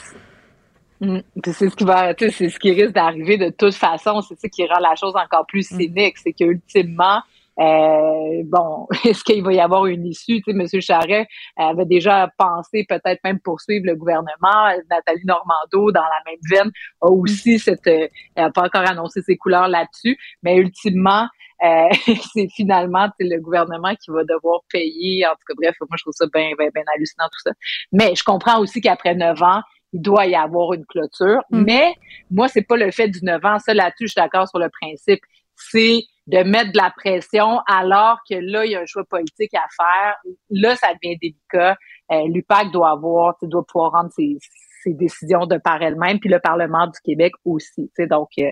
[1.01, 1.19] Mm.
[1.41, 4.21] Puis c'est ce qui va, c'est ce qui risque d'arriver de toute façon.
[4.21, 7.21] C'est ça qui rend la chose encore plus cynique, c'est que ultimement,
[7.61, 10.41] euh, bon, est-ce qu'il va y avoir une issue?
[10.41, 10.81] Tu sais, M.
[10.81, 14.75] Charret avait déjà pensé peut-être même poursuivre le gouvernement.
[14.89, 19.21] Nathalie Normando, dans la même veine, a aussi cette, euh, elle n'a pas encore annoncé
[19.21, 21.27] ses couleurs là-dessus, mais ultimement,
[21.63, 21.89] euh,
[22.33, 25.27] c'est finalement le gouvernement qui va devoir payer.
[25.27, 27.51] En tout cas, bref, moi je trouve ça bien, bien, bien hallucinant tout ça.
[27.91, 29.61] Mais je comprends aussi qu'après neuf ans,
[29.93, 31.41] il doit y avoir une clôture.
[31.51, 31.63] Mm.
[31.63, 31.95] Mais
[32.31, 33.59] moi, c'est pas le fait du 9 ans.
[33.59, 35.19] Ça, là-dessus, je suis d'accord sur le principe.
[35.55, 39.53] C'est de mettre de la pression alors que là, il y a un choix politique
[39.53, 40.15] à faire.
[40.49, 41.75] Là, ça devient délicat.
[42.11, 44.37] Euh, L'UPAC doit avoir, doit pouvoir rendre ses,
[44.85, 47.83] décisions de par elle-même, puis le Parlement du Québec aussi.
[47.83, 48.07] tu sais.
[48.07, 48.49] Donc, euh,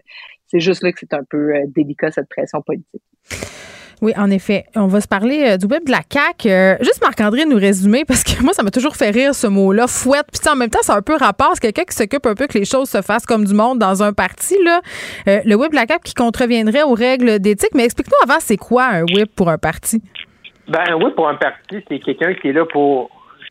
[0.48, 3.02] c'est juste là que c'est un peu euh, délicat, cette pression politique.
[4.02, 4.66] Oui, en effet.
[4.76, 6.50] On va se parler euh, du web de la CAQ.
[6.50, 9.88] Euh, juste Marc-André nous résumer, parce que moi, ça m'a toujours fait rire ce mot-là,
[9.88, 10.28] fouette.
[10.32, 11.52] Puis en même temps, c'est un peu rapport.
[11.56, 14.02] C'est quelqu'un qui s'occupe un peu que les choses se fassent comme du monde dans
[14.02, 14.56] un parti.
[14.64, 14.82] Là.
[15.28, 17.72] Euh, le whip de la CAQ qui contreviendrait aux règles d'éthique.
[17.76, 20.02] Mais explique-nous avant, c'est quoi un whip pour un parti?
[20.70, 23.10] Ben, un whip pour un parti, c'est quelqu'un qui est là pour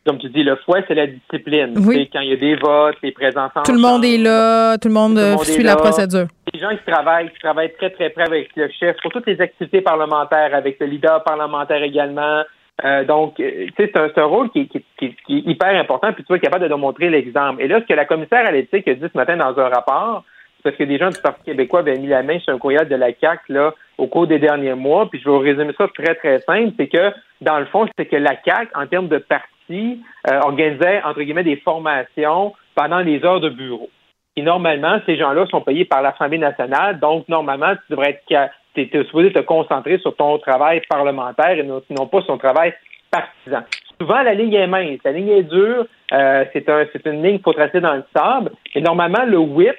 [0.09, 1.75] comme tu dis, le fouet, c'est la discipline.
[1.87, 2.09] Oui.
[2.11, 4.95] quand il y a des votes, les présences Tout le monde est là, tout le
[4.95, 6.29] monde, euh, suit la procédure.
[6.55, 9.39] Les gens qui travaillent, qui travaillent très, très près avec le chef pour toutes les
[9.39, 12.43] activités parlementaires, avec le leader parlementaire également.
[12.85, 14.71] Euh, donc, euh, tu sais, c'est un, rôle qui,
[15.03, 17.61] est hyper important, puis tu es capable de montrer l'exemple.
[17.61, 20.25] Et là, ce que la commissaire à l'éthique a dit ce matin dans un rapport,
[20.63, 22.97] parce que des gens du Parti québécois avaient mis la main sur un courriel de
[22.97, 26.15] la CAC là, au cours des derniers mois, puis je vais vous résumer ça très,
[26.15, 27.13] très simple, c'est que,
[27.43, 31.45] dans le fond, c'est que la CAC, en termes de parti, euh, organisait, entre guillemets,
[31.45, 33.91] des formations pendant les heures de bureau.
[34.37, 39.33] Et normalement, ces gens-là sont payés par l'Assemblée nationale, donc normalement, tu devrais être supposé
[39.33, 42.73] te concentrer sur ton travail parlementaire et non, pas sur ton travail
[43.11, 43.65] partisan.
[44.01, 47.43] Souvent, la ligne est mince, la ligne est dure, euh, c'est un, une ligne qu'il
[47.43, 49.75] faut tracer dans le sable, et normalement, le whip,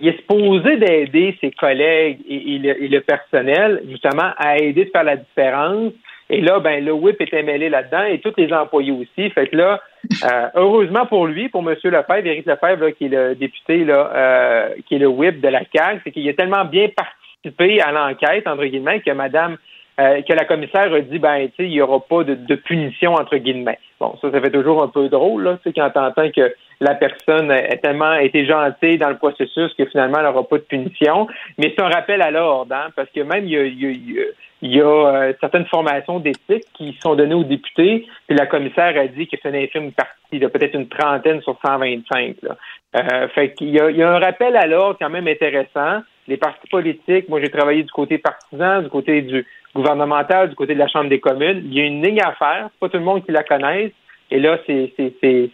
[0.00, 4.90] il est supposé d'aider ses collègues et, le, et, le, personnel, justement, à aider de
[4.90, 5.92] faire la différence
[6.28, 9.30] et là, ben, le whip était mêlé là-dedans et tous les employés aussi.
[9.30, 9.80] Fait que là,
[10.24, 11.76] euh, heureusement pour lui, pour M.
[11.84, 15.62] Lefebvre, Éric Lefebvre, qui est le député, là, euh, qui est le whip de la
[15.72, 19.56] CAQ, c'est qu'il a tellement bien participé à l'enquête, entre guillemets, que Madame
[19.98, 23.14] euh, que la commissaire a dit ben tu il y aura pas de, de, punition
[23.14, 23.78] entre guillemets.
[23.98, 26.94] Bon ça ça fait toujours un peu drôle là tu sais quand t'entends que la
[26.94, 31.26] personne a tellement été gentille dans le processus que finalement elle n'aura pas de punition.
[31.58, 34.20] Mais c'est un rappel à l'ordre hein, parce que même il y a, il y
[34.20, 34.24] a,
[34.62, 38.98] il y a euh, certaines formations d'éthique qui sont données aux députés, puis la commissaire
[38.98, 42.36] a dit que c'est une infime partie, peut-être une trentaine sur 125.
[42.42, 42.56] Là.
[42.96, 46.02] Euh, fait qu'il y a, il y a un rappel à l'ordre quand même intéressant.
[46.28, 50.74] Les partis politiques, moi j'ai travaillé du côté partisan, du côté du gouvernemental, du côté
[50.74, 51.62] de la Chambre des communes.
[51.64, 53.92] Il y a une ligne à faire, pas tout le monde qui la connaisse.
[54.30, 54.92] Et là, c'est,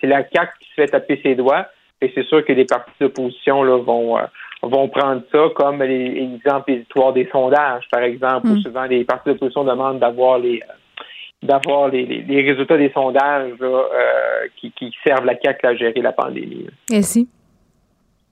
[0.03, 1.66] la CAQ qui se fait taper ses doigts.
[2.01, 4.23] Et c'est sûr que les partis d'opposition là, vont, euh,
[4.62, 6.73] vont prendre ça comme les exemples
[7.15, 8.62] des sondages, par exemple, où mm.
[8.62, 10.73] souvent les partis d'opposition demandent d'avoir les euh,
[11.43, 13.82] d'avoir les, les, résultats des sondages euh,
[14.57, 16.69] qui, qui, servent la CAQ à gérer la pandémie.
[16.90, 17.28] Et si?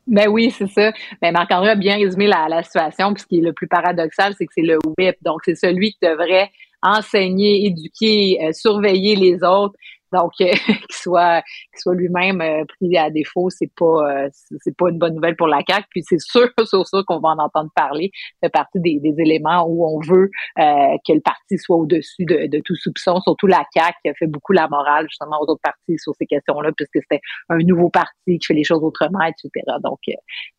[0.06, 0.92] Ben oui, c'est ça.
[1.20, 3.12] Ben Marc-André a bien résumé la, la situation.
[3.12, 5.16] Puis ce qui est le plus paradoxal, c'est que c'est le whip.
[5.22, 6.50] Donc, c'est celui qui devrait
[6.82, 9.74] enseigner, éduquer, euh, surveiller les autres.
[10.12, 14.76] Donc, euh, qu'il soit, qu'il soit lui-même euh, pris à défaut, c'est pas, euh, c'est
[14.76, 15.86] pas une bonne nouvelle pour la CAQ.
[15.90, 18.10] Puis c'est sûr, sur ça qu'on va en entendre parler.
[18.42, 22.60] C'est partie des, des, éléments où on veut que le parti soit au-dessus de, de,
[22.64, 23.20] tout soupçon.
[23.20, 26.26] Surtout la CAQ qui a fait beaucoup la morale justement aux autres partis sur ces
[26.26, 29.50] questions-là, puisque c'était un nouveau parti qui fait les choses autrement, etc.
[29.82, 29.98] Donc,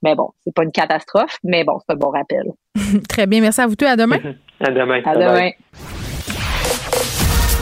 [0.01, 2.51] mais bon, c'est pas une catastrophe, mais bon, c'est un bon rappel.
[3.09, 3.85] Très bien, merci à vous tous.
[3.85, 4.17] À demain.
[4.59, 5.01] à demain.
[5.05, 5.51] À demain.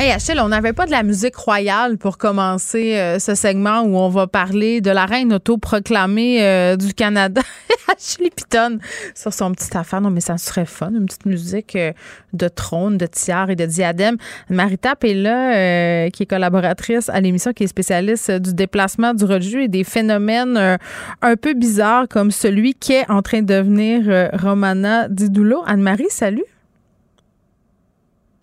[0.00, 3.96] Hey Achille, on n'avait pas de la musique royale pour commencer euh, ce segment où
[3.96, 7.42] on va parler de la reine autoproclamée euh, du Canada,
[7.88, 8.78] Ashley Piton,
[9.16, 10.00] sur son petit affaire.
[10.00, 11.92] Non, mais ça serait fun, une petite musique euh,
[12.32, 14.18] de trône, de tiare et de diadème.
[14.48, 19.68] Marita là, qui est collaboratrice à l'émission, qui est spécialiste du déplacement du religieux et
[19.68, 20.78] des phénomènes
[21.22, 25.64] un peu bizarres comme celui qui est en train de devenir Romana Didoulo.
[25.66, 26.44] Anne-Marie, salut.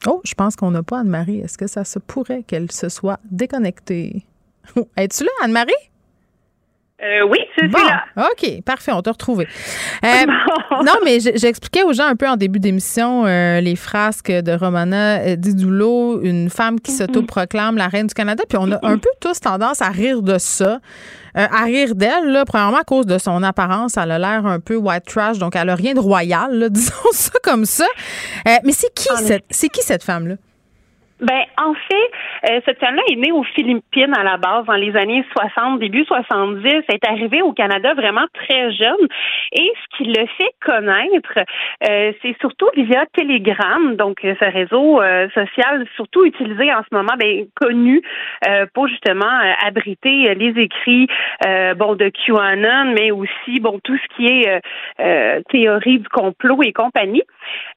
[0.08, 1.40] Oh, je pense qu'on n'a pas Anne-Marie.
[1.40, 4.26] Est-ce que ça se pourrait qu'elle se soit déconnectée?
[4.98, 5.74] Es-tu là, Anne-Marie?
[7.04, 8.06] Euh, oui, c'est bon, là.
[8.32, 9.48] OK, parfait, on t'a retrouvé.
[10.06, 10.26] Euh,
[10.86, 15.36] non, mais j'expliquais aux gens un peu en début d'émission euh, les frasques de Romana
[15.36, 16.98] Didoulo, une femme qui mm-hmm.
[16.98, 20.38] s'autoproclame la reine du Canada, puis on a un peu tous tendance à rire de
[20.38, 20.80] ça.
[21.34, 24.78] à rire d'elle, là, premièrement à cause de son apparence, elle a l'air un peu
[24.78, 27.88] white trash, donc elle a rien de royal, disons ça comme ça.
[28.46, 29.10] mais c'est qui,
[29.50, 30.36] c'est qui cette femme-là?
[31.22, 34.98] Ben, en fait, euh, cette femme-là est née aux Philippines à la base dans les
[34.98, 36.62] années 60, début 70.
[36.66, 39.08] Elle est arrivée au Canada vraiment très jeune.
[39.54, 41.40] Et ce qui le fait connaître,
[41.88, 45.02] euh, c'est surtout via Telegram, donc euh, ce réseau
[45.34, 48.02] social surtout utilisé en ce moment, ben, connu
[48.74, 49.26] pour justement
[49.66, 51.08] abriter les écrits
[51.78, 54.62] bon de QAnon, mais aussi bon tout ce qui est
[55.50, 57.24] théorie du complot et compagnie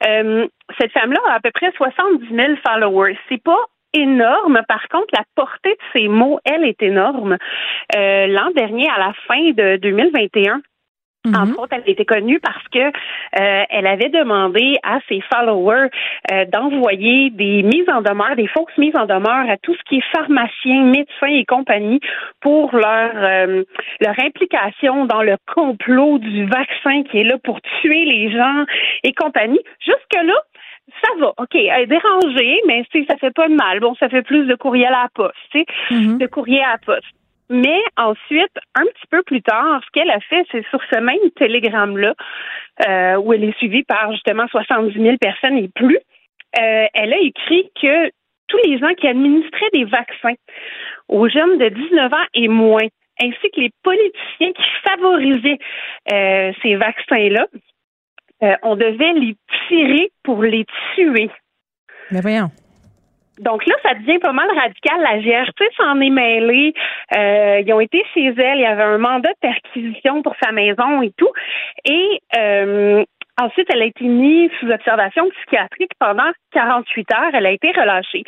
[0.00, 3.18] cette femme-là a à peu près 70 000 followers.
[3.28, 3.64] C'est pas
[3.94, 4.60] énorme.
[4.68, 7.36] Par contre, la portée de ses mots, elle, est énorme.
[7.96, 10.60] Euh, l'an dernier, à la fin de 2021,
[11.26, 15.88] Entre autres, elle était connue parce que euh, elle avait demandé à ses followers
[16.30, 19.96] euh, d'envoyer des mises en demeure, des fausses mises en demeure à tout ce qui
[19.96, 22.00] est pharmacien, médecin et compagnie
[22.40, 23.64] pour leur euh,
[24.00, 28.64] leur implication dans le complot du vaccin qui est là pour tuer les gens
[29.02, 29.60] et compagnie.
[29.84, 30.40] Jusque là,
[31.02, 33.80] ça va, OK, elle est dérangée, mais ça fait pas de mal.
[33.80, 36.78] Bon, ça fait plus de courriel à la poste, tu sais, de courrier à la
[36.78, 37.14] poste.
[37.50, 41.30] Mais ensuite, un petit peu plus tard, ce qu'elle a fait, c'est sur ce même
[41.36, 42.14] télégramme-là,
[42.86, 45.98] euh, où elle est suivie par justement 70 000 personnes et plus,
[46.58, 48.10] euh, elle a écrit que
[48.48, 50.34] tous les gens qui administraient des vaccins
[51.08, 52.86] aux jeunes de 19 ans et moins,
[53.22, 55.58] ainsi que les politiciens qui favorisaient
[56.12, 57.46] euh, ces vaccins-là,
[58.62, 60.64] on devait les tirer pour les
[60.94, 61.28] tuer.
[62.12, 62.50] Mais voyons.
[63.40, 65.00] Donc là, ça devient pas mal radical.
[65.00, 66.74] La GRC s'en est mêlée.
[67.16, 68.58] Euh, ils ont été chez elle.
[68.58, 71.30] Il y avait un mandat de perquisition pour sa maison et tout.
[71.84, 73.04] Et euh,
[73.40, 77.30] ensuite, elle a été mise sous observation psychiatrique pendant 48 heures.
[77.34, 78.24] Elle a été relâchée.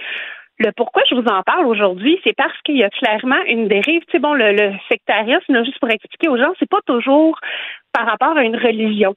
[0.59, 4.03] Le pourquoi je vous en parle aujourd'hui, c'est parce qu'il y a clairement une dérive.
[4.03, 7.39] Tu sais, bon, le, le sectarisme, juste pour expliquer aux gens, c'est pas toujours
[7.95, 9.15] par rapport à une religion.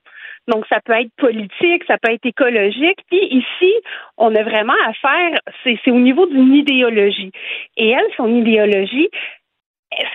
[0.48, 3.00] Donc, ça peut être politique, ça peut être écologique.
[3.10, 3.74] Puis ici,
[4.18, 7.32] on a vraiment à faire, c'est au niveau d'une idéologie.
[7.78, 9.10] Et elle, son idéologie,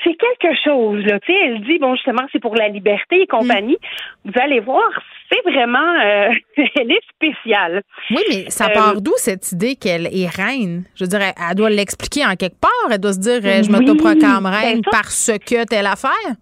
[0.04, 1.04] c'est quelque chose.
[1.04, 1.20] Là.
[1.20, 3.78] Tu sais, elle dit, bon, justement, c'est pour la liberté et compagnie.
[4.24, 4.82] Vous allez voir,
[5.30, 7.82] c'est vraiment, euh, elle est spéciale.
[8.10, 10.82] Oui, mais ça Euh, part d'où cette idée qu'elle est reine?
[10.96, 12.90] Je veux dire, elle, elle doit l'expliquer en quelque part.
[12.90, 16.34] Elle doit se dire, euh, je Oui, m'autoproclame ben reine ça- parce que telle affaire.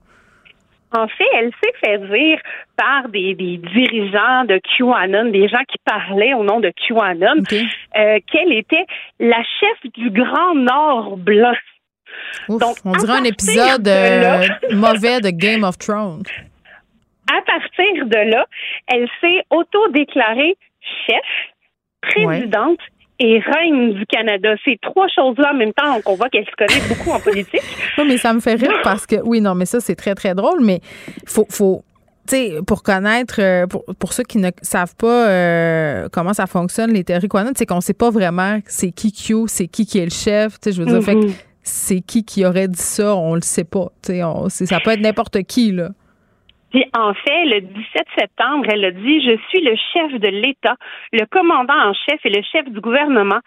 [0.97, 2.39] En fait, elle s'est fait dire
[2.77, 7.43] par des, des dirigeants de QAnon, des gens qui parlaient au nom de QAnon,
[7.97, 8.87] euh, qu'elle était
[9.21, 11.55] la chef du Grand Nord blanc.
[12.49, 16.23] Ouf, Donc, on dirait un épisode de là- euh, mauvais de Game of Thrones.
[17.31, 18.47] À partir de là,
[18.87, 20.57] elle s'est auto-déclarée
[21.07, 21.21] chef,
[22.01, 22.79] présidente
[23.19, 24.51] et reine du Canada.
[24.65, 27.61] Ces trois choses-là en même temps, on voit qu'elle se connaît beaucoup en politique.
[27.99, 30.35] Oui, mais ça me fait rire parce que, oui, non, mais ça, c'est très, très
[30.35, 30.81] drôle, mais
[31.27, 31.83] faut, faut,
[32.29, 36.47] tu sais, pour connaître, euh, pour, pour ceux qui ne savent pas euh, comment ça
[36.47, 39.99] fonctionne, les théories QAnon, c'est qu'on sait pas vraiment c'est qui Q, c'est qui qui
[39.99, 41.33] est le chef, tu sais, je veux dire, fait que Mhm.
[41.63, 44.91] c'est qui qui aurait dit ça, on le sait pas, tu sais, on- ça peut
[44.91, 45.89] être n'importe qui, là.
[46.95, 50.77] En fait, le 17 septembre, elle a dit Je suis le chef de l'État,
[51.13, 53.41] le commandant en chef et le chef du gouvernement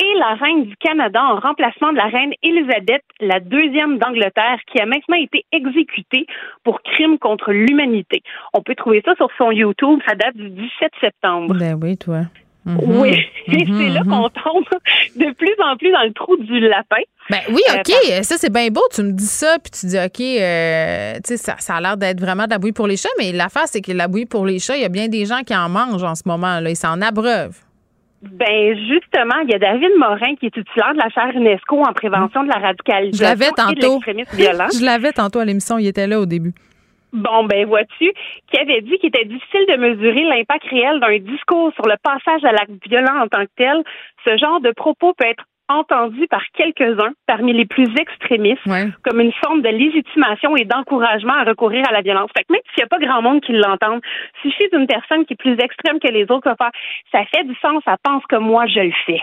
[0.00, 4.80] et la reine du Canada en remplacement de la reine Élisabeth, la deuxième d'Angleterre, qui
[4.80, 6.26] a maintenant été exécutée
[6.64, 8.22] pour crime contre l'humanité.
[8.54, 11.54] On peut trouver ça sur son YouTube, ça date du 17 septembre.
[11.58, 12.22] Ben oui, toi.
[12.66, 13.00] Mhm.
[13.00, 13.16] Oui,
[13.46, 14.10] et Mhm, c'est là mhm.
[14.10, 14.64] qu'on tombe
[15.16, 17.00] de plus en plus dans le trou du lapin.
[17.30, 19.96] Ben oui, Euh, OK, ça c'est bien beau, tu me dis ça, puis tu dis
[19.98, 22.96] OK, euh, tu sais, ça, ça a l'air d'être vraiment de la bouillie pour les
[22.96, 25.24] chats, mais l'affaire, c'est que la bouillie pour les chats, il y a bien des
[25.24, 27.56] gens qui en mangent en ce moment, là, ils s'en abreuvent.
[28.22, 31.92] Ben justement, il y a David Morin qui est titulaire de la chaire UNESCO en
[31.94, 34.66] prévention de la radicalisation Je l'avais et de l'extrémisme violent.
[34.78, 36.52] Je l'avais tantôt à l'émission, il était là au début.
[37.12, 38.12] Bon, ben vois-tu,
[38.50, 42.44] qui avait dit qu'il était difficile de mesurer l'impact réel d'un discours sur le passage
[42.44, 43.82] à l'acte violent en tant que tel.
[44.24, 48.62] Ce genre de propos peut être entendu par quelques-uns parmi les plus extrémistes
[49.04, 52.30] comme une forme de légitimation et d'encouragement à recourir à la violence.
[52.36, 54.00] Fait que même s'il n'y a pas grand monde qui l'entende,
[54.42, 56.72] suffit d'une personne qui est plus extrême que les autres pour faire
[57.12, 59.22] ça fait du sens, ça pense que moi je le fais.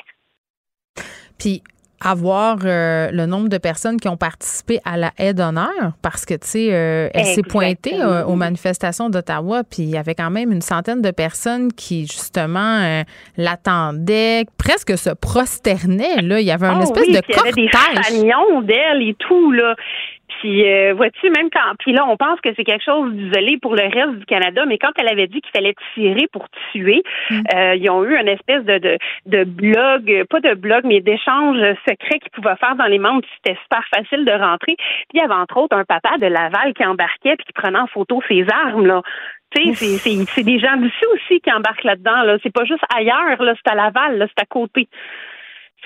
[1.37, 1.61] Puis
[1.99, 6.35] avoir euh, le nombre de personnes qui ont participé à la haie d'honneur parce que
[6.35, 10.29] tu sais euh, elle s'est pointée euh, aux manifestations d'Ottawa puis il y avait quand
[10.29, 13.03] même une centaine de personnes qui justement euh,
[13.37, 16.39] l'attendaient presque se prosternaient là.
[16.39, 18.05] Il y avait une Ah espèce oui, de puis il y avait des cortège.
[18.05, 19.75] fagnons d'elle et tout, là.
[20.39, 21.73] Puis, euh, vois-tu, même quand.
[21.79, 24.77] Puis là, on pense que c'est quelque chose d'isolé pour le reste du Canada, mais
[24.77, 27.01] quand elle avait dit qu'il fallait tirer pour tuer,
[27.55, 31.57] euh, ils ont eu une espèce de, de, de blog, pas de blog, mais d'échange
[31.87, 34.75] secret qu'ils pouvaient faire dans les membres, c'était super facile de rentrer.
[34.77, 37.79] Puis il y avait entre autres un papa de Laval qui embarquait puis qui prenait
[37.79, 39.01] en photo ses armes, là.
[39.55, 42.37] Tu sais, c'est- c'est c'est des gens d'ici aussi qui embarquent là-dedans, là.
[42.43, 44.87] C'est pas juste ailleurs, là, c'est à Laval, là, c'est à côté.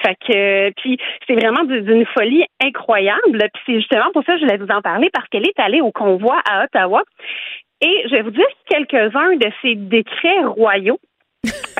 [0.03, 0.97] Fait que puis
[1.27, 3.37] c'est vraiment du- d'une folie incroyable.
[3.53, 5.81] Puis c'est justement pour ça que je voulais vous en parler parce qu'elle est allée
[5.81, 7.03] au convoi à Ottawa.
[7.81, 10.99] Et je vais vous dire quelques-uns de ces décrets royaux.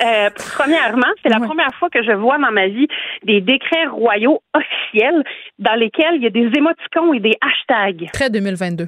[0.03, 2.87] Euh, premièrement, c'est la première fois que je vois dans ma vie
[3.23, 5.23] des décrets royaux officiels
[5.59, 8.09] dans lesquels il y a des émoticônes et des hashtags.
[8.13, 8.85] très 2022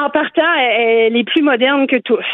[0.00, 2.24] En partant, est plus moderne que tous.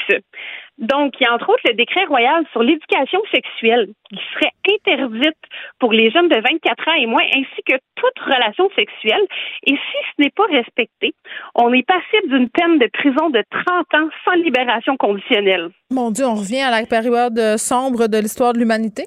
[0.79, 5.39] Donc, il y a entre autres le décret royal sur l'éducation sexuelle qui serait interdite
[5.79, 9.23] pour les jeunes de 24 ans et moins, ainsi que toute relation sexuelle.
[9.67, 11.15] Et si ce n'est pas respecté,
[11.55, 15.71] on est passible d'une peine de prison de 30 ans sans libération conditionnelle.
[15.91, 19.05] Mon Dieu, on revient à la période sombre de l'histoire de l'humanité?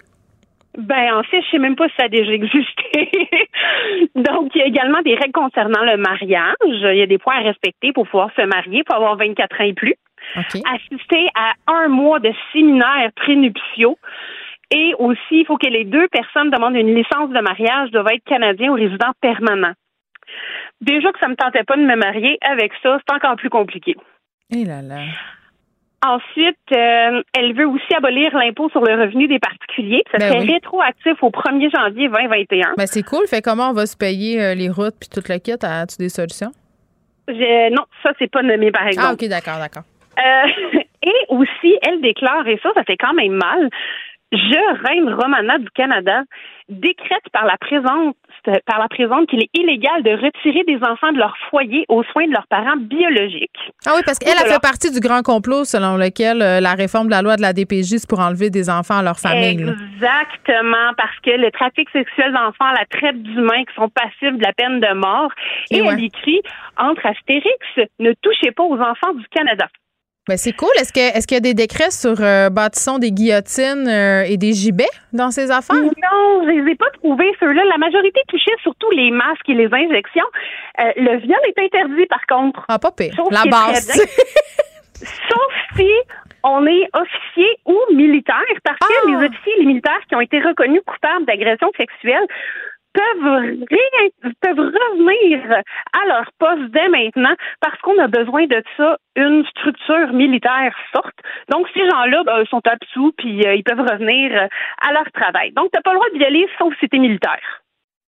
[0.77, 3.09] Ben, en fait, je sais même pas si ça a déjà existé.
[4.15, 6.53] Donc, il y a également des règles concernant le mariage.
[6.69, 9.63] Il y a des points à respecter pour pouvoir se marier, pour avoir 24 ans
[9.63, 9.95] et plus.
[10.35, 13.97] Assister à un mois de séminaires prénuptiaux.
[14.71, 18.23] Et aussi, il faut que les deux personnes demandent une licence de mariage, doivent être
[18.25, 19.73] canadiens ou résidents permanents.
[20.81, 23.95] Déjà que ça me tentait pas de me marier, avec ça, c'est encore plus compliqué.
[24.51, 24.99] Et eh là là.
[26.05, 30.03] Ensuite, euh, elle veut aussi abolir l'impôt sur le revenu des particuliers.
[30.11, 30.53] Ça Ben serait oui.
[30.53, 32.73] rétroactif au 1er janvier 2021.
[32.77, 33.25] Ben, c'est cool.
[33.27, 35.53] Fait comment on va se payer euh, les routes puis tout le kit?
[35.59, 36.51] As-tu des solutions?
[37.27, 39.07] Je- non, ça, c'est pas nommé, par exemple.
[39.09, 39.83] Ah, OK, d'accord, d'accord.
[40.17, 43.69] Euh, et aussi, elle déclare, et ça, ça fait quand même mal,
[44.31, 46.23] je, reine Romana du Canada,
[46.67, 48.17] décrète par la présente,
[48.65, 52.27] par la présente qu'il est illégal de retirer des enfants de leur foyer aux soins
[52.27, 53.71] de leurs parents biologiques.
[53.85, 57.07] Ah oui, parce qu'elle a fait partie du grand complot selon lequel euh, la réforme
[57.07, 59.63] de la loi de la DPJ, c'est pour enlever des enfants à leur famille.
[59.63, 59.71] là.
[59.93, 64.51] Exactement, parce que le trafic sexuel d'enfants, la traite d'humains qui sont passibles de la
[64.51, 65.31] peine de mort.
[65.71, 65.93] Et, Et ouais.
[65.93, 66.41] elle écrit
[66.77, 67.65] entre Astérix,
[67.99, 69.67] ne touchez pas aux enfants du Canada.
[70.27, 70.69] Ben, c'est cool.
[70.79, 74.35] Est-ce que est-ce qu'il y a des décrets sur euh, bâtissons des guillotines euh, et
[74.37, 75.77] des gibets dans ces affaires?
[75.77, 77.63] Non, je les ai pas trouvés, ceux-là.
[77.63, 80.25] La majorité touchait surtout les masques et les injections.
[80.79, 82.65] Euh, le viol est interdit, par contre.
[82.67, 83.13] Ah, pas pire.
[83.31, 83.87] La base.
[84.95, 85.87] Sauf si
[86.43, 89.09] on est officier ou militaire, parce que Ah!
[89.09, 92.25] les officiers et les militaires qui ont été reconnus coupables d'agression sexuelle
[92.97, 95.61] peuvent, ré- peuvent revenir
[95.93, 101.17] à leur poste dès maintenant parce qu'on a besoin de ça, une structure militaire forte.
[101.51, 104.47] Donc, ces gens-là ben, sont absous puis euh, ils peuvent revenir euh,
[104.87, 105.51] à leur travail.
[105.51, 107.61] Donc, tu n'as pas le droit de violer sauf si tu militaire.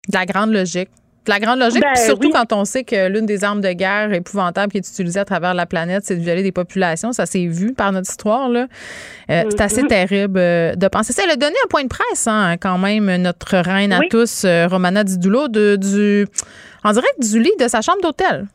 [0.07, 0.90] De la grande logique.
[1.30, 2.34] La grande logique, Ben puis surtout oui.
[2.34, 5.54] quand on sait que l'une des armes de guerre épouvantables qui est utilisée à travers
[5.54, 7.14] la planète, c'est de violer des populations.
[7.14, 8.50] Ça s'est vu par notre histoire.
[8.50, 8.66] Là.
[9.30, 11.22] Euh, C'est assez terrible euh, de penser ça.
[11.24, 14.68] Elle a donné un point de presse, hein, quand même, notre reine à tous, euh,
[14.68, 16.26] Romana Didulo, de, du,
[16.84, 18.48] en direct du lit de sa chambre d'hôtel.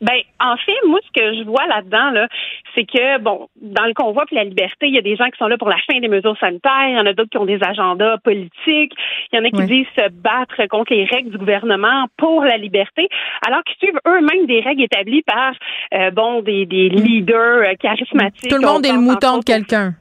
[0.00, 2.28] Ben, en fait, moi, ce que je vois là-dedans, là,
[2.74, 5.38] c'est que, bon, dans le convoi pour la liberté, il y a des gens qui
[5.38, 7.46] sont là pour la fin des mesures sanitaires, il y en a d'autres qui ont
[7.46, 8.92] des agendas politiques,
[9.32, 12.56] il y en a qui disent se battre contre les règles du gouvernement pour la
[12.56, 13.08] liberté,
[13.46, 15.52] alors qu'ils suivent eux-mêmes des règles établies par,
[15.94, 18.50] euh, bon, des, des leaders euh, charismatiques.
[18.50, 19.94] Tout le monde On est le mouton de quelqu'un.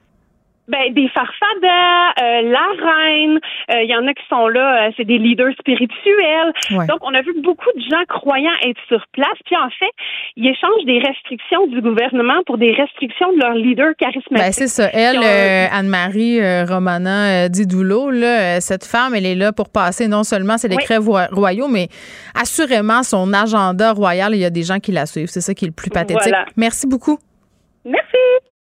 [0.68, 3.40] Ben, des farfadas, euh, la reine,
[3.72, 6.52] euh, il y en a qui sont là, euh, c'est des leaders spirituels.
[6.72, 6.86] Ouais.
[6.88, 9.38] Donc, on a vu beaucoup de gens croyants être sur place.
[9.46, 9.92] Puis, en fait,
[10.36, 14.46] ils échangent des restrictions du gouvernement pour des restrictions de leurs leaders charismatiques.
[14.46, 14.90] Ben, c'est ça.
[14.94, 19.52] Elle, ont- euh, Anne-Marie euh, Romana euh, Didoulo, là, euh, cette femme, elle est là
[19.54, 21.88] pour passer non seulement ses décrets royaux, mais
[22.36, 24.34] assurément son agenda royal.
[24.36, 25.28] Il y a des gens qui la suivent.
[25.30, 26.22] C'est ça qui est le plus pathétique.
[26.24, 26.46] Voilà.
[26.58, 27.18] Merci beaucoup.
[27.86, 28.04] Merci.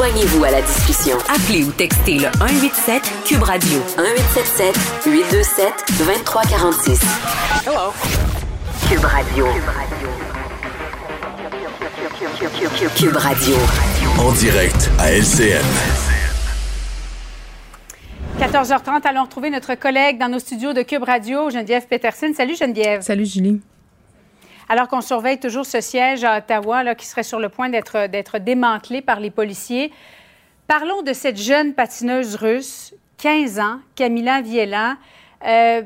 [0.00, 1.18] Joignez-vous à la discussion.
[1.28, 4.74] Appelez ou textez le 187 Cube Radio 1877
[5.04, 7.00] 827 2346.
[7.66, 7.92] Hello.
[8.88, 9.44] Cube Radio.
[12.96, 13.56] Cube Radio.
[14.18, 15.60] En direct à LCN.
[18.38, 22.32] 14h30, allons retrouver notre collègue dans nos studios de Cube Radio, Geneviève Peterson.
[22.34, 23.02] Salut Geneviève.
[23.02, 23.60] Salut Julie.
[24.70, 28.38] Alors qu'on surveille toujours ce siège à Ottawa là, qui serait sur le point d'être,
[28.38, 29.90] démantelé par les policiers,
[30.68, 34.96] parlons de cette jeune patineuse russe, 15 ans, Camila Viella.
[35.44, 35.82] Euh,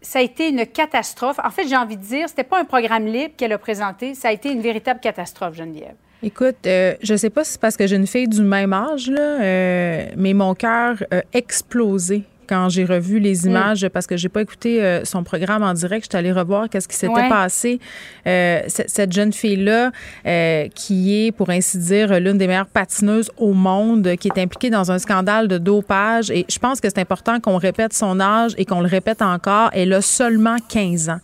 [0.00, 1.38] ça a été une catastrophe.
[1.44, 4.28] En fait, j'ai envie de dire, c'était pas un programme libre qu'elle a présenté, ça
[4.28, 5.96] a été une véritable catastrophe, Geneviève.
[6.22, 9.10] Écoute, euh, je sais pas si c'est parce que j'ai une fille du même âge,
[9.10, 14.28] là, euh, mais mon cœur a explosé quand j'ai revu les images parce que j'ai
[14.28, 16.04] pas écouté euh, son programme en direct.
[16.06, 17.28] J'étais allée revoir qu'est-ce qui s'était Ouais.
[17.28, 17.78] passé.
[18.26, 19.92] Euh, cette jeune fille-là,
[20.26, 24.68] euh, qui est, pour ainsi dire, l'une des meilleures patineuses au monde, qui est impliquée
[24.70, 26.30] dans un scandale de dopage.
[26.32, 29.70] Et je pense que c'est important qu'on répète son âge et qu'on le répète encore.
[29.72, 31.20] Elle a seulement 15 ans.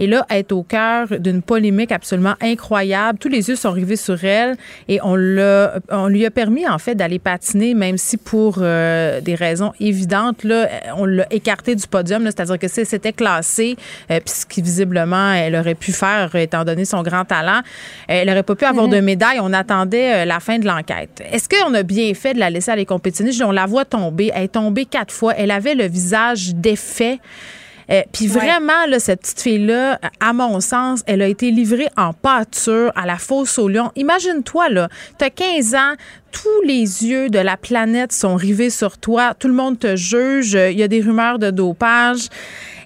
[0.00, 3.18] Et là, elle est au cœur d'une polémique absolument incroyable.
[3.18, 4.56] Tous les yeux sont rivés sur elle
[4.88, 9.20] et on, l'a, on lui a permis, en fait, d'aller patiner, même si pour euh,
[9.20, 12.24] des raisons évidentes, là, on l'a écarté du podium.
[12.24, 12.30] là.
[12.30, 13.76] c'est-à-dire que si elle s'était classée,
[14.10, 17.60] euh, puis ce qui visiblement elle aurait pu faire, étant donné son grand talent,
[18.08, 18.94] elle n'aurait pas pu avoir Mhm.
[18.94, 19.38] de médaille.
[19.42, 21.22] On attendait euh, la fin de l'enquête.
[21.30, 23.32] Est-ce qu'on a bien fait de la laisser aller compétitionner?
[23.32, 24.30] Je dis, On la voit tomber.
[24.34, 25.34] Elle est tombée quatre fois.
[25.36, 27.18] Elle avait le visage défait.
[27.90, 32.12] Euh, Puis vraiment, là, cette petite fille-là, à mon sens, elle a été livrée en
[32.12, 33.90] pâture à la fosse au lion.
[33.96, 34.88] Imagine-toi, là,
[35.18, 35.94] tu as 15 ans,
[36.32, 40.52] tous les yeux de la planète sont rivés sur toi, tout le monde te juge,
[40.52, 42.28] il y a des rumeurs de dopage.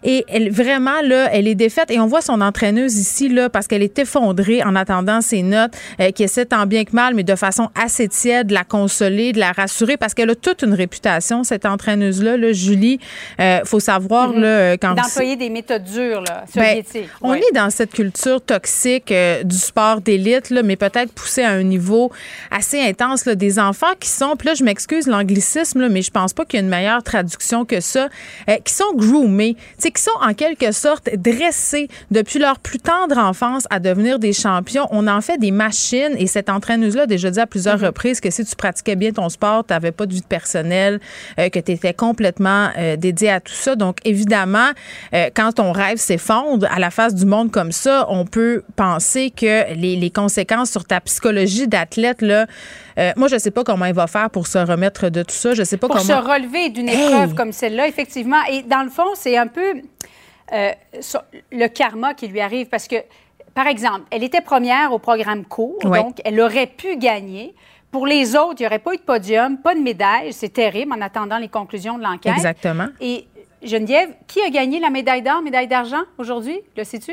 [0.07, 1.91] Et elle, vraiment, là, elle est défaite.
[1.91, 5.73] Et on voit son entraîneuse ici, là, parce qu'elle est effondrée en attendant ses notes,
[5.99, 9.33] euh, qui essaie tant bien que mal, mais de façon assez tiède, de la consoler,
[9.33, 13.01] de la rassurer, parce qu'elle a toute une réputation, cette entraîneuse-là, là, Julie.
[13.41, 14.41] Euh, faut savoir, Mhm.
[14.43, 16.83] là, euh, quand D'employer des méthodes dures, là, ben,
[17.23, 21.53] on est dans cette culture toxique euh, du sport d'élite, là, mais peut-être poussé à
[21.53, 22.13] un niveau
[22.51, 23.25] assez intense.
[23.25, 26.45] là, des enfants qui sont, puis là, je m'excuse l'anglicisme, là, mais je pense pas
[26.45, 28.09] qu'il y ait une meilleure traduction que ça,
[28.49, 33.65] euh, qui sont groomés, qui sont en quelque sorte dressés depuis leur plus tendre enfance
[33.71, 34.87] à devenir des champions.
[34.91, 38.31] On en fait des machines et cette entraîneuse-là a déjà dit à plusieurs reprises que
[38.31, 41.01] si tu pratiquais bien ton sport, tu n'avais pas de vie personnelle,
[41.39, 43.77] euh, que tu étais complètement euh, dédié à tout ça.
[43.77, 44.71] Donc, évidemment,
[45.13, 49.31] euh, quand ton rêve s'effondre à la face du monde comme ça, on peut penser
[49.31, 52.47] que les, les conséquences sur ta psychologie d'athlète, là,
[52.99, 55.55] euh, moi, je sais pas comment il va faire pour se remettre de tout ça.
[55.55, 56.07] Je sais pas pour comment.
[56.09, 57.07] se relever d'une Hey!
[57.09, 58.43] épreuve comme celle-là, effectivement.
[58.51, 59.75] Et dans le fond, c'est un peu
[60.53, 60.71] euh,
[61.53, 62.97] le karma qui lui arrive parce que,
[63.55, 66.03] par exemple, elle était première au programme court, Ouais.
[66.03, 67.55] donc elle aurait pu gagner.
[67.91, 70.33] Pour les autres, il n'y aurait pas eu de podium, pas de médaille.
[70.33, 72.33] C'est terrible en attendant les conclusions de l'enquête.
[72.37, 72.89] Exactement.
[73.01, 73.27] Et
[73.63, 76.61] Geneviève, qui a gagné la médaille d'or, médaille d'argent aujourd'hui?
[76.77, 77.13] Le sais-tu?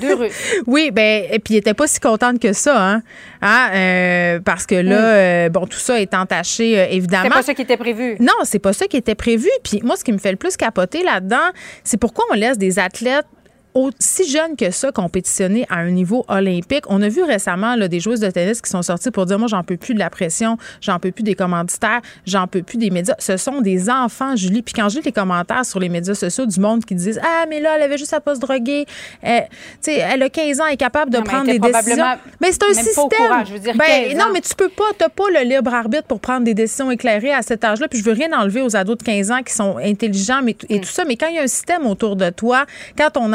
[0.00, 0.28] Deux.
[0.66, 3.02] Oui, ben et puis il était pas si contente que ça, hein,
[3.44, 7.24] Hein, euh, parce que là, euh, bon, tout ça est entaché euh, évidemment.
[7.24, 8.16] C'était pas ça qui était prévu.
[8.20, 9.48] Non, c'est pas ça qui était prévu.
[9.64, 11.50] Puis moi, ce qui me fait le plus capoter là-dedans,
[11.82, 13.26] c'est pourquoi on laisse des athlètes
[13.74, 16.84] aussi jeunes que ça compétitionner à un niveau olympique.
[16.88, 19.48] On a vu récemment là, des joueuses de tennis qui sont sorties pour dire moi
[19.48, 22.90] j'en peux plus de la pression, j'en peux plus des commanditaires, j'en peux plus des
[22.90, 23.14] médias.
[23.18, 24.62] Ce sont des enfants, Julie.
[24.62, 27.60] Puis quand lis les commentaires sur les médias sociaux du monde qui disent ah mais
[27.60, 28.86] là elle avait juste à pas se droguer,
[29.24, 31.72] Euh, tu sais elle a 15 ans, elle est capable de Non, prendre elle des
[31.72, 32.04] décisions.
[32.40, 33.08] Mais c'est un système.
[33.08, 35.72] courant, je veux dire, Ben, 15 non mais tu peux pas, t'as pas le libre
[35.72, 37.88] arbitre pour prendre des décisions éclairées à cet âge-là.
[37.88, 40.80] Puis je veux rien enlever aux ados de 15 ans qui sont intelligents mais, et
[40.80, 41.04] tout ça.
[41.04, 42.66] Mais quand il y a un système autour de toi,
[42.96, 43.32] quand ton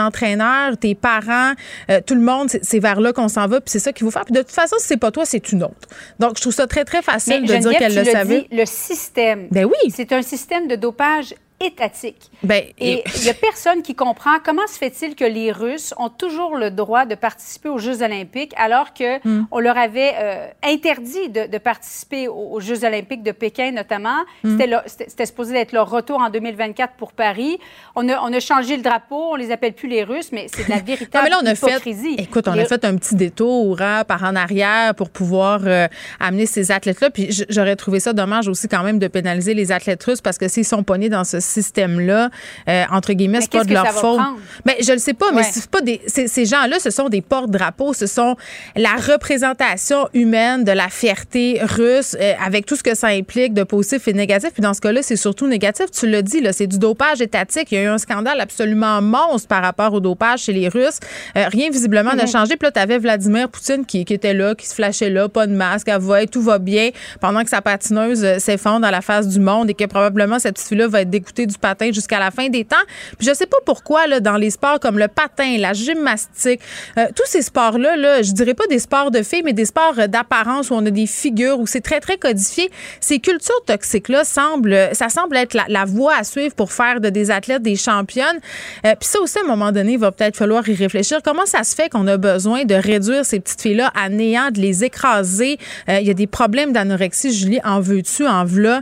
[0.79, 1.53] tes parents,
[1.89, 3.61] euh, tout le monde, c'est vers là qu'on s'en va.
[3.61, 4.25] Puis c'est ça qu'il faut faire.
[4.25, 5.87] Puis de toute façon, si c'est pas toi, c'est une autre.
[6.19, 8.41] Donc je trouve ça très très facile Mais de dire qu'elle le savait.
[8.41, 9.47] dit, le système.
[9.51, 9.91] Ben oui.
[9.93, 12.29] C'est un système de dopage étatique.
[12.43, 16.09] Ben, Et il n'y a personne qui comprend comment se fait-il que les Russes ont
[16.09, 19.45] toujours le droit de participer aux Jeux olympiques alors que Hmm.
[19.51, 24.19] on leur avait euh, interdit de, de participer aux, aux Jeux olympiques de Pékin notamment.
[24.43, 24.51] Hmm.
[24.51, 27.57] C'était leur- C'était c'était supposé être leur retour en 2024 pour Paris.
[27.95, 30.65] On a, on a changé le drapeau, on les appelle plus les Russes, mais c'est
[30.65, 32.15] de la Non, véritable mais là, on a fait, hypocrisie.
[32.19, 35.87] écoute, on Les- a fait un petit détour hein, par en arrière pour pouvoir euh,
[36.19, 37.09] amener ces athlètes-là.
[37.09, 40.47] Puis j'aurais trouvé ça dommage aussi quand même de pénaliser les athlètes russes parce que
[40.47, 42.29] s'ils sont pognés dans ce système-là,
[42.69, 44.19] euh, entre guillemets, c'est pas de leur faute.
[44.65, 45.47] Mais je le sais pas, mais Ouais.
[45.51, 48.35] c'est pas des, ces gens-là, ce sont des porte-drapeaux, ce sont
[48.75, 53.63] la représentation humaine de la fierté russe euh, avec tout ce que ça implique de
[53.63, 54.51] positif et négatif.
[54.53, 55.85] Puis dans ce cas-là, c'est surtout négatif.
[55.91, 57.71] Tu l'as dit, là, c'est du dopage étatique.
[57.71, 60.99] Il y a eu un scandale absolument monstre par rapport au dopage chez les Russes.
[61.37, 62.31] Euh, rien visiblement n'a Mhm.
[62.31, 62.57] changé.
[62.57, 65.45] Puis là, tu avais Vladimir Poutine qui, qui était là, qui se flashait là, pas
[65.47, 66.89] de masque, va, tout va bien,
[67.21, 70.87] pendant que sa patineuse s'effondre à la face du monde et que probablement cette fille-là
[70.87, 72.75] va être dégoûtée du patin jusqu'à la fin des temps.
[73.17, 76.61] Puis je sais pas pourquoi, là, dans les sports comme le patin, la gymnastique,
[76.97, 79.95] euh, tous ces sports-là, là, je dirais pas des sports de filles, mais des sports
[80.07, 82.69] d'apparence où on a des figures, où c'est très, très codifié.
[82.99, 87.31] Ces cultures toxiques-là semblent, ça semble être la, voie à suivre pour faire de des
[87.31, 88.39] athlètes des championnes.
[88.85, 91.19] Euh, puis ça aussi, à un moment donné, il va peut-être falloir y réfléchir.
[91.23, 94.59] Comment ça se fait qu'on a besoin de réduire ces petites filles-là à néant, de
[94.59, 95.57] les écraser?
[95.89, 97.33] Euh, il y a des problèmes d'anorexie.
[97.33, 98.81] Julie, en veux-tu, en v'là?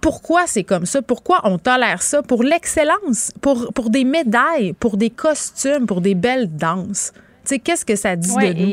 [0.00, 1.02] pourquoi c'est comme ça?
[1.02, 2.22] Pourquoi on tolère ça?
[2.22, 7.12] Pour l'excellence, pour, pour des médailles, pour des costumes, pour des belles danses.
[7.14, 8.72] Tu sais, qu'est-ce que ça dit de nous?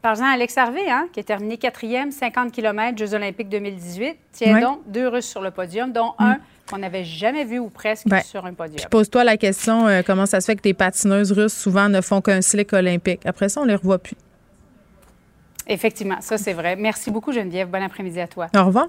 [0.00, 4.16] Par exemple, Alex Harvey, hein, qui a terminé quatrième, 50 km, Jeux olympiques 2018.
[4.32, 6.24] Tiens donc, deux Russes sur le podium, dont mm.
[6.24, 6.38] un
[6.70, 8.88] qu'on n'avait jamais vu ou presque sur un podium.
[8.90, 12.20] Pose-toi la question, euh, comment ça se fait que tes patineuses russes souvent ne font
[12.20, 13.24] qu'un slick olympique?
[13.24, 14.16] Après ça, on les revoit plus.
[15.66, 16.76] Effectivement, ça c'est vrai.
[16.76, 17.68] Merci beaucoup Geneviève.
[17.68, 18.48] Bon après-midi à toi.
[18.56, 18.88] Au revoir.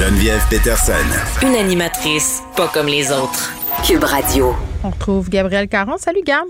[0.00, 1.46] Geneviève Peterson.
[1.46, 3.52] Une animatrice pas comme les autres.
[3.86, 4.54] Cube Radio.
[4.82, 5.98] On retrouve Gabrielle Caron.
[5.98, 6.46] Salut, Gab.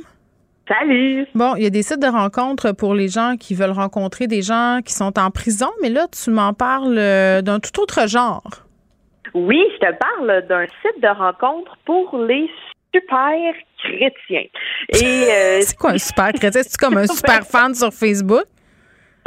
[0.69, 1.27] Salut.
[1.35, 4.43] Bon, il y a des sites de rencontres pour les gens qui veulent rencontrer des
[4.43, 8.45] gens qui sont en prison, mais là, tu m'en parles euh, d'un tout autre genre.
[9.35, 12.49] Oui, je te parle d'un site de rencontre pour les
[12.95, 13.53] super
[13.83, 14.47] chrétiens.
[14.91, 16.63] Et euh, c'est quoi un super chrétien?
[16.63, 18.45] C'est comme un super fan sur Facebook?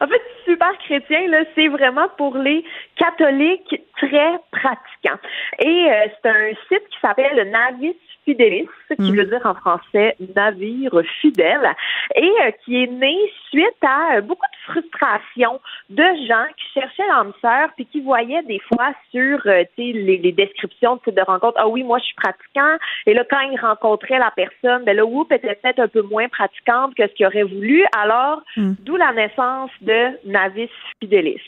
[0.00, 2.64] en fait, super chrétien, là, c'est vraiment pour les
[2.96, 5.20] catholiques très pratiquants.
[5.60, 9.16] Et euh, c'est un site qui s'appelle Navis Fidelis, qui mm.
[9.16, 11.74] veut dire en français navire fidèle,
[12.14, 13.16] et euh, qui est né
[13.48, 18.42] suite à euh, beaucoup de frustration de gens qui cherchaient l'âme sœur puis qui voyaient
[18.42, 22.14] des fois sur euh, les, les descriptions de de rencontres, ah oui, moi je suis
[22.14, 22.76] pratiquant,
[23.06, 26.28] et là quand ils rencontraient la personne, ben là, oups, était peut-être un peu moins
[26.28, 28.74] pratiquante que ce qu'ils auraient voulu, alors mm.
[28.80, 30.70] d'où la naissance de Navis
[31.00, 31.40] Fidelis.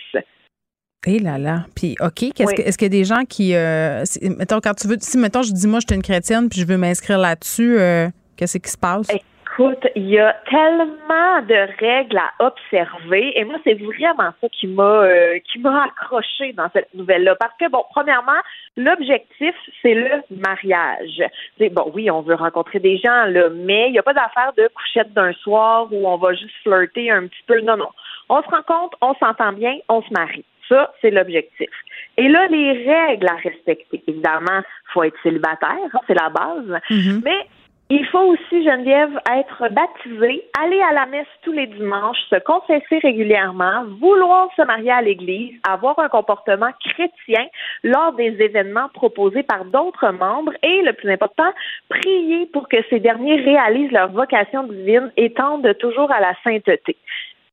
[1.06, 1.64] Eh là là.
[1.74, 3.54] Puis, OK, qu'est-ce que, est-ce qu'il y a des gens qui.
[3.56, 4.04] Euh,
[4.38, 4.96] mettons, quand tu veux.
[5.00, 8.08] Si, mettons, je dis, moi, je suis une chrétienne, puis je veux m'inscrire là-dessus, euh,
[8.36, 9.08] qu'est-ce qui se passe?
[9.10, 14.66] Écoute, il y a tellement de règles à observer et moi c'est vraiment ça qui
[14.66, 18.40] m'a euh, qui m'a accroché dans cette nouvelle là parce que bon premièrement
[18.78, 21.22] l'objectif c'est le mariage.
[21.58, 24.54] C'est bon oui on veut rencontrer des gens là mais il n'y a pas d'affaire
[24.56, 27.90] de couchette d'un soir où on va juste flirter un petit peu non non
[28.30, 30.46] on se rencontre on s'entend bien on se marie.
[30.72, 31.68] Ça, c'est l'objectif.
[32.16, 34.02] Et là, les règles à respecter.
[34.06, 36.80] Évidemment, il faut être célibataire, hein, c'est la base.
[36.90, 37.20] Mm-hmm.
[37.24, 37.46] Mais
[37.90, 42.98] il faut aussi, Geneviève, être baptisé, aller à la messe tous les dimanches, se confesser
[43.02, 47.44] régulièrement, vouloir se marier à l'Église, avoir un comportement chrétien
[47.82, 51.52] lors des événements proposés par d'autres membres et, le plus important,
[51.90, 56.96] prier pour que ces derniers réalisent leur vocation divine et tendent toujours à la sainteté.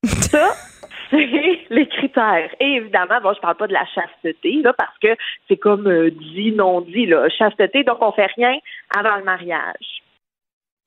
[0.05, 0.51] Ça,
[1.09, 2.49] c'est les critères.
[2.59, 5.15] Et évidemment, bon, je parle pas de la chasteté, là, parce que
[5.47, 7.27] c'est comme euh, dit, non dit, là.
[7.29, 8.55] Chasteté, donc on fait rien
[8.95, 10.03] avant le mariage.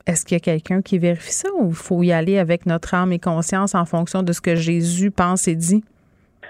[0.06, 3.12] Est-ce qu'il y a quelqu'un qui vérifie ça ou faut y aller avec notre âme
[3.12, 5.84] et conscience en fonction de ce que Jésus pense et dit?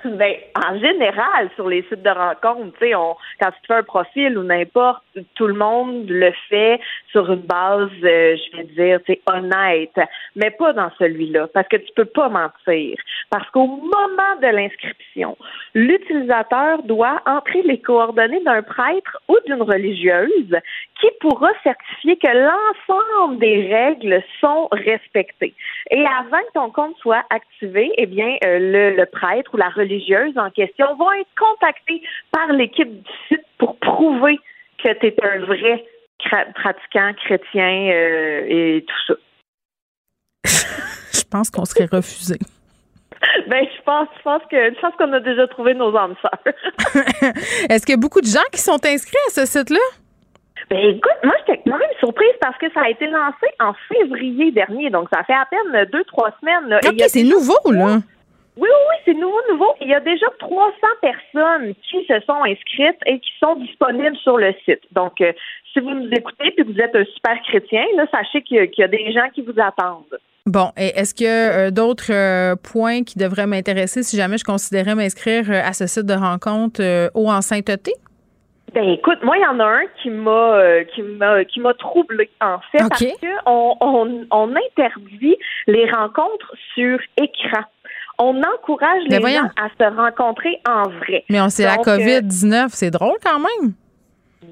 [0.05, 4.43] Ben, en général, sur les sites de rencontres, on, quand tu fais un profil ou
[4.43, 5.05] n'importe,
[5.37, 6.81] tout le monde le fait
[7.13, 9.99] sur une base, euh, je vais dire, honnête,
[10.35, 12.97] mais pas dans celui-là, parce que tu peux pas mentir.
[13.31, 15.37] Parce qu'au moment de l'inscription,
[15.75, 20.57] l'utilisateur doit entrer les coordonnées d'un prêtre ou d'une religieuse
[21.01, 25.55] qui pourra certifier que l'ensemble des règles sont respectées.
[25.91, 29.69] Et avant que ton compte soit activé, eh bien, euh, le, le prêtre ou la
[29.69, 29.92] religieuse
[30.37, 34.39] en question vont être contactés par l'équipe du site pour prouver
[34.83, 35.85] que tu es un vrai
[36.55, 39.15] pratiquant chrétien euh, et tout ça.
[41.13, 42.39] Je pense qu'on serait refusé.
[43.49, 46.55] Ben, je pense, je pense que je pense qu'on a déjà trouvé nos âmes sœurs.
[47.71, 49.79] Est-ce qu'il y a beaucoup de gens qui sont inscrits à ce site-là?
[50.69, 54.51] Ben écoute, moi j'étais quand même surprise parce que ça a été lancé en février
[54.51, 56.69] dernier, donc ça fait à peine deux, trois semaines.
[56.69, 56.81] là.
[56.85, 57.99] OK, c'est nouveau, là.
[58.57, 59.73] Oui, oui, oui, c'est nouveau, nouveau.
[59.81, 64.37] Il y a déjà 300 personnes qui se sont inscrites et qui sont disponibles sur
[64.37, 64.81] le site.
[64.93, 65.33] Donc, euh,
[65.73, 68.61] si vous nous écoutez et que vous êtes un super chrétien, là, sachez qu'il y,
[68.61, 70.19] a- qu'il y a des gens qui vous attendent.
[70.45, 74.37] Bon, et est-ce qu'il y a euh, d'autres euh, points qui devraient m'intéresser si jamais
[74.39, 76.83] je considérais m'inscrire à ce site de rencontre
[77.15, 77.93] haut en sainteté?
[78.75, 81.75] Ben écoute, moi il y en a un qui m'a euh, qui m'a qui m'a
[81.75, 82.89] troublé en fait OK.
[82.89, 87.65] parce que on, on, on interdit les rencontres sur écran.
[88.19, 89.43] On encourage Ben les voyons.
[89.43, 91.25] gens à se rencontrer en vrai.
[91.31, 93.73] Mais on sait la euh, COVID-19, c'est drôle quand même.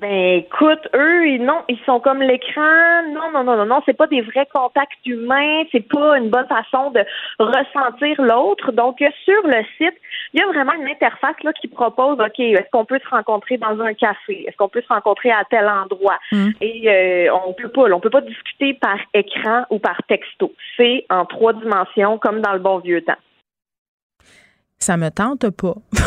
[0.00, 3.02] Ben écoute, eux, ils, non, ils sont comme l'écran.
[3.12, 5.64] Non, non, non, non, non, c'est pas des vrais contacts humains.
[5.72, 7.04] C'est pas une bonne façon de
[7.40, 8.70] ressentir l'autre.
[8.70, 9.96] Donc euh, sur le site,
[10.32, 13.58] il y a vraiment une interface là qui propose, ok, est-ce qu'on peut se rencontrer
[13.58, 14.44] dans un café?
[14.46, 16.18] Est-ce qu'on peut se rencontrer à tel endroit?
[16.60, 20.52] Et euh, on peut pas, là, on peut pas discuter par écran ou par texto.
[20.76, 23.18] C'est en trois dimensions, comme dans le bon vieux temps.
[24.82, 25.74] Ça me tente pas.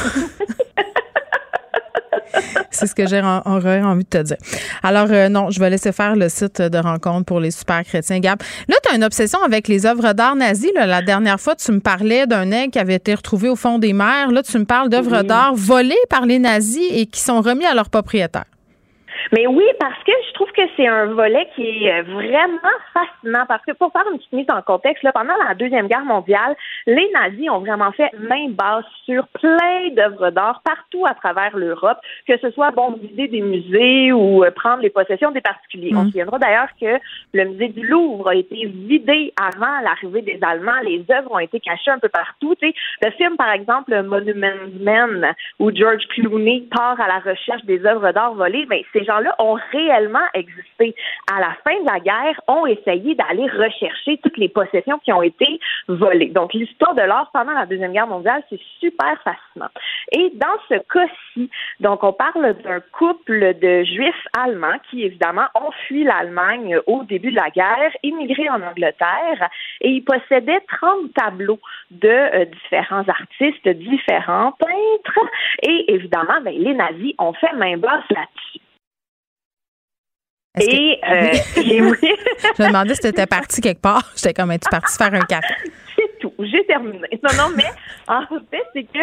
[2.71, 4.37] C'est ce que j'ai en- envie de te dire.
[4.81, 8.19] Alors, euh, non, je vais laisser faire le site de rencontre pour les super chrétiens.
[8.19, 10.71] Gab, là, tu as une obsession avec les œuvres d'art nazies.
[10.73, 10.87] là.
[10.87, 13.93] La dernière fois, tu me parlais d'un aigle qui avait été retrouvé au fond des
[13.93, 14.31] mers.
[14.31, 15.27] Là, tu me parles d'œuvres Oui.
[15.27, 18.45] d'art volées par les nazis et qui sont remis à leurs propriétaires.
[19.31, 22.59] Mais oui, parce que je trouve que c'est un volet qui est euh, vraiment
[22.93, 23.45] fascinant.
[23.47, 26.55] Parce que pour faire une petite mise en contexte, là, pendant la Deuxième Guerre mondiale,
[26.85, 31.97] les nazis ont vraiment fait main basse sur plein d'œuvres d'art partout à travers l'Europe,
[32.27, 35.91] que ce soit bon vider des musées ou euh, prendre les possessions des particuliers.
[35.95, 36.99] On se souviendra d'ailleurs que
[37.33, 40.79] le musée du Louvre a été vidé avant l'arrivée des Allemands.
[40.83, 42.55] Les œuvres ont été cachées un peu partout.
[42.61, 44.47] Le film, par exemple, Monument
[44.79, 49.35] Men, où George Clooney part à la recherche des œuvres d'art volées, mais ces gens-là
[49.39, 50.95] ont réellement existé.
[51.31, 55.21] À la fin de la guerre, ont essayé d'aller rechercher toutes les possessions qui ont
[55.21, 56.29] été volées.
[56.29, 59.69] Donc, l'histoire de l'art pendant la Deuxième Guerre mondiale, c'est super fascinant.
[60.11, 61.49] Et dans ce cas-ci,
[61.79, 67.31] donc, on parle d'un couple de juifs allemands qui, évidemment, ont fui l'Allemagne au début
[67.31, 69.49] de la guerre, immigré en Angleterre,
[69.81, 71.59] et ils possédaient 30 tableaux
[71.91, 75.19] de euh, différents artistes, différents peintres,
[75.61, 78.62] et évidemment, ben, les nazis ont fait main basse là-dessus.
[80.55, 81.95] Est-ce que- Et, euh.
[82.57, 84.11] Je me demandais si tu étais parti quelque part.
[84.15, 85.47] J'étais comme, es-tu parti faire un café?
[85.95, 86.33] c'est tout.
[86.39, 87.07] J'ai terminé.
[87.23, 87.65] Non, non, mais
[88.07, 88.99] en fait, c'est que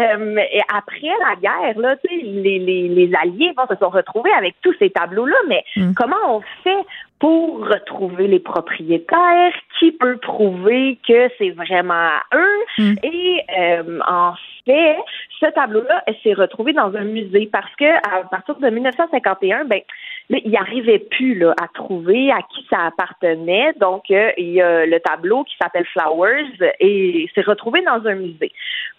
[0.00, 0.40] euh,
[0.74, 4.54] après la guerre, là, tu sais, les, les, les Alliés bon, se sont retrouvés avec
[4.62, 5.64] tous ces tableaux-là, mais
[5.96, 6.76] comment on fait
[7.24, 9.54] pour retrouver les propriétaires?
[9.78, 12.84] Qui peut prouver que c'est vraiment à eux?
[13.02, 14.34] Et euh, en
[14.66, 14.96] fait,
[15.40, 19.80] ce tableau-là s'est retrouvé dans un musée parce que à partir de 1951, ben,
[20.28, 23.72] là, il n'arrivait plus là, à trouver à qui ça appartenait.
[23.80, 28.16] Donc, euh, il y a le tableau qui s'appelle Flowers et s'est retrouvé dans un
[28.16, 28.52] musée.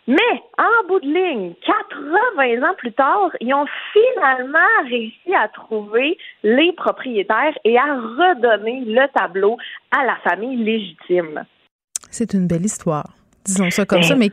[0.07, 6.17] Mais, en bout de ligne, 80 ans plus tard, ils ont finalement réussi à trouver
[6.43, 9.57] les propriétaires et à redonner le tableau
[9.89, 11.45] à la famille légitime.
[12.11, 13.13] C'est une belle histoire.
[13.45, 14.07] Disons ça comme Ben.
[14.07, 14.31] ça, mais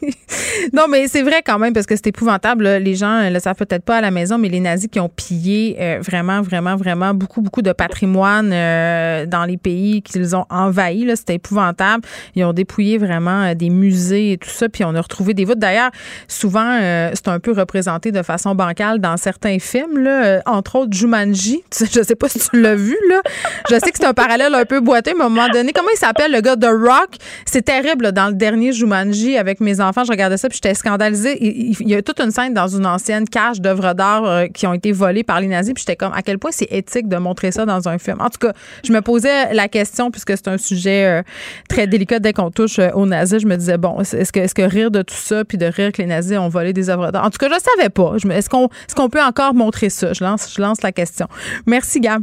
[0.72, 2.64] non, mais c'est vrai quand même parce que c'est épouvantable.
[2.64, 2.78] là.
[2.78, 5.08] Les gens ne le savent peut-être pas à la maison, mais les nazis qui ont
[5.08, 10.46] pillé euh, vraiment, vraiment, vraiment beaucoup, beaucoup de patrimoine euh, dans les pays qu'ils ont
[10.50, 11.06] envahis.
[11.16, 12.04] C'était épouvantable.
[12.34, 15.44] Ils ont dépouillé vraiment euh, des musées et tout ça, puis on a retrouvé des
[15.44, 15.58] voûtes.
[15.58, 15.90] D'ailleurs,
[16.28, 20.76] souvent, euh, c'est un peu représenté de façon bancale dans certains films, là, euh, entre
[20.76, 21.62] autres Jumanji.
[21.92, 23.20] Je sais pas si tu l'as vu, là.
[23.68, 25.88] Je sais que c'est un parallèle un peu boiteux, mais à un moment donné, comment
[25.94, 27.10] il s'appelle le gars de Rock?
[27.44, 30.02] C'est terrible là, dans le dernier Jumanji avec mes enfants.
[30.02, 31.38] Je regardais ça puis j'étais scandalisée.
[31.40, 34.74] Il, y a toute une scène dans une ancienne cage d'œuvres d'art euh, qui ont
[34.74, 35.72] été volées par les nazis.
[35.74, 38.16] Puis j'étais comme, à quel point c'est éthique de montrer ça dans un film?
[38.20, 38.52] En tout cas,
[38.84, 41.22] je me posais la question puisque c'est un sujet euh,
[41.68, 43.40] très délicat dès qu'on touche euh, aux nazis.
[43.42, 45.92] Je me disais, bon, est-ce que, est-ce que rire de tout ça puis de rire
[45.92, 47.24] que les nazis ont volé des œuvres d'art?
[47.24, 48.14] En tout cas, je savais pas.
[48.16, 50.12] Est-ce qu'on, est-ce peut encore montrer ça?
[50.12, 51.26] Je lance, je lance la question.
[51.66, 52.22] Merci, Gab.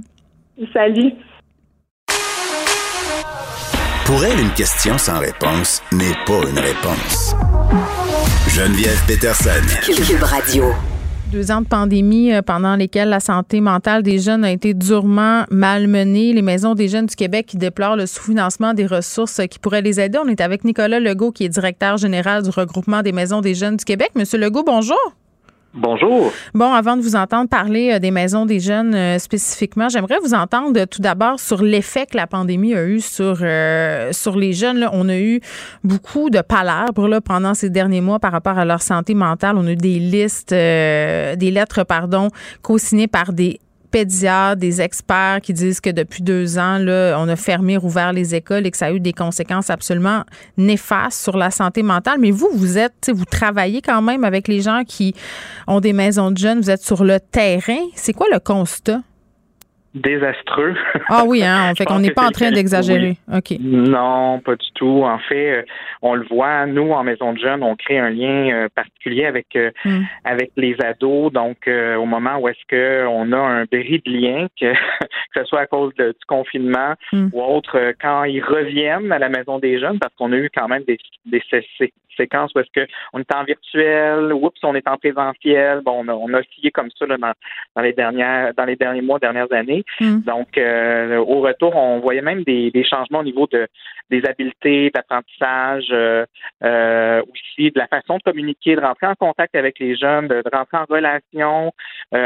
[0.73, 1.13] Salut.
[4.07, 7.35] Pour elle, une question sans réponse n'est pas une réponse.
[8.47, 9.49] Geneviève Peterson.
[9.83, 10.63] Cube Radio.
[11.29, 15.43] Deux ans de pandémie euh, pendant lesquels la santé mentale des jeunes a été durement
[15.51, 16.31] malmenée.
[16.31, 19.99] Les maisons des jeunes du Québec qui déplorent le sous-financement des ressources qui pourraient les
[19.99, 20.17] aider.
[20.23, 23.75] On est avec Nicolas Legault, qui est directeur général du regroupement des maisons des jeunes
[23.75, 24.11] du Québec.
[24.15, 24.97] Monsieur Legault, bonjour.
[25.73, 26.31] Bonjour.
[26.53, 30.33] Bon, avant de vous entendre parler euh, des maisons des jeunes euh, spécifiquement, j'aimerais vous
[30.33, 34.89] entendre euh, tout d'abord sur l'effet que la pandémie a eu sur, les jeunes.
[34.91, 35.41] On a eu
[35.83, 39.55] beaucoup de palabres pendant ces derniers mois par rapport à leur santé mentale.
[39.57, 42.29] On a eu des listes, des lettres, pardon,
[42.61, 43.59] co-signées par des
[44.05, 48.65] des experts qui disent que depuis deux ans, là, on a fermé, rouvert les écoles
[48.65, 50.23] et que ça a eu des conséquences absolument
[50.57, 52.19] néfastes sur la santé mentale.
[52.19, 55.15] Mais vous, vous êtes, vous travaillez quand même avec les gens qui
[55.67, 57.79] ont des maisons de jeunes, vous êtes sur le terrain.
[57.95, 59.01] C'est quoi le constat?
[60.01, 60.75] Désastreux.
[61.09, 63.17] Ah oui, hein, on fait qu'on n'est pas en train d'exagérer.
[63.33, 63.55] OK.
[63.59, 65.03] Non, pas du tout.
[65.03, 65.63] En fait, euh,
[66.01, 69.47] on le voit, nous, en maison de jeunes, on crée un lien euh, particulier avec
[69.55, 70.03] euh, Mm.
[70.25, 71.31] avec les ados.
[71.31, 74.73] Donc, au moment où est-ce que on a un bris de lien, que,
[75.33, 77.29] que ce soit à cause de- du confinement Mm.
[77.33, 80.67] ou autre, quand ils reviennent à la maison des jeunes, parce qu'on a eu quand
[80.67, 81.41] même des, des
[82.17, 85.81] séquences où est-ce que on est en virtuel, oups, on est en présentiel.
[85.81, 87.33] Bon, on a, on a oscillé comme ça là, dans,
[87.75, 89.83] dans les dernières dans les derniers mois, dernières années.
[89.99, 90.19] Mm.
[90.21, 93.67] Donc, euh, au retour, on voyait même des, des changements au niveau de
[94.09, 96.25] des habiletés, d'apprentissage, euh,
[96.63, 100.41] euh, aussi de la façon de communiquer, de rentrer en contact avec les jeunes, de,
[100.41, 101.73] de rentrer en relation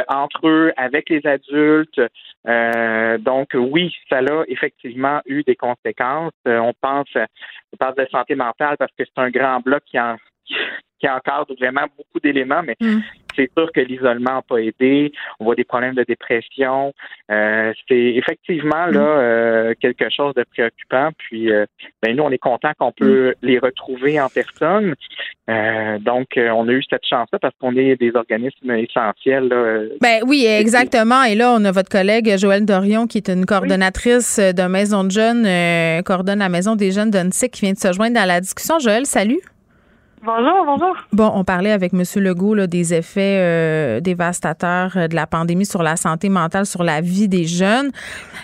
[0.07, 1.99] entre eux, avec les adultes.
[2.47, 6.33] Euh, donc, oui, ça a effectivement eu des conséquences.
[6.47, 9.99] Euh, on pense, on parle de santé mentale parce que c'est un grand bloc qui
[9.99, 10.17] en
[11.01, 12.99] qui encadre vraiment beaucoup d'éléments, mais Mm.
[13.35, 15.11] C'est sûr que l'isolement n'a pas aidé.
[15.39, 16.93] On voit des problèmes de dépression.
[17.31, 21.09] Euh, c'est effectivement là euh, quelque chose de préoccupant.
[21.17, 21.65] Puis, euh,
[22.01, 24.95] ben nous, on est content qu'on peut les retrouver en personne.
[25.49, 29.47] Euh, donc, euh, on a eu cette chance-là parce qu'on est des organismes essentiels.
[29.47, 31.23] Là, euh, Ben oui, exactement.
[31.23, 35.11] Et là, on a votre collègue Joëlle Dorion, qui est une coordonnatrice de maison de
[35.11, 38.79] jeunes, coordonne la maison des jeunes d'UNSIC, qui vient de se joindre dans la discussion.
[38.79, 39.39] Joëlle, salut.
[40.23, 40.95] Bonjour, bonjour.
[41.13, 42.03] Bon, on parlait avec M.
[42.17, 46.83] Legault là, des effets euh, dévastateurs euh, de la pandémie sur la santé mentale, sur
[46.83, 47.89] la vie des jeunes.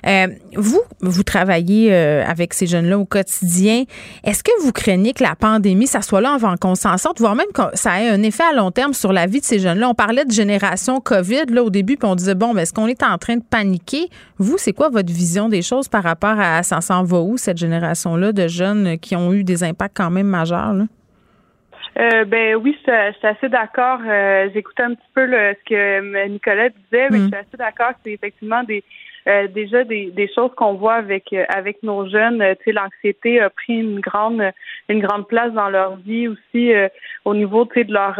[0.07, 0.25] Euh,
[0.55, 3.83] vous, vous travaillez euh, avec ces jeunes-là au quotidien.
[4.23, 7.35] Est-ce que vous craignez que la pandémie, ça soit là avant qu'on s'en sorte, voire
[7.35, 9.87] même que ça ait un effet à long terme sur la vie de ces jeunes-là?
[9.87, 13.03] On parlait de génération COVID là, au début, puis on disait, bon, est-ce qu'on est
[13.03, 14.09] en train de paniquer?
[14.39, 17.57] Vous, c'est quoi votre vision des choses par rapport à ça s'en va où, cette
[17.57, 20.73] génération-là de jeunes qui ont eu des impacts quand même majeurs?
[20.73, 20.85] Là?
[21.99, 23.99] Euh, ben oui, je je suis assez d'accord.
[24.05, 27.21] Euh, J'écoutais un petit peu ce que Nicolas disait, mais Mm.
[27.23, 28.83] je suis assez d'accord que c'est effectivement des
[29.27, 32.43] euh, déjà des, des choses qu'on voit avec avec nos jeunes.
[32.57, 34.43] Tu sais, l'anxiété a pris une grande
[34.89, 36.71] une grande place dans leur vie aussi
[37.25, 38.15] au niveau tu sais de leur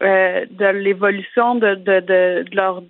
[0.00, 2.82] de l'évolution de, de, de, de leur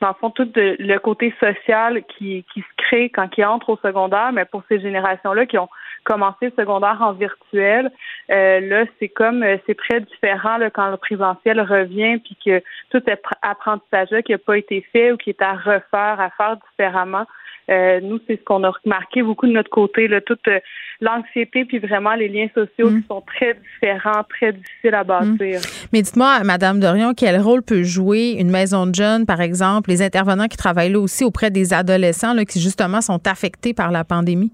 [0.00, 3.76] dans le fond, tout le côté social qui, qui se crée quand ils entrent au
[3.76, 5.68] secondaire, mais pour ces générations-là qui ont
[6.04, 7.90] commencé le secondaire en virtuel,
[8.30, 12.62] euh, là, c'est comme, euh, c'est très différent là, quand le présentiel revient, puis que
[12.90, 16.56] tout appre- apprentissage-là qui n'a pas été fait ou qui est à refaire, à faire
[16.70, 17.26] différemment.
[17.70, 20.58] Euh, nous, c'est ce qu'on a remarqué beaucoup de notre côté, là, toute euh,
[21.00, 25.60] l'anxiété, puis vraiment les liens sociaux qui sont très différents, très difficiles à bâtir.
[25.92, 30.02] Mais dites-moi, Madame Dorion, quel rôle peut jouer une maison de jeunes, par exemple, les
[30.02, 34.02] intervenants qui travaillent là aussi auprès des adolescents là, qui justement sont affectés par la
[34.02, 34.52] pandémie?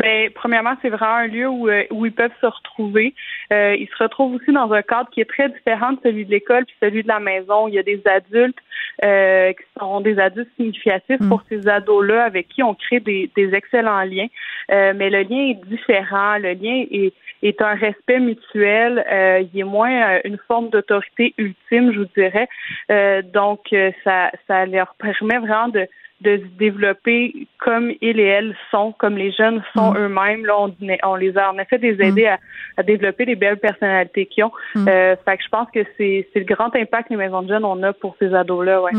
[0.00, 3.14] Ben, premièrement, c'est vraiment un lieu où, euh, où ils peuvent se retrouver.
[3.52, 6.30] Euh, ils se retrouvent aussi dans un cadre qui est très différent de celui de
[6.30, 7.68] l'école puis celui de la maison.
[7.68, 8.58] Il y a des adultes
[9.04, 13.54] euh, qui sont des adultes significatifs pour ces ados-là avec qui on crée des, des
[13.54, 14.28] excellents liens.
[14.70, 16.38] Euh, mais le lien est différent.
[16.38, 17.12] Le lien est,
[17.42, 19.04] est un respect mutuel.
[19.10, 22.48] Euh, il est moins euh, une forme d'autorité ultime, je vous dirais.
[22.90, 23.74] Euh, donc,
[24.04, 25.86] ça, ça leur permet vraiment de
[26.22, 29.96] de se développer comme ils et elles sont, comme les jeunes sont Mm.
[29.98, 30.46] eux-mêmes.
[30.46, 30.74] Là, on,
[31.04, 32.38] on les a en effet des aider à,
[32.76, 34.52] à développer les belles personnalités qu'ils ont.
[34.74, 34.88] Mm.
[34.88, 37.48] Euh, fait que je pense que c'est c'est le grand impact que les maisons de
[37.48, 38.82] jeunes on a pour ces ados-là.
[38.82, 38.92] Ouais.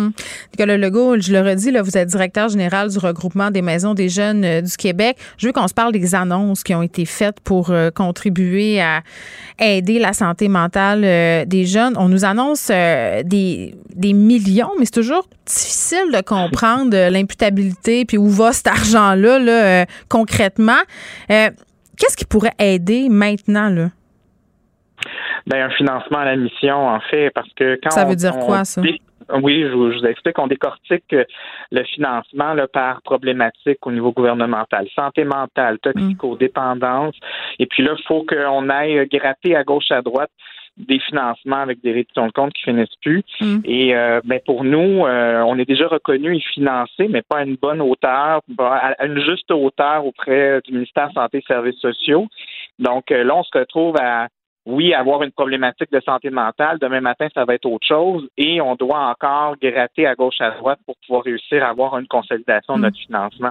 [0.53, 4.09] Nicolas Legault, je le redis, là, vous êtes directeur général du regroupement des maisons des
[4.09, 5.17] jeunes euh, du Québec.
[5.37, 9.01] Je veux qu'on se parle des annonces qui ont été faites pour euh, contribuer à
[9.59, 11.01] aider la santé mentale
[11.47, 11.93] des jeunes.
[11.97, 18.17] On nous annonce des, des millions, mais c'est toujours difficile de comprendre euh, l'imputabilité puis
[18.17, 20.81] où va cet argent-là là, euh, concrètement.
[21.31, 21.49] Euh,
[21.97, 23.69] Qu'est-ce qui pourrait aider maintenant?
[23.69, 23.89] Là?
[25.45, 28.35] Ben, un financement à la mission, en fait, parce que quand Ça on- veut dire
[28.35, 28.81] on quoi, ça?
[29.41, 30.37] Oui, je vous, je vous explique.
[30.39, 31.15] On décortique
[31.71, 34.87] le financement là, par problématique au niveau gouvernemental.
[34.95, 37.15] Santé mentale, toxicodépendance.
[37.59, 40.31] Et puis là, il faut qu'on aille gratter à gauche, à droite
[40.77, 43.23] des financements avec des réductions de compte qui finissent plus.
[43.63, 47.43] Et euh, ben pour nous, euh, on est déjà reconnu et financé, mais pas à
[47.43, 52.27] une bonne hauteur, à une juste hauteur auprès du ministère Santé et Services sociaux.
[52.79, 54.27] Donc euh, là, on se retrouve à
[54.65, 56.79] oui, avoir une problématique de santé mentale.
[56.79, 58.27] Demain matin, ça va être autre chose.
[58.37, 62.07] Et on doit encore gratter à gauche, à droite pour pouvoir réussir à avoir une
[62.07, 63.49] consolidation de notre financement.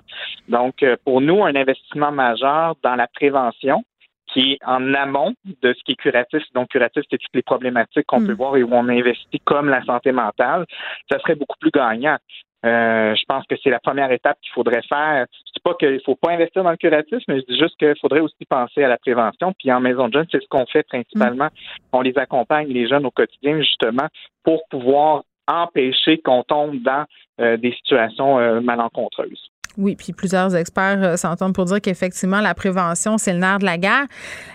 [0.48, 3.84] Donc, euh, pour nous, un investissement majeur dans la prévention,
[4.32, 6.42] qui est en amont de ce qui est curatif.
[6.54, 9.84] Donc, curatif, c'est toutes les problématiques qu'on peut voir et où on investit comme la
[9.84, 10.64] santé mentale.
[11.10, 12.16] Ça serait beaucoup plus gagnant.
[12.64, 15.26] Euh, je pense que c'est la première étape qu'il faudrait faire.
[15.30, 17.94] Je dis pas qu'il faut pas investir dans le curatif, mais je dis juste qu'il
[18.00, 19.52] faudrait aussi penser à la prévention.
[19.58, 21.48] Puis en maison de jeunes, c'est ce qu'on fait principalement.
[21.92, 24.06] On les accompagne, les jeunes, au quotidien, justement,
[24.44, 27.04] pour pouvoir empêcher qu'on tombe dans
[27.40, 29.50] euh, des situations euh, malencontreuses.
[29.78, 33.64] Oui, puis plusieurs experts euh, s'entendent pour dire qu'effectivement, la prévention, c'est le nerf de
[33.64, 34.06] la guerre.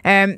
[0.06, 0.36] Euh,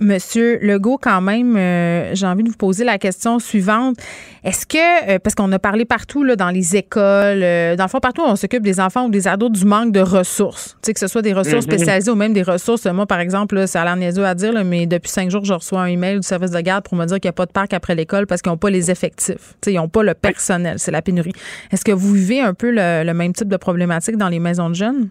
[0.00, 3.96] Monsieur Legault, quand même, euh, j'ai envie de vous poser la question suivante.
[4.44, 7.02] Est-ce que, euh, parce qu'on a parlé partout, là, dans les écoles,
[7.42, 9.98] euh, dans le fond, partout on s'occupe des enfants ou des ados, du manque de
[10.00, 10.76] ressources.
[10.82, 11.72] Tu sais, que ce soit des ressources Mhm.
[11.72, 12.86] spécialisées ou même des ressources.
[12.86, 15.44] Moi, par exemple, là, ça a l'air niaiseux à dire, là, mais depuis cinq jours,
[15.44, 17.46] je reçois un email du service de garde pour me dire qu'il n'y a pas
[17.46, 19.34] de parc après l'école parce qu'ils n'ont pas les effectifs.
[19.60, 20.76] Tu sais, ils n'ont pas le personnel.
[20.78, 21.32] C'est la pénurie.
[21.72, 24.70] Est-ce que vous vivez un peu le, le même type de problématique dans les maisons
[24.70, 25.08] de jeunes?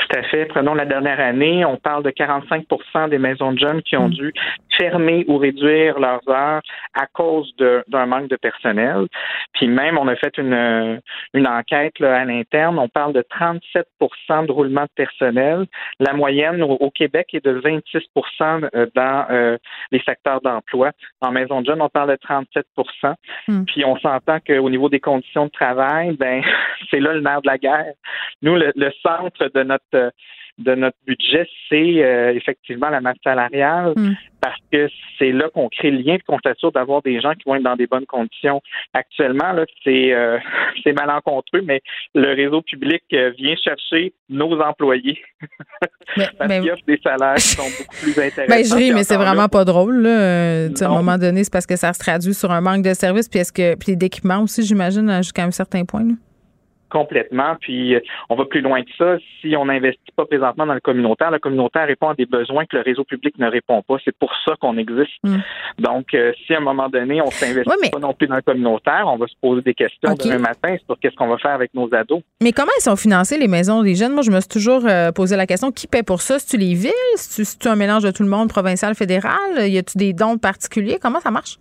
[0.00, 0.46] Tout à fait.
[0.46, 4.32] Prenons la dernière année, on parle de 45% des maisons de jeunes qui ont dû
[4.78, 6.62] fermer ou réduire leurs heures
[6.94, 9.08] à cause d'un manque de personnel.
[9.52, 11.00] Puis même, on a fait une,
[11.34, 15.66] une enquête là, à l'interne, on parle de 37% de roulement de personnel.
[15.98, 19.58] La moyenne au, au Québec est de 26% euh, dans euh,
[19.92, 20.92] les secteurs d'emploi.
[21.20, 25.44] En maison de jeunes, on parle de 37% Puis on s'entend qu'au niveau des conditions
[25.44, 26.42] de travail, ben
[26.90, 27.92] c'est là le nerf de la guerre.
[28.40, 29.84] Nous, le, le centre de notre
[30.60, 33.94] de notre budget, c'est euh, effectivement la masse salariale,
[34.40, 34.88] parce que
[35.18, 37.62] c'est là qu'on crée le lien et qu'on s'assure d'avoir des gens qui vont être
[37.62, 38.60] dans des bonnes conditions.
[38.92, 40.38] Actuellement, là, c'est euh,
[40.84, 41.80] c'est malencontreux, mais
[42.14, 45.22] le réseau public euh, vient chercher nos employés
[46.38, 48.54] parce qu'il offre des salaires qui sont beaucoup plus intéressants.
[48.54, 50.02] Ben, je ris, mais c'est là, vraiment pas drôle.
[50.02, 50.20] Là.
[50.20, 52.92] Euh, à un moment donné, c'est parce que ça se traduit sur un manque de
[52.92, 56.04] services, puis est-ce que puis d'équipement aussi, j'imagine, jusqu'à un certain point.
[56.04, 56.14] là.
[56.90, 57.56] Complètement.
[57.60, 59.16] Puis euh, on va plus loin que ça.
[59.40, 62.76] Si on n'investit pas présentement dans le communautaire, le communautaire répond à des besoins que
[62.76, 63.96] le réseau public ne répond pas.
[64.04, 65.12] C'est pour ça qu'on existe.
[65.78, 69.04] Donc, euh, si à un moment donné, on s'investit pas non plus dans le communautaire,
[69.06, 71.92] on va se poser des questions demain matin sur qu'est-ce qu'on va faire avec nos
[71.94, 72.22] ados.
[72.42, 74.12] Mais comment ils sont financés, les maisons des jeunes?
[74.12, 76.38] Moi, je me suis toujours euh, posé la question qui paie pour ça?
[76.38, 76.90] C'est-tu les villes?
[77.16, 79.34] C'est-tu c'est-tu un mélange de tout le monde, provincial, fédéral?
[79.58, 80.98] Y a-tu des dons particuliers?
[81.00, 81.58] Comment ça marche?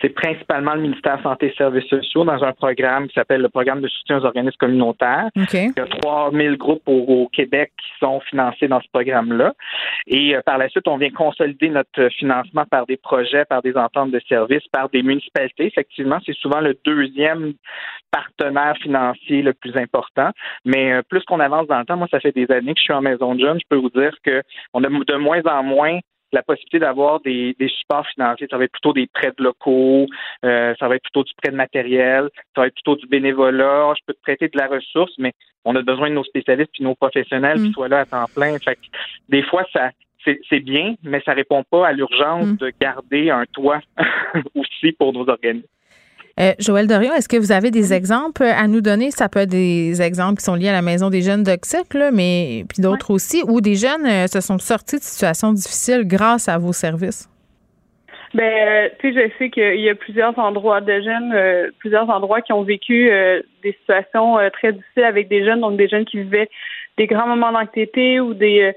[0.00, 3.80] C'est principalement le ministère Santé et Services sociaux dans un programme qui s'appelle le programme
[3.80, 5.28] de soutien aux organismes communautaires.
[5.36, 5.54] OK.
[5.54, 9.52] Il y a 3000 groupes au, au Québec qui sont financés dans ce programme-là.
[10.06, 13.76] Et euh, par la suite, on vient consolider notre financement par des projets, par des
[13.76, 15.66] ententes de services, par des municipalités.
[15.66, 17.54] Effectivement, c'est souvent le deuxième
[18.10, 20.30] partenaire financier le plus important.
[20.64, 22.84] Mais euh, plus qu'on avance dans le temps, moi, ça fait des années que je
[22.84, 24.42] suis en maison de jeunes, je peux vous dire que
[24.72, 25.98] on a de moins en moins
[26.32, 28.46] la possibilité d'avoir des, des supports financiers.
[28.50, 30.06] Ça va être plutôt des prêts de locaux,
[30.44, 33.92] euh, ça va être plutôt du prêt de matériel, ça va être plutôt du bénévolat.
[33.96, 35.32] Je peux te prêter de la ressource, mais
[35.64, 38.58] on a besoin de nos spécialistes puis nos professionnels qui soient là à temps plein.
[38.58, 38.80] Fait que
[39.28, 39.90] des fois, ça
[40.24, 43.80] c'est c'est bien, mais ça répond pas à l'urgence de garder un toit
[44.54, 45.66] aussi pour nos organismes.
[46.40, 49.10] Euh, Joël Dorion, est-ce que vous avez des exemples à nous donner?
[49.10, 52.64] Ça peut être des exemples qui sont liés à la maison des jeunes d'Oxic, mais
[52.68, 56.56] puis d'autres aussi, où des jeunes euh, se sont sortis de situations difficiles grâce à
[56.58, 57.28] vos services?
[58.34, 62.08] Ben, euh, tu sais, je sais qu'il y a plusieurs endroits de jeunes, euh, plusieurs
[62.08, 63.10] endroits qui ont vécu
[63.62, 66.48] des situations très difficiles avec des jeunes, donc des jeunes qui vivaient
[66.96, 68.72] des grands moments d'anxiété ou des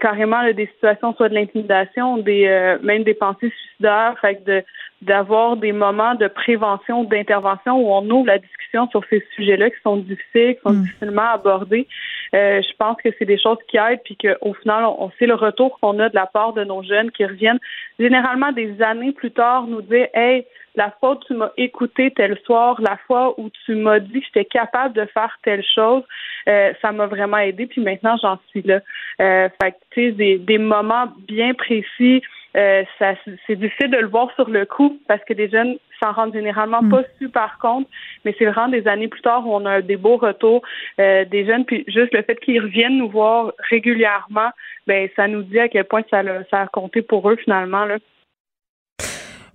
[0.00, 4.64] carrément là, des situations soit de l'intimidation, des même des pensées suicidaires, fait que de
[5.06, 9.80] d'avoir des moments de prévention, d'intervention où on ouvre la discussion sur ces sujets-là qui
[9.82, 10.82] sont difficiles, qui sont Mm.
[10.82, 11.86] difficilement abordés.
[12.34, 15.26] Euh, je pense que c'est des choses qui aident, puis qu'au final, on, on sait
[15.26, 17.60] le retour qu'on a de la part de nos jeunes qui reviennent
[17.98, 22.38] généralement des années plus tard nous dire Hey, la fois où tu m'as écouté tel
[22.44, 26.02] soir, la fois où tu m'as dit que j'étais capable de faire telle chose,
[26.48, 28.80] euh, ça m'a vraiment aidé, puis maintenant j'en suis là.
[29.20, 32.22] Euh, fait que, tu sais, des, des moments bien précis,
[32.56, 33.14] euh, ça,
[33.46, 36.86] c'est difficile de le voir sur le coup parce que les jeunes s'en rendent généralement
[36.88, 37.88] pas super compte,
[38.24, 40.62] mais c'est vraiment des années plus tard où on a des beaux retours
[41.00, 44.50] euh, des jeunes, puis juste le fait qu'ils reviennent nous voir régulièrement,
[44.86, 47.84] ben ça nous dit à quel point ça, ça a compté pour eux finalement.
[47.84, 47.98] Là.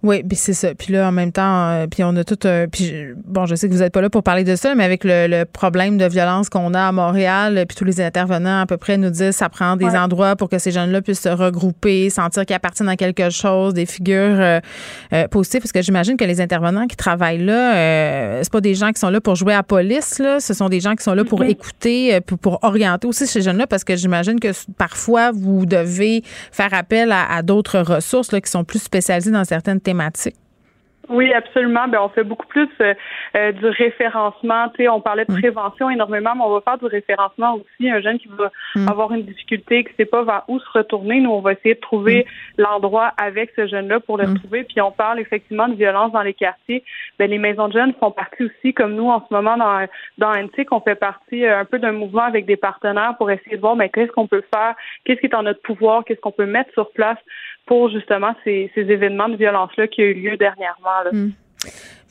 [0.04, 0.74] Oui, puis c'est ça.
[0.74, 2.48] Puis là, en même temps, euh, puis on a tout.
[2.48, 4.74] euh, puis je- bon, je sais que vous n'êtes pas là pour parler de ça,
[4.74, 8.62] mais avec le, le problème de violence qu'on a à Montréal, puis tous les intervenants
[8.62, 9.98] à peu près nous disent ça prend des Ouais.
[10.00, 13.86] endroits pour que ces jeunes-là puissent se regrouper, sentir qu'ils appartiennent à quelque chose, des
[13.86, 14.60] figures euh,
[15.14, 15.62] euh, positives.
[15.62, 19.00] Parce que j'imagine que les intervenants qui travaillent là, euh, c'est pas des gens qui
[19.00, 20.40] sont là pour jouer à la police, là.
[20.40, 23.68] Ce sont des gens qui sont là pour écouter, pour, pour orienter aussi ces jeunes-là,
[23.68, 24.48] parce que j'imagine que
[24.80, 29.46] parfois vous devez faire appel à, à d'autres ressources là, qui sont plus spécialisées dans
[29.46, 29.91] certaines thématiques.
[31.12, 31.88] Oui, absolument.
[31.88, 32.94] Ben, on fait beaucoup plus euh,
[33.36, 34.70] euh, du référencement.
[34.70, 37.90] Tu sais, on parlait de prévention énormément, mais on va faire du référencement aussi.
[37.90, 38.50] Un jeune qui va
[38.88, 41.76] avoir une difficulté, qui ne sait pas vers où se retourner, nous, on va essayer
[41.76, 42.26] de trouver
[42.58, 44.64] l'endroit avec ce jeune-là pour le retrouver.
[44.64, 46.84] Puis on parle effectivement de violence dans les quartiers.
[47.20, 49.86] Ben, les maisons de jeunes font partie aussi, comme nous, en ce moment, dans,
[50.18, 53.58] dans NTIC, on fait partie euh, un peu d'un mouvement avec des partenaires pour essayer
[53.58, 56.32] de voir ben, qu'est-ce qu'on peut faire, qu'est-ce qui est en notre pouvoir, qu'est-ce qu'on
[56.32, 57.18] peut mettre sur place?
[57.66, 61.04] Pour justement ces, événements de violence-là qui ont eu lieu dernièrement.
[61.06, 61.12] là.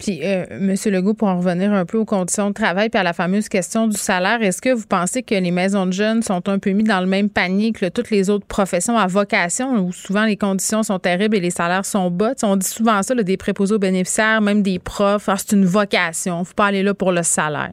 [0.01, 3.03] Puis, euh, Monsieur Legault, pour en revenir un peu aux conditions de travail puis à
[3.03, 6.49] la fameuse question du salaire, est-ce que vous pensez que les maisons de jeunes sont
[6.49, 9.93] un peu mis dans le même panier que toutes les autres professions à vocation, où
[9.93, 12.33] souvent les conditions sont terribles et les salaires sont bas?
[12.43, 16.45] On dit souvent ça, des préposés aux bénéficiaires, même des profs, Ah, c'est une vocation,
[16.45, 17.73] faut pas aller là pour le salaire.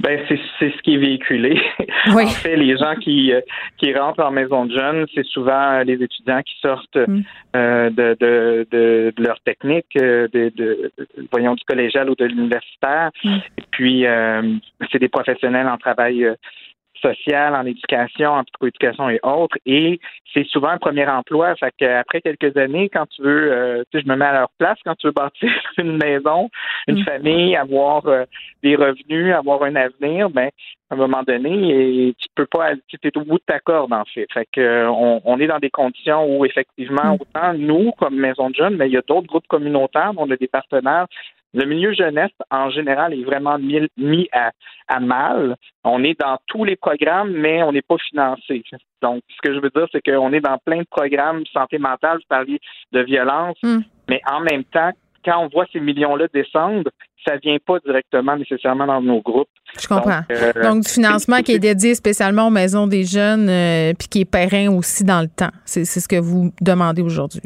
[0.00, 1.60] Ben c'est c'est ce qui est véhiculé.
[2.14, 2.24] Oui.
[2.24, 3.40] En fait, les gens qui euh,
[3.78, 8.16] qui rentrent en maison de jeunes, c'est souvent euh, les étudiants qui sortent euh, de,
[8.20, 10.92] de, de, de leur technique, euh, de, de,
[11.32, 13.10] voyons du collégial ou de l'universitaire.
[13.24, 14.42] Et puis euh,
[14.92, 16.28] c'est des professionnels en travail
[17.04, 19.56] euh, social, en éducation, en psychoéducation et autres.
[19.66, 20.00] Et
[20.32, 21.54] c'est souvent un premier emploi.
[21.56, 24.50] Fait qu'après quelques années, quand tu veux, euh, tu sais, je me mets à leur
[24.58, 26.50] place, quand tu veux bâtir une maison,
[26.88, 28.24] une famille, avoir euh,
[28.62, 30.50] des revenus, avoir un avenir, ben
[30.88, 33.92] à un moment donné, et tu peux pas, tu es au bout de ta corde
[33.92, 34.28] en fait.
[34.32, 38.54] Fait que on, on est dans des conditions où effectivement, autant nous comme maison de
[38.54, 41.06] jeunes, mais il y a d'autres groupes communautaires, on a des partenaires.
[41.56, 44.52] Le milieu jeunesse, en général, est vraiment mis, mis à,
[44.88, 45.56] à mal.
[45.84, 48.62] On est dans tous les programmes, mais on n'est pas financé.
[49.00, 52.18] Donc, ce que je veux dire, c'est qu'on est dans plein de programmes santé mentale,
[52.18, 52.60] vous parliez
[52.92, 53.56] de violence,
[54.08, 54.90] mais en même temps,
[55.24, 56.90] quand on voit ces millions-là descendre,
[57.26, 59.48] ça vient pas directement nécessairement dans nos groupes.
[59.80, 60.20] Je comprends.
[60.28, 64.08] Donc, euh, Donc, du financement qui est dédié spécialement aux maisons des jeunes, euh, puis
[64.08, 65.50] qui est périn aussi dans le temps.
[65.64, 67.40] C'est ce que vous demandez aujourd'hui.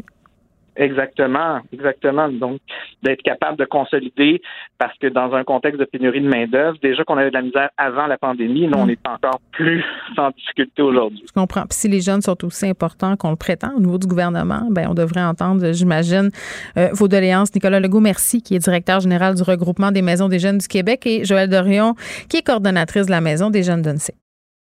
[0.77, 2.29] Exactement, exactement.
[2.29, 2.59] Donc,
[3.03, 4.41] d'être capable de consolider,
[4.77, 7.69] parce que dans un contexte de pénurie de main-d'œuvre, déjà qu'on avait de la misère
[7.77, 9.83] avant la pandémie, nous, on est encore plus
[10.17, 11.23] en difficulté aujourd'hui.
[11.27, 11.63] Je comprends.
[11.63, 14.87] Puis si les jeunes sont aussi importants qu'on le prétend au niveau du gouvernement, ben
[14.89, 16.29] on devrait entendre, j'imagine,
[16.77, 17.53] euh, vos doléances.
[17.53, 21.05] Nicolas Legault, merci, qui est directeur général du regroupement des maisons des jeunes du Québec,
[21.05, 21.95] et Joëlle Dorion,
[22.29, 24.11] qui est coordonnatrice de la maison des jeunes d'Unc.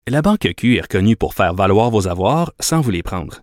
[0.08, 3.42] La Banque Q est reconnue pour faire valoir vos avoirs sans vous les prendre.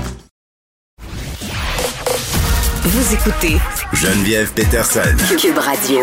[2.83, 3.57] Vous écoutez
[3.93, 5.01] Geneviève Peterson.
[5.39, 6.01] Cube Radio.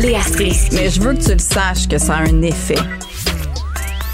[0.00, 0.74] Léa Strisky.
[0.74, 2.78] Mais je veux que tu le saches que ça a un effet.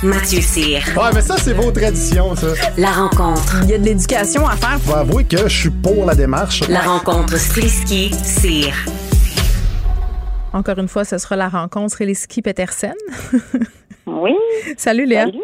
[0.03, 0.83] Mathieu Cyr.
[0.97, 2.49] Ouais, mais ça, c'est vos traditions, ça.
[2.77, 3.61] La rencontre.
[3.63, 4.81] Il y a de l'éducation à faire.
[4.81, 6.69] Faut avouer que je suis pour la démarche.
[6.69, 8.75] La rencontre Strisky-Cyr.
[10.53, 12.95] Encore une fois, ce sera la rencontre Rilski-Petersen.
[14.07, 14.33] Oui.
[14.77, 15.27] Salut Léa.
[15.27, 15.39] Salut.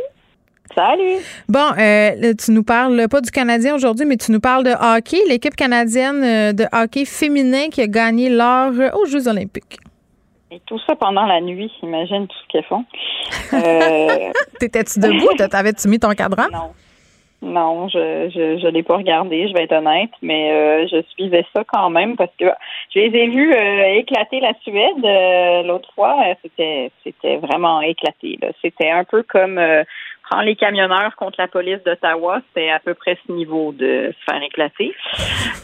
[0.79, 1.19] Salut.
[1.49, 5.17] Bon, euh, tu nous parles pas du Canadien aujourd'hui, mais tu nous parles de hockey,
[5.29, 9.79] l'équipe canadienne euh, de hockey féminin qui a gagné l'or aux Jeux olympiques.
[10.53, 12.85] Et tout ça pendant la nuit, imagine tout ce qu'elles font.
[13.55, 14.31] Euh,
[14.61, 15.35] T'étais-tu debout?
[15.51, 16.47] T'avais-tu mis ton cadran?
[16.53, 16.71] Non.
[17.41, 21.47] Non, je je, je l'ai pas regardé, je vais être honnête, mais euh, je suivais
[21.55, 22.47] ça quand même parce que
[22.93, 26.17] je les ai vus euh, éclater la Suède euh, l'autre fois.
[26.43, 28.41] C'était c'était vraiment éclaté.
[28.61, 29.61] C'était un peu comme
[30.29, 32.41] prendre les camionneurs contre la police d'Ottawa.
[32.49, 34.95] C'était à peu près ce niveau de se faire éclater.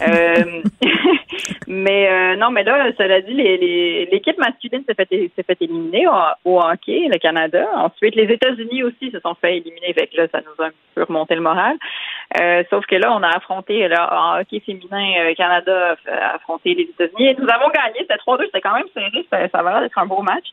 [0.02, 0.62] Euh,
[1.66, 6.06] mais euh, non, mais là, cela dit, l'équipe masculine s'est fait, éliminer
[6.44, 7.66] au, hockey, le Canada.
[7.76, 9.92] Ensuite, les États-Unis aussi se sont fait éliminer.
[9.94, 11.76] Que là, ça nous a un peu remonté le moral.
[12.40, 16.74] Euh, sauf que là, on a affronté, là, en hockey féminin, euh, Canada a affronté
[16.74, 18.00] les États-Unis et nous avons gagné.
[18.00, 19.26] C'était 3-2, c'était quand même serré.
[19.30, 20.46] Ça, ça va l'air d'être un beau match.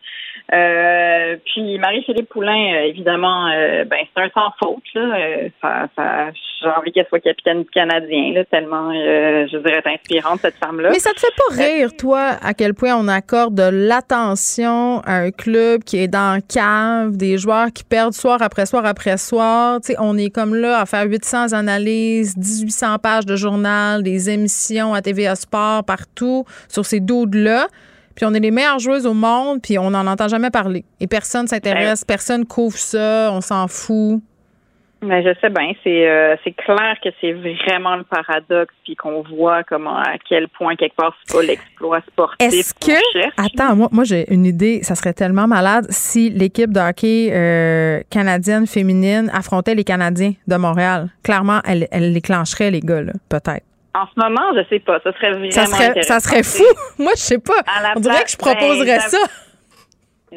[0.54, 4.84] Euh, puis Marie-Philippe Poulain, euh, évidemment, euh, ben, c'est un sans faute.
[4.94, 5.02] Là.
[5.02, 6.32] Euh, ça, ça,
[6.62, 10.90] j'ai envie qu'elle soit capitaine canadien, là, tellement, euh, je dirais, inspirante, cette femme-là.
[10.92, 15.14] Mais ça te fait pas rire, toi, à quel point on accorde de l'attention à
[15.14, 19.18] un club qui est dans le cave, des joueurs qui perdent soir après soir après
[19.18, 19.80] soir?
[19.82, 24.30] Tu sais, on est comme là à faire 800 analyses, 1800 pages de journal, des
[24.30, 27.68] émissions à TVA Sport partout sur ces doudes-là.
[28.16, 30.84] Puis on est les meilleures joueuses au monde, puis on n'en entend jamais parler.
[31.00, 34.22] Et personne s'intéresse, personne couvre ça, on s'en fout.
[35.04, 39.24] Mais je sais bien, c'est euh, c'est clair que c'est vraiment le paradoxe, puis qu'on
[39.24, 42.54] voit comment à quel point quelque part c'est pas l'exploit sportif.
[42.54, 42.92] Est-ce que.
[43.14, 43.34] cherche.
[43.38, 44.84] Attends, moi, moi j'ai une idée.
[44.84, 50.56] Ça serait tellement malade si l'équipe de hockey euh, canadienne féminine affrontait les Canadiens de
[50.56, 51.10] Montréal.
[51.24, 53.66] Clairement, elle, elle déclencherait, les gars, là, peut-être.
[53.94, 55.00] En ce moment, je sais pas.
[55.04, 56.64] Ça serait vraiment Ça serait, ça serait fou.
[57.00, 57.62] moi, je sais pas.
[57.96, 59.18] On dirait que je place- proposerais ben, ça.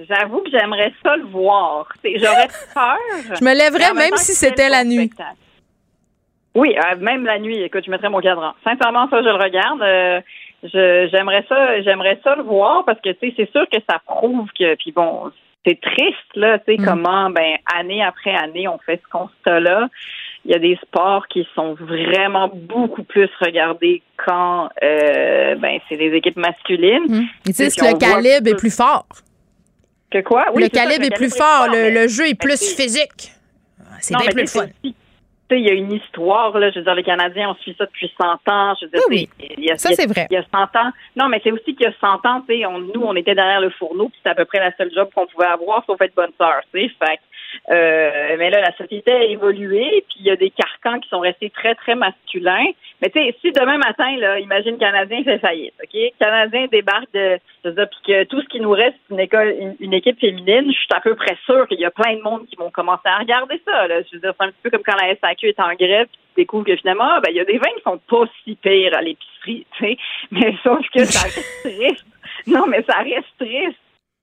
[0.09, 1.89] J'avoue que j'aimerais ça le voir.
[2.05, 2.97] J'aurais peur.
[3.39, 5.07] Je me lèverais même si c'était la nuit.
[5.07, 5.37] spectacle.
[6.57, 7.63] Oui, euh, même la nuit.
[7.63, 8.53] Écoute, je mettrais mon cadran.
[8.65, 9.83] Sincèrement, ça, je le regarde.
[9.83, 10.21] Euh,
[10.63, 14.01] je- j'aimerais ça, j'aimerais ça le voir parce que tu sais, c'est sûr que ça
[14.07, 14.75] prouve que.
[14.77, 15.31] Puis bon,
[15.67, 16.85] c'est triste là, tu sais, Mm.
[16.85, 19.89] comment ben année après année on fait ce constat-là.
[20.45, 25.97] Il y a des sports qui sont vraiment beaucoup plus regardés quand euh, ben c'est
[25.97, 27.27] des équipes masculines.
[27.47, 29.07] Ils disent que le voit calibre est plus fort.
[30.15, 30.47] Que quoi?
[30.55, 31.67] Oui, le c'est ça, calibre est plus fort.
[31.67, 33.33] Le, mais- le jeu est plus c'est- physique.
[34.01, 34.67] C'est bien plus le fun.
[34.83, 36.71] c'est il y a une histoire, là.
[36.71, 38.75] Je veux dire, les Canadiens, on suit ça depuis 100 ans.
[38.81, 40.27] Je veux dire, Oui, c'est- il y a- Ça, c'est vrai.
[40.31, 40.91] Il y a 100 ans.
[41.17, 43.35] Non, mais c'est aussi qu'il y a 100 ans, tu sais, on- nous, on était
[43.35, 46.01] derrière le fourneau, puis c'était à peu près la seule job qu'on pouvait avoir, sauf
[46.01, 46.89] être bonne sœur, tu sais.
[46.99, 47.23] Fait que,
[47.71, 51.21] euh, mais là, la société a évolué, puis il y a des carcans qui sont
[51.21, 52.67] restés très, très masculins.
[53.01, 55.99] Mais tu sais, si demain matin, là, imagine Canadien fait faillite, OK?
[56.19, 59.95] Canadien débarque de, puis que tout ce qui nous reste, c'est une école, une, une
[59.95, 62.57] équipe féminine, je suis à peu près sûre qu'il y a plein de monde qui
[62.57, 64.03] vont commencer à regarder ça, là.
[64.03, 66.21] Je veux dire, c'est un petit peu comme quand la SAQ est en grève, puis
[66.35, 68.57] tu découvres que finalement, ah, ben, il y a des vins qui sont pas si
[68.57, 69.97] pires à l'épicerie, tu sais.
[70.31, 72.07] Mais sauf que ça reste triste.
[72.47, 73.79] Non, mais ça reste triste,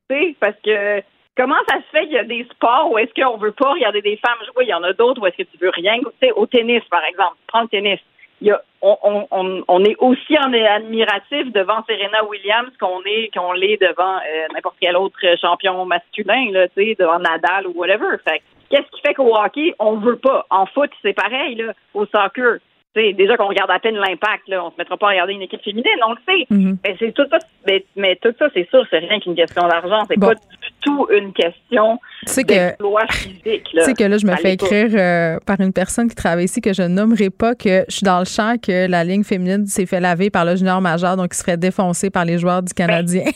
[0.09, 1.01] tu sais, parce que
[1.37, 4.01] Comment ça se fait qu'il y a des sports où est-ce qu'on veut pas regarder
[4.01, 4.65] des femmes jouer?
[4.65, 6.31] Il y en a d'autres où est-ce que tu veux rien goûter.
[6.33, 7.35] Au tennis, par exemple.
[7.47, 7.99] Prends le tennis.
[8.41, 13.01] Il y a, on, on, on, on est aussi en admiratif devant Serena Williams qu'on
[13.05, 17.67] est qu'on l'est devant euh, n'importe quel autre champion masculin, là, tu sais, devant Nadal
[17.67, 18.17] ou whatever.
[18.27, 20.45] Fait que, qu'est-ce qui fait qu'au hockey, on veut pas?
[20.49, 22.57] En foot, c'est pareil, là, au soccer.
[22.95, 25.33] Tu sais, déjà qu'on regarde à peine l'impact, là, on se mettra pas à regarder
[25.33, 26.45] une équipe féminine, on le sait.
[26.49, 26.77] Mhm.
[26.83, 27.37] Mais c'est tout ça,
[27.67, 30.03] mais, mais tout ça, c'est sûr, c'est rien qu'une question d'argent.
[30.09, 30.27] C'est Bon.
[30.27, 30.41] pas du
[30.81, 33.63] tout une question que- d'exploit physique.
[33.73, 36.61] Tu sais que là, je me fais écrire euh, par une personne qui travaille ici
[36.61, 39.65] que je ne nommerai pas que je suis dans le champ que la ligne féminine
[39.67, 42.61] s'est fait laver par le junior majeur, donc il se ferait défoncer par les joueurs
[42.63, 43.23] du Canadien.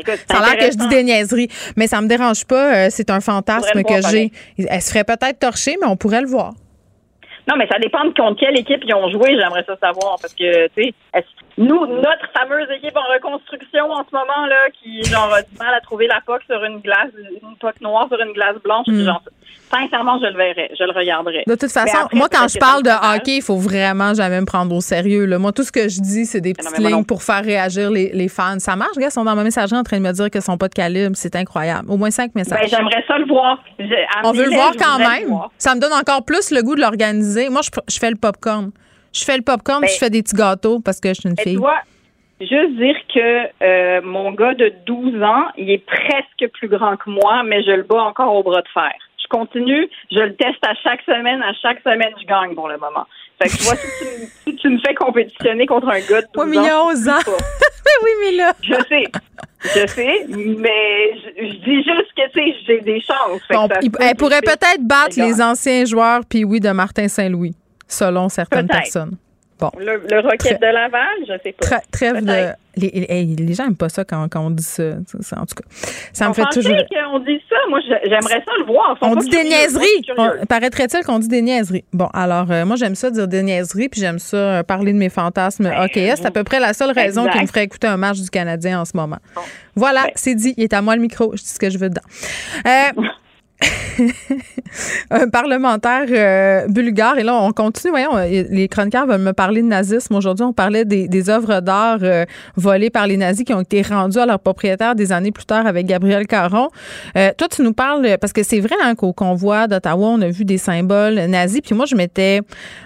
[0.00, 2.74] Écoute, ça a l'air que je dis des niaiseries, mais ça me dérange pas.
[2.74, 4.30] euh, c'est un fantasme que j'ai.
[4.58, 6.52] Elle se ferait peut-être torcher, mais on pourrait le voir.
[7.48, 10.16] Non, mais ça dépend de contre quelle équipe ils ont joué, j'aimerais ça savoir.
[10.22, 11.26] Parce que, tu sais, est-ce-
[11.58, 15.74] nous, notre fameuse équipe en reconstruction en ce moment là, qui genre a du mal
[15.74, 17.10] à trouver la poque sur une glace,
[17.42, 19.04] une poque noire sur une glace blanche, Mm.
[19.04, 19.22] genre,
[19.70, 21.44] sincèrement, je le verrais, je le regarderais.
[21.46, 24.46] De toute façon, après, moi, quand je parle de hockey, il faut vraiment jamais me
[24.46, 25.24] prendre au sérieux.
[25.26, 25.38] Là.
[25.38, 27.90] Moi, tout ce que je dis, c'est des non, petites non lignes pour faire réagir
[27.90, 28.58] les, les fans.
[28.58, 30.56] Ça marche, gars, ils sont dans ma messagerie en train de me dire qu'ils sont
[30.58, 31.14] pas de calibre.
[31.16, 31.90] C'est incroyable.
[31.90, 32.60] Au moins cinq messages.
[32.60, 33.58] Ben, j'aimerais ça le voir.
[34.24, 35.28] On veut le voir quand même.
[35.28, 35.50] voir.
[35.58, 37.48] Ça me donne encore plus le goût de l'organiser.
[37.50, 38.70] Moi, je, je fais le popcorn.
[39.12, 41.36] Je fais le popcorn, Ben, je fais des petits gâteaux parce que je suis une
[41.38, 41.56] fille.
[41.56, 41.80] vois,
[42.40, 47.10] juste dire que euh, mon gars de 12 ans, il est presque plus grand que
[47.10, 48.90] moi, mais je le bats encore au bras de fer.
[49.22, 52.76] Je continue, je le teste à chaque semaine, à chaque semaine, je gagne pour le
[52.78, 53.06] moment.
[53.40, 56.20] Fait que tu vois, si tu, me- si tu me fais compétitionner contre un gars
[56.22, 57.36] de 12 Oui, mais il y a ans, 11 je ans.
[58.02, 58.52] oui, mais là.
[58.62, 59.10] Je sais,
[59.62, 63.40] je sais, mais je, je dis juste que, tu sais, j'ai des chances.
[63.48, 67.54] Que il- elle pourrait peut-être battre les anciens joueurs, puis oui, de Martin Saint-Louis,
[67.92, 69.16] selon certaines personnes.
[69.60, 69.70] Bon.
[69.78, 71.78] Le, le Rocket de Laval, je sais pas.
[71.92, 72.48] Trêve de.
[72.74, 74.82] Les, les- les gens n'aiment pas ça quand, quand on dit ça.
[75.20, 75.62] Ça, En tout cas,
[76.12, 76.72] ça me On fait toujours.
[76.74, 77.54] qu'on dit ça.
[77.68, 78.96] Moi, j'aimerais ça le voir.
[79.00, 79.86] Ils sont On dit des niaiseries.
[80.16, 81.84] On- Paraîtrait-il qu'on dit des niaiseries?
[81.92, 84.98] Bon, alors, euh, moi, j'aime ça dire des niaiseries, puis j'aime ça euh, parler de
[84.98, 86.22] mes fantasmes hockeyistes.
[86.22, 87.36] C'est à peu près la seule raison Exact.
[87.36, 89.18] qui me ferait écouter un match du Canadien en ce moment.
[89.76, 90.54] Voilà, c'est dit.
[90.56, 91.36] Il est à moi le micro.
[91.36, 92.00] Je dis ce que je veux dedans.
[92.66, 93.02] Euh,
[95.10, 97.18] un parlementaire euh, bulgare.
[97.18, 97.90] Et là, on continue.
[97.90, 100.14] Voyons, euh, les chroniqueurs veulent me parler de nazisme.
[100.14, 102.24] Aujourd'hui, on parlait des, œuvres d'art euh,
[102.56, 105.66] volées par les nazis qui ont été rendues à leurs propriétaires des années plus tard
[105.66, 106.68] avec Gabriel Caron.
[107.14, 110.44] Toi, tu nous parles, parce que c'est vrai hein, qu'au convoi d'Ottawa, on a vu
[110.44, 111.60] des symboles nazis.
[111.60, 112.40] Puis moi, je m'étais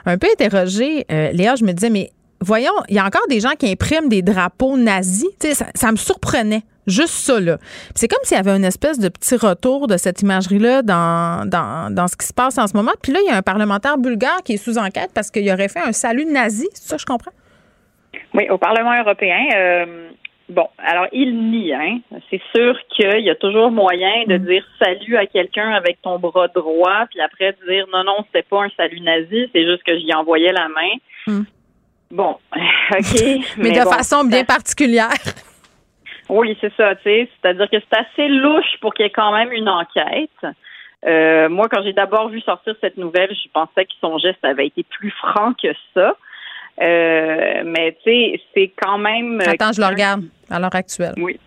[0.04, 3.52] un peu interrogée, Léa, je me disais, mais voyons, il y a encore des gens
[3.58, 5.28] qui impriment des drapeaux nazis.
[5.74, 6.62] Ça me surprenait.
[6.86, 7.58] Juste ça, là.
[7.94, 11.92] C'est comme s'il y avait une espèce de petit retour de cette imagerie-là dans, dans,
[11.92, 12.92] dans ce qui se passe en ce moment.
[13.02, 15.68] Puis là, il y a un parlementaire bulgare qui est sous enquête parce qu'il aurait
[15.68, 16.68] fait un salut nazi.
[16.74, 17.32] C'est ça que je comprends?
[18.34, 19.46] Oui, au Parlement européen.
[19.54, 20.08] euh,
[20.48, 21.98] bon, alors il nie, hein.
[22.30, 26.48] C'est sûr qu'il y a toujours moyen de dire salut à quelqu'un avec ton bras
[26.48, 29.98] droit, puis après de dire non, non, c'était pas un salut nazi, c'est juste que
[29.98, 30.92] j'y envoyais la main.
[31.26, 31.44] Hmm.
[32.10, 32.36] Bon,
[32.92, 33.22] OK.
[33.58, 35.10] Mais, de bon, façon bien particulière.
[36.28, 37.28] Oui, c'est ça, tu sais.
[37.40, 40.30] C'est-à-dire que c'est assez louche pour qu'il y ait quand même une enquête.
[41.06, 44.66] Euh, moi, quand j'ai d'abord vu sortir cette nouvelle, je pensais que son geste avait
[44.66, 46.16] été plus franc que ça.
[46.82, 49.40] Euh, mais tu sais, c'est quand même.
[49.40, 51.14] euh, Attends, je le regarde à l'heure actuelle.
[51.16, 51.38] Oui.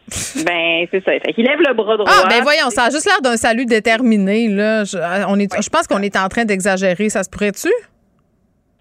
[0.45, 1.11] Ben, c'est ça.
[1.19, 2.10] Fait qu'il lève le bras droit.
[2.11, 4.47] Ah, ben voyons, ça a juste l'air d'un salut déterminé.
[4.47, 4.85] Là.
[4.85, 4.97] Je,
[5.27, 7.10] on est, je pense qu'on est en train d'exagérer.
[7.10, 7.69] Ça se pourrait-tu?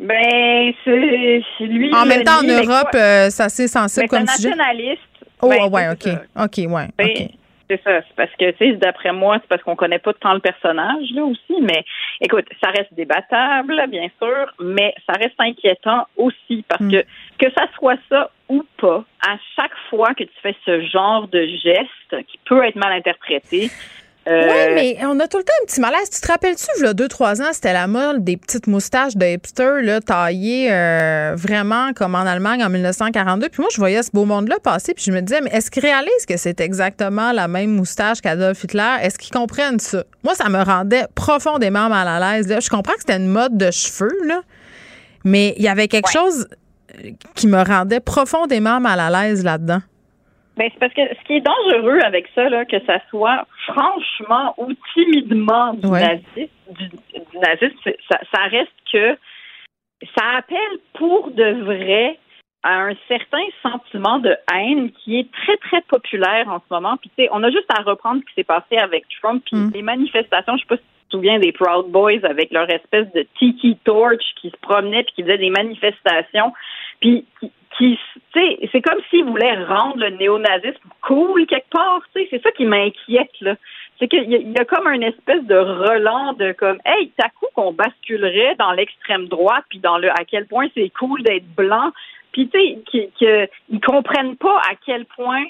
[0.00, 1.92] Ben, c'est lui.
[1.94, 4.48] En même temps, en Europe, euh, c'est sensible Mais c'est un comme sujet.
[4.50, 5.02] nationaliste.
[5.43, 6.02] Oh, Ben, ouais, OK.
[6.02, 6.44] ça.
[6.44, 6.89] OK, ouais.
[6.97, 7.31] Ben, OK.
[7.70, 8.01] C'est ça.
[8.01, 11.05] C'est parce que, tu sais, d'après moi, c'est parce qu'on connaît pas tant le personnage,
[11.15, 11.60] là, aussi.
[11.60, 11.85] Mais,
[12.23, 16.90] écoute, ça reste débattable, bien sûr, mais ça reste inquiétant aussi parce Mm.
[16.93, 17.05] que,
[17.39, 21.44] que ça soit ça ou pas, à chaque fois que tu fais ce genre de
[21.62, 23.70] geste qui peut être mal interprété,
[24.28, 26.10] Oui, mais on a tout le temps un petit malaise.
[26.10, 29.82] Tu te rappelles-tu, là, deux, trois ans, c'était la mode des petites moustaches de hipster,
[29.82, 33.48] là, taillées euh, vraiment comme en Allemagne en 1942.
[33.48, 35.82] Puis moi, je voyais ce beau monde-là passer, puis je me disais, mais est-ce qu'ils
[35.82, 38.96] réalisent que c'est exactement la même moustache qu'Adolf Hitler?
[39.02, 40.05] Est-ce qu'ils comprennent ça?
[40.22, 42.48] Moi, ça me rendait profondément mal à l'aise.
[42.48, 42.60] là.
[42.60, 44.42] Je comprends que c'était une mode de cheveux, là,
[45.24, 46.48] mais il y avait quelque chose
[47.05, 49.80] euh, qui me rendait profondément mal à l'aise là-dedans.
[50.59, 54.55] Ben, c'est parce que ce qui est dangereux avec ça, là, que ça soit franchement
[54.59, 56.01] ou timidement du Ouais.
[56.01, 57.76] nazisme, du, du nazisme,
[58.10, 59.16] ça, ça reste que
[60.16, 62.18] ça appelle pour de vrai
[62.64, 66.97] à un certain sentiment de haine qui est très, très populaire en ce moment.
[66.97, 69.60] Puis, tu sais, on a juste à reprendre ce qui s'est passé avec Trump, puis
[69.72, 73.10] les manifestations, je sais pas si tu te souviens des Proud Boys avec leur espèce
[73.12, 76.52] de tiki torch qui se promenait puis qui faisait des manifestations,
[77.01, 77.24] puis
[77.76, 77.98] qui,
[78.34, 83.54] c'est comme s'ils voulaient rendre le néonazisme cool quelque part, c'est ça qui m'inquiète, là.
[83.98, 87.72] C'est qu'il y, a- comme une espèce de relan de comme, hey, t'as coup qu'on
[87.72, 91.90] basculerait dans l'extrême droite puis dans le à quel point c'est cool d'être blanc,
[92.32, 95.44] puis tu sais, qui- que- ils comprennent pas à quel point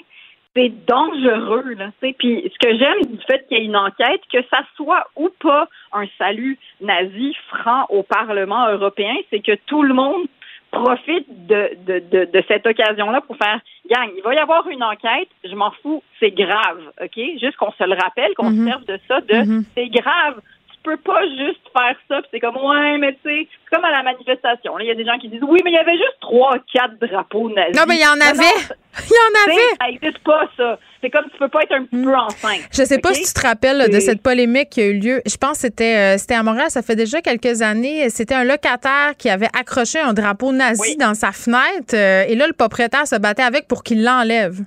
[0.55, 1.91] c'est dangereux, là.
[2.17, 5.29] Puis ce que j'aime du fait qu'il y ait une enquête, que ça soit ou
[5.39, 10.25] pas un salut nazi franc au Parlement européen, c'est que tout le monde
[10.71, 13.59] profite de, de, de, de cette occasion-là pour faire
[13.89, 17.15] gang, il va y avoir une enquête, je m'en fous, c'est grave, OK?
[17.41, 20.41] Juste qu'on se le rappelle, qu'on se serve de ça, de c'est grave.
[20.89, 22.21] Peux pas juste faire ça.
[22.21, 24.79] Puis c'est comme ouais, mais tu sais, c'est comme à la manifestation.
[24.79, 26.97] Il y a des gens qui disent oui, mais il y avait juste trois, quatre
[26.99, 27.75] drapeaux nazis.
[27.75, 28.55] Non, mais il y en avait.
[29.01, 29.69] Il y en avait.
[29.79, 30.79] Ça n'existe pas ça.
[30.99, 32.67] C'est comme tu peux pas être un petit peu enceinte.
[32.73, 35.21] Je sais pas si tu te rappelles là, de cette polémique qui a eu lieu.
[35.25, 38.09] Je pense que c'était euh, c'était à Montréal, ça fait déjà quelques années.
[38.09, 42.47] C'était un locataire qui avait accroché un drapeau nazi dans sa fenêtre euh, et là
[42.47, 44.57] le propriétaire se battait avec pour qu'il l'enlève.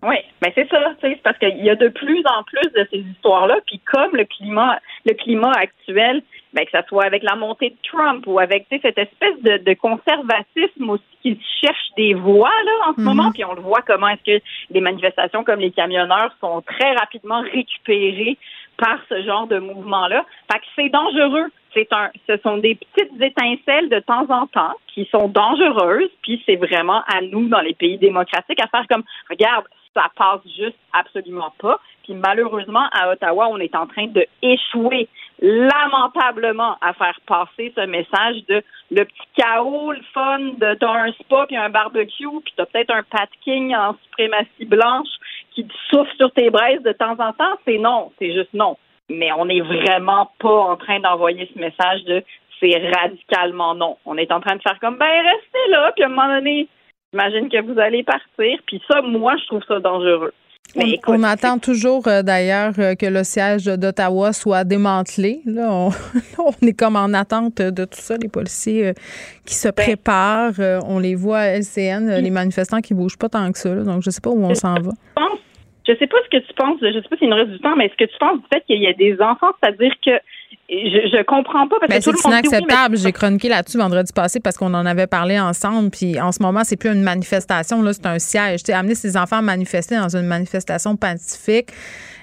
[0.00, 2.70] Oui, mais c'est ça, tu sais, c'est parce qu'il y a de plus en plus
[2.72, 6.22] de ces histoires-là, puis comme le climat, le climat actuel,
[6.52, 9.40] ben, que ça soit avec la montée de Trump ou avec tu sais, cette espèce
[9.42, 13.06] de, de conservatisme aussi qui cherche des voix là en ce Mhm.
[13.06, 16.92] moment, puis on le voit comment est-ce que des manifestations comme les camionneurs sont très
[16.94, 18.38] rapidement récupérées
[18.76, 20.24] par ce genre de mouvement-là.
[20.50, 21.46] Fait que c'est dangereux.
[21.74, 26.40] C'est un, ce sont des petites étincelles de temps en temps qui sont dangereuses, puis
[26.46, 30.78] c'est vraiment à nous dans les pays démocratiques à faire comme, regarde, ça passe juste
[30.92, 31.78] absolument pas.
[32.04, 35.08] Puis malheureusement, à Ottawa, on est en train de échouer
[35.40, 41.12] lamentablement à faire passer ce message de le petit chaos, le fun de t'as un
[41.12, 45.08] spa puis un barbecue puis t'as peut-être un Pat King en suprématie blanche
[45.52, 47.58] qui souffle sur tes braises de temps en temps.
[47.64, 48.76] C'est non, c'est juste non.
[49.08, 52.24] Mais on n'est vraiment pas en train d'envoyer ce message de
[52.60, 53.96] c'est radicalement non.
[54.04, 56.68] On est en train de faire comme ben restez là puis à un moment donné,
[57.12, 58.58] j'imagine que vous allez partir.
[58.66, 60.32] Puis ça, moi, je trouve ça dangereux.
[60.76, 65.40] Mais On, écoute, on attend toujours euh, d'ailleurs euh, que le siège d'Ottawa soit démantelé.
[65.46, 65.88] Là, on,
[66.38, 68.92] on est comme en attente de tout ça, les policiers euh,
[69.46, 70.52] qui Ben se préparent.
[70.58, 73.74] euh, on les voit à LCN, euh, les manifestants qui bougent pas tant que ça.
[73.74, 73.82] là.
[73.82, 74.90] donc je sais pas où on s'en va.
[74.90, 75.38] je pense,
[75.88, 77.74] je sais pas ce que tu penses, je sais pas s'il nous reste du temps,
[77.76, 80.12] mais est-ce que tu penses du fait qu'il y a des enfants, c'est-à-dire que
[80.70, 82.96] je, je comprends pas parce Ben, que tout c'est le monde dit oui, mais inacceptable.
[82.98, 85.90] J'ai chroniqué là-dessus vendredi passé parce qu'on en avait parlé ensemble.
[85.90, 88.60] Puis en ce moment, c'est plus une manifestation, là, c'est un siège.
[88.72, 91.70] Amener ses enfants à manifester dans une manifestation pacifique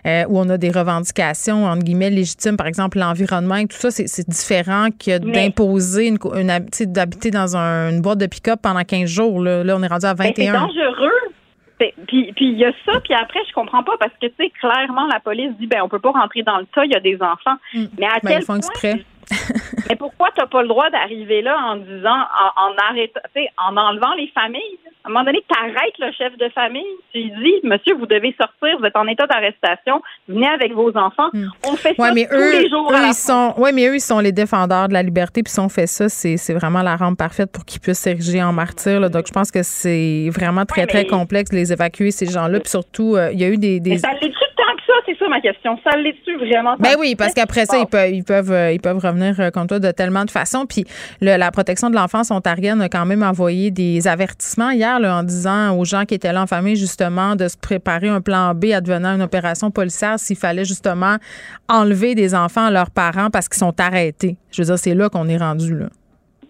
[0.06, 3.90] euh, où on a des revendications, entre guillemets, légitimes, par exemple l'environnement et tout ça,
[3.90, 6.52] c'est c'est différent que Mais- d'imposer une, une
[6.94, 9.42] d'habiter dans un- une boîte de pick-up pendant 15 jours.
[9.42, 10.54] Là, Là, on est rendu à Ben, c'est 21.
[10.68, 11.10] dangereux.
[11.78, 14.50] Puis puis il y a ça, puis après je comprends pas parce que tu sais
[14.60, 17.00] clairement la police dit ben on peut pas rentrer dans le tas, il y a
[17.00, 17.58] des enfants.
[17.74, 19.06] Mais à Ben, quel point exprès.
[19.90, 23.20] Mais pourquoi t'as pas le droit d'arriver là en disant, en, en arrêtant,
[23.58, 24.80] en enlevant les familles?
[25.04, 26.82] À un moment donné, t'arrêtes le chef de famille.
[27.14, 30.90] Tu lui dis, monsieur, vous devez sortir, vous êtes en état d'arrestation, venez avec vos
[30.98, 31.30] enfants.
[31.64, 32.02] On fait Hmm.
[32.02, 33.96] Ouais, ça mais tous eux, les jours à eux, la ils sont, ouais, mais eux,
[33.96, 35.44] ils sont les défendeurs de la liberté.
[35.44, 38.52] Puis si on fait ça, c'est vraiment la rampe parfaite pour qu'ils puissent s'ériger en
[38.52, 39.00] martyrs.
[39.00, 39.10] là.
[39.10, 42.60] Donc, je pense que c'est vraiment très, Ouais, très complexe de les évacuer, ces gens-là.
[42.60, 43.80] Puis surtout, euh, il y a eu des.
[43.80, 43.92] des...
[43.92, 44.10] Mais ça
[45.06, 45.78] C'est ça ma question.
[45.84, 46.76] Ça l'est-tu vraiment?
[46.80, 49.68] Ben oui, parce qu'après ça, ils peuvent, ils peuvent, euh, ils peuvent revenir euh, contre
[49.68, 50.66] toi de tellement de façons.
[50.66, 50.86] Puis
[51.22, 55.24] le- la protection de l'enfance ontarienne a quand même envoyé des avertissements hier là, en
[55.24, 58.66] disant aux gens qui étaient là en famille justement de se préparer un plan B
[58.74, 61.18] advenant une opération policière s'il fallait justement
[61.70, 64.38] enlever des enfants à leurs parents parce qu'ils sont arrêtés.
[64.52, 65.88] Je veux dire, c'est là qu'on est rendu là.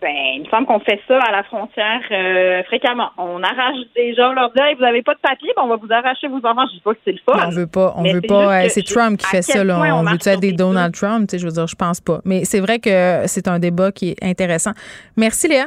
[0.02, 3.10] Ben, il me semble qu'on fait ça à la frontière euh, fréquemment.
[3.18, 5.68] On arrache des gens, on leur dit, Hey, vous avez pas de papier, ben, on
[5.68, 6.66] va vous arracher vos enfants.
[6.70, 7.48] Je dis pas que c'est le fun.
[7.48, 8.64] On veut pas, on veut c'est pas.
[8.64, 9.64] euh, C'est Trump qui fait ça.
[9.64, 9.80] Là.
[9.80, 11.28] on On veut-tu être des Donald Trump?
[11.30, 12.20] Tu sais, Je veux dire, je pense pas.
[12.26, 14.72] Mais c'est vrai que c'est un débat qui est intéressant.
[15.18, 15.66] Merci, Léa.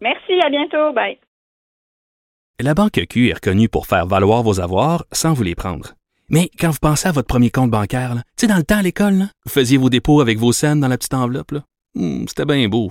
[0.00, 0.92] Merci, à bientôt.
[0.92, 1.18] Bye.
[2.60, 5.90] La Banque Q est reconnue pour faire valoir vos avoirs sans vous les prendre.
[6.28, 8.78] Mais quand vous pensez à votre premier compte bancaire, là, tu sais, dans le temps
[8.78, 11.52] à l'école, là, vous faisiez vos dépôts avec vos scènes dans la petite enveloppe.
[11.52, 11.60] là.
[11.94, 12.90] Hmm, C'était bien beau.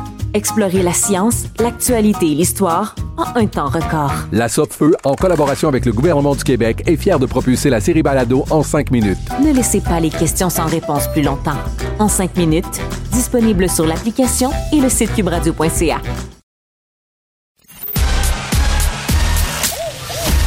[0.33, 4.13] Explorez la science, l'actualité et l'histoire en un temps record.
[4.31, 8.01] La Feu, en collaboration avec le gouvernement du Québec, est fière de propulser la série
[8.01, 9.17] Balado en cinq minutes.
[9.43, 11.57] Ne laissez pas les questions sans réponse plus longtemps.
[11.99, 12.81] En cinq minutes,
[13.11, 16.01] disponible sur l'application et le site cubradio.ca.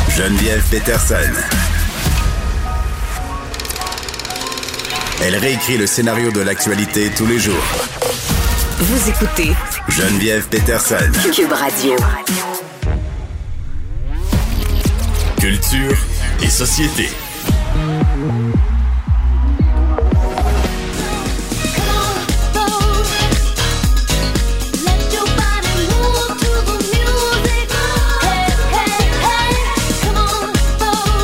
[0.09, 1.15] Geneviève Peterson.
[5.23, 7.55] Elle réécrit le scénario de l'actualité tous les jours.
[8.79, 9.53] Vous écoutez
[9.89, 10.97] Geneviève Peterson.
[11.33, 11.95] Cube Radio.
[15.39, 15.97] Culture
[16.43, 17.09] et société.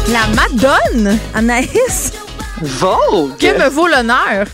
[0.09, 2.12] La Madone, Anaïs.
[2.62, 3.36] Vogue.
[3.39, 4.47] Que me vaut l'honneur?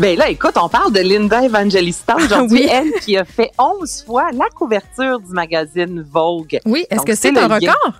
[0.00, 2.68] Ben là, écoute, on parle de Linda Evangelista aujourd'hui, Oui.
[2.72, 6.58] elle qui a fait 11 fois la couverture du magazine Vogue.
[6.64, 7.92] Oui, est-ce que c'est un record?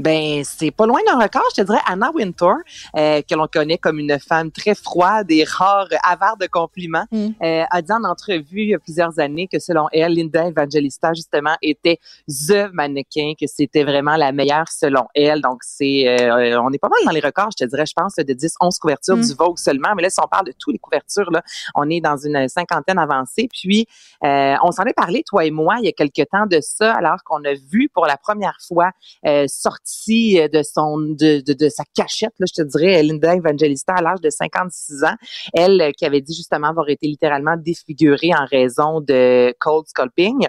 [0.00, 1.80] Ben, c'est pas loin d'un record, je te dirais.
[1.86, 2.56] Anna Wintour,
[2.96, 7.64] euh, que l'on connaît comme une femme très froide et rare, avare de compliments, euh,
[7.70, 11.54] a dit en entrevue il y a plusieurs années que selon elle, Linda Evangelista, justement,
[11.60, 11.98] était
[12.28, 15.42] the mannequin, que c'était vraiment la meilleure selon elle.
[15.42, 18.16] Donc, c'est, euh, on est pas mal dans les records, je te dirais, je pense,
[18.16, 19.22] de 10, 11 couvertures Mm.
[19.22, 19.94] du Vogue seulement.
[19.94, 21.42] Mais là, si on parle de toutes les couvertures, là,
[21.74, 23.48] on est dans une cinquantaine avancée.
[23.52, 23.86] Puis,
[24.24, 26.94] euh, on s'en est parlé, toi et moi, il y a quelque temps de ça,
[26.94, 28.90] alors qu'on a vu pour la première fois
[29.26, 29.44] euh,
[29.90, 34.02] sortie de son de, de, de sa cachette, là, je te dirais, Linda Evangelista à
[34.02, 35.14] l'âge de 56 ans.
[35.54, 40.46] Elle euh, qui avait dit justement avoir été littéralement défigurée en raison de cold sculpting.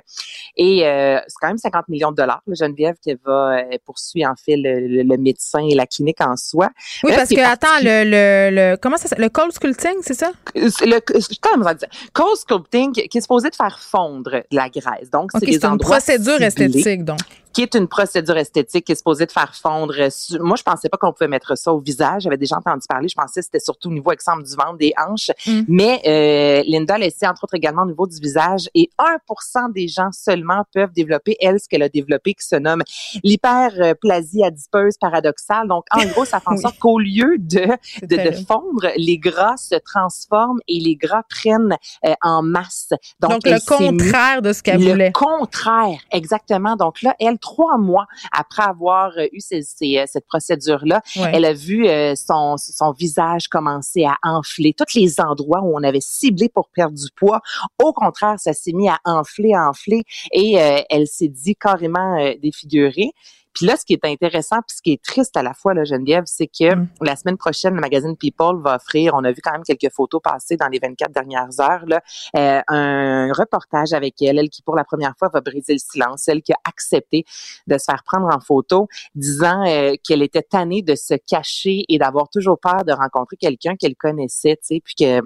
[0.58, 4.30] Et euh, c'est quand même 50 millions de dollars, là, Geneviève, qui va euh, poursuivre
[4.30, 6.70] en fait le, le- le médecin et la clinique en soi.
[7.04, 9.16] Oui, Là, parce que, attends, le, le, le, comment ça?
[9.18, 10.32] Le cold sculpting, c'est ça?
[10.56, 11.90] le, dire?
[12.14, 15.10] Cold sculpting qui est supposé de faire fondre de la graisse.
[15.12, 17.20] Donc, c'est des une endroits procédure ciblés esthétique, donc.
[17.54, 19.94] Qui est une procédure esthétique qui est supposée de faire fondre.
[20.00, 20.10] euh,
[20.40, 22.24] Moi, je pensais pas qu'on pouvait mettre ça au visage.
[22.24, 23.08] J'avais déjà entendu parler.
[23.08, 25.32] Je pensais que c'était surtout au niveau, exemple, du ventre, des hanches.
[25.46, 25.62] Mm.
[25.68, 28.70] Mais euh, Linda l'a essayé, entre autres, également au niveau du visage.
[28.76, 32.84] Et 1 des gens seulement peuvent développer, elle, ce qu'elle a développé, qui se nomme
[33.24, 35.68] l'hyperplasie adipeuse paradoxale.
[35.68, 36.62] Donc, en gros, ça fait en Oui.
[36.62, 37.66] sorte qu'au lieu de,
[38.04, 42.90] de, de fondre, les gras se transforment et les gras prennent euh, en masse.
[43.20, 45.12] Donc, Donc, le contraire de ce qu'elle le voulait.
[45.12, 46.76] contraire, exactement.
[46.76, 51.32] Donc là, elle, trois mois après avoir euh, eu ces- ces, euh, cette procédure-là, Ouais.
[51.34, 54.74] elle a vu euh, son, son visage commencer à enfler.
[54.78, 57.42] Tous les endroits où on avait ciblé pour perdre du poids,
[57.84, 60.54] au contraire, ça s'est mis à enfler, à enfler, et
[60.90, 63.12] elle s'est dit carrément défigurée.
[63.54, 65.84] Puis là, ce qui est intéressant, puis ce qui est triste à la fois, là,
[65.84, 66.88] Geneviève, c'est que Mm.
[67.02, 70.22] la semaine prochaine, le magazine People va offrir, on a vu quand même quelques photos
[70.22, 72.02] passer dans les 24 dernières heures, là,
[72.38, 76.28] euh, un reportage avec elle, elle qui pour la première fois va briser le silence,
[76.28, 77.26] elle qui a accepté
[77.68, 81.98] de se faire prendre en photo, disant euh, qu'elle était tannée de se cacher et
[81.98, 85.22] d'avoir toujours peur de rencontrer quelqu'un qu'elle connaissait, tu sais, puis que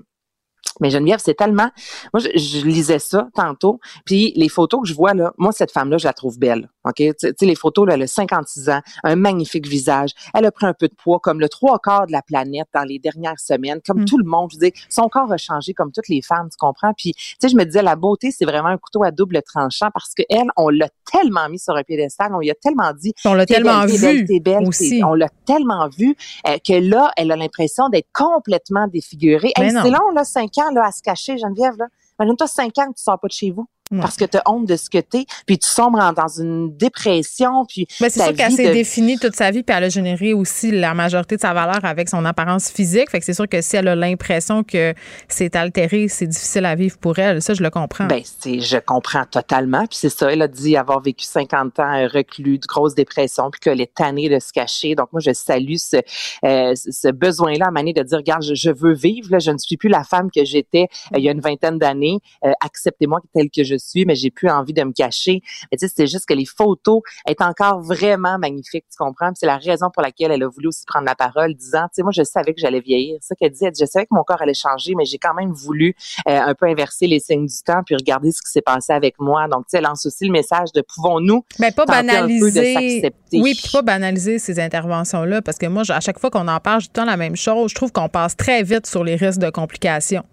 [0.81, 1.69] mais Geneviève, c'est tellement.
[2.14, 3.80] Moi, je, je lisais ça tantôt.
[4.06, 6.69] Puis les photos que je vois là, moi cette femme-là, je la trouve belle.
[6.86, 10.12] Ok, tu sais les photos là, elle a 56 ans, un magnifique visage.
[10.34, 12.84] Elle a pris un peu de poids, comme le trois quarts de la planète dans
[12.84, 14.06] les dernières semaines, comme Mm.
[14.06, 14.52] tout le monde.
[14.52, 16.94] Je veux dire, son corps a changé comme toutes les femmes, tu comprends?
[16.98, 19.90] Puis tu sais, je me disais, la beauté, c'est vraiment un couteau à double tranchant
[19.94, 23.14] parce que elle, on l'a tellement mis sur un piédestal, on lui a tellement dit,
[23.26, 24.90] On l'a tellement belle, vu t'es belle, aussi.
[24.99, 26.16] t'es- On l'a tellement vu
[26.48, 29.52] euh, que là, elle a l'impression d'être complètement défigurée.
[29.57, 31.86] Hey, c'est long, là, cinq ans, là, à se cacher, Geneviève, là.
[32.20, 33.68] Imagine-toi cinq ans que tu sors pas de chez vous.
[33.91, 33.99] Ouais.
[34.02, 36.76] Parce que tu as honte de ce que t'es, puis tu sombres en- dans une
[36.76, 39.90] dépression, puis Mais c'est sûr qu'elle s'est de- définie toute sa vie, puis elle a
[39.90, 43.12] généré aussi la majorité de sa valeur avec son apparence physique.
[43.12, 44.95] Fait que c'est sûr que si elle a l'impression que
[45.28, 47.44] c'est altéré, c'est difficile à vivre pour elle.
[47.44, 48.07] Ça, je le comprends.
[48.07, 49.86] Ben, c'est, je comprends totalement.
[49.86, 53.52] Puis c'est ça, elle a dit avoir vécu 50 ans euh, reclus, de grosse dépression,
[53.52, 54.95] puis qu'elle est tannée de se cacher.
[54.95, 55.98] Donc moi, je salue ce,
[56.44, 59.28] euh, ce besoin-là à manier de dire, regarde, je, je veux vivre.
[59.30, 61.78] Là, je ne suis plus la femme que j'étais euh, il y a une vingtaine
[61.78, 62.18] d'années.
[62.44, 65.41] Euh, acceptez-moi telle que je suis, mais j'ai plus envie de me cacher.
[65.72, 69.31] Mais tu sais, c'est juste que les photos est encore vraiment magnifiques, tu comprends?
[69.35, 72.03] C'est la raison pour laquelle elle a voulu aussi prendre la parole, disant, tu sais,
[72.03, 73.18] moi, je savais que j'allais vieillir.
[73.22, 73.65] Ça qu'elle dit.
[73.65, 75.95] Elle dit, je savais que mon corps allait changer, mais j'ai quand même voulu
[76.27, 79.15] euh, un peu inverser les signes du temps puis regarder ce qui s'est passé avec
[79.19, 79.47] moi.
[79.47, 82.73] Donc, tu sais, elle lance aussi le message de pouvons-nous Mais pas banaliser.
[82.73, 83.41] s'accepter?
[83.41, 86.60] Oui, puis pas banaliser ces interventions-là, parce que moi, je- à chaque fois qu'on en
[86.60, 87.69] parle, je dis tout le temps la même chose.
[87.72, 90.23] Je trouve qu'on passe très vite sur les risques de complications.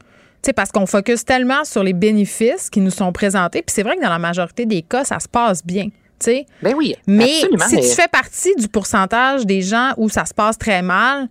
[0.44, 3.62] Sais, parce qu'on focus tellement sur les bénéfices qui nous sont présentés.
[3.62, 5.84] Puis c'est vrai que dans la majorité des cas, ça se passe bien.
[5.84, 6.46] tu sais.
[6.60, 10.34] Ben oui, Mais absolument, si tu fais partie du pourcentage des gens où ça se
[10.34, 11.28] passe très mal,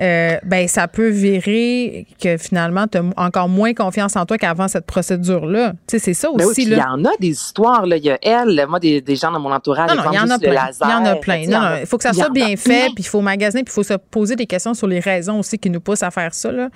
[0.00, 4.68] euh, ben ça peut virer que finalement tu as encore moins confiance en toi qu'avant
[4.68, 5.72] cette procédure là.
[5.86, 7.96] Tu sais c'est ça Ben aussi il y en a des histoires, là.
[7.96, 9.90] Il y a elle, moi, des, des gens dans mon entourage.
[9.90, 10.70] Non, non, il y en a plein.
[10.80, 11.38] Il y en a plein.
[11.38, 11.50] Non, il
[11.80, 13.94] non, faut que ça soit bien fait, puis il faut magasiner, puis il faut se
[13.94, 16.52] poser des questions sur les raisons aussi qui nous poussent à faire ça.
[16.52, 16.68] Là.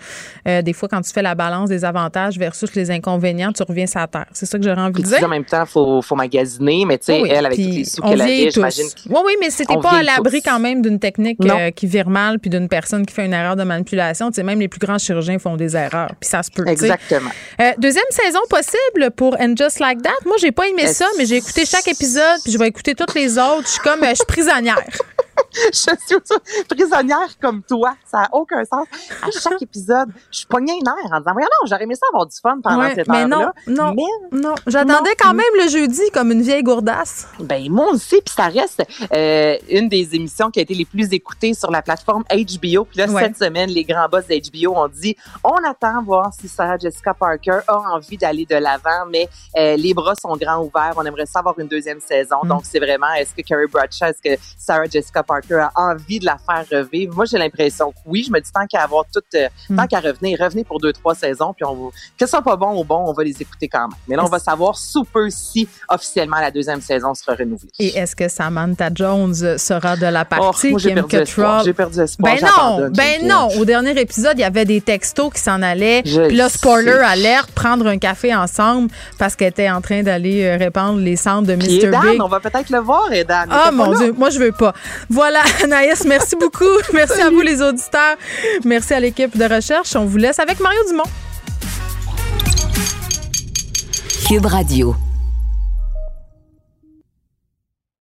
[0.48, 3.86] Euh, des fois, quand tu fais la balance des avantages versus les inconvénients, tu reviens
[3.86, 4.26] sur terre.
[4.32, 5.24] C'est ça que j'aurais envie Puis de dire.
[5.24, 8.20] en même temps, faut, faut magasiner, mais tu sais, Oui, elle, avec les sous qu'elle
[8.20, 8.86] avait, j'imagine.
[9.08, 12.38] Oui, oui, mais c'était pas à l'abri quand même d'une technique euh, qui vire mal
[12.38, 14.30] puis d'une personne qui fait une erreur de manipulation.
[14.30, 16.12] Tu sais, même les plus grands chirurgiens font des erreurs.
[16.20, 16.66] Puis ça se peut.
[16.66, 17.30] Exactement.
[17.60, 20.10] Euh, deuxième saison possible pour And Just Like That.
[20.24, 23.14] Moi, j'ai pas aimé ça, mais j'ai écouté chaque épisode, puis je vais écouter toutes
[23.14, 23.62] les autres.
[23.64, 24.82] Je suis comme, euh, je suis prisonnière.
[25.72, 27.94] je suis prisonnière comme toi.
[28.04, 28.86] Ça n'a aucun sens.
[29.22, 32.06] À chaque épisode, je suis pognée une heure en disant, voyons, non, j'aurais aimé ça
[32.10, 33.52] avoir du fun pendant cette mais non, heure-là.
[33.66, 34.54] non, Mais non.
[34.66, 37.26] J'attendais quand même le jeudi comme une vieille gourdasse.
[37.40, 38.82] Ben moi aussi, puis ça reste
[39.14, 42.84] euh, une des émissions qui a été les plus écoutées sur la plateforme HBO.
[42.84, 43.24] Puis là, Ouais.
[43.24, 47.12] cette semaine, les grands boss de HBO ont dit on attend voir si Sarah Jessica
[47.14, 50.94] Parker a envie d'aller de l'avant, mais euh, les bras sont grands ouverts.
[50.96, 52.38] On aimerait ça avoir une deuxième saison.
[52.44, 52.48] Mm.
[52.48, 56.26] Donc c'est vraiment est-ce que Carrie Bradshaw, est-ce que Sarah Jessica Parker a envie de
[56.26, 58.24] la faire revivre Moi, j'ai l'impression que oui.
[58.26, 59.76] Je me dis tant qu'à avoir toute, euh, Mm.
[59.76, 62.56] tant qu'à revenir, revenez pour deux trois saisons, puis on va, que ce soit pas
[62.56, 63.98] bon ou bon, on va les écouter quand même.
[64.08, 67.70] Mais là, on va savoir sous peu si officiellement la deuxième saison sera renouvelée.
[67.78, 70.68] Et est-ce que Samantha Jones sera de la partie?
[70.68, 71.64] Oh, moi, j'ai perdu espoir.
[71.64, 72.34] J'ai perdu espoir.
[72.34, 73.48] Ben non, ben non.
[73.58, 76.02] Au dernier épisode, il y avait des textos qui s'en allaient.
[76.02, 80.56] Puis là, spoiler alerte, prendre un café ensemble parce qu'elle était en train d'aller euh,
[80.56, 81.86] répandre les cendres de Puis Mr.
[81.88, 82.22] Edan, Big.
[82.22, 83.44] on va peut-être le voir, Edan.
[83.50, 83.92] Ah mon.
[83.96, 84.72] Dieu, moi je veux pas.
[85.12, 86.64] Voilà, Anaïs, merci beaucoup.
[86.94, 88.16] Merci à vous les auditeurs.
[88.64, 89.94] Merci à l'équipe de recherche.
[89.94, 91.04] On vous laisse avec Mario Dumont.
[94.26, 94.96] Cube Radio.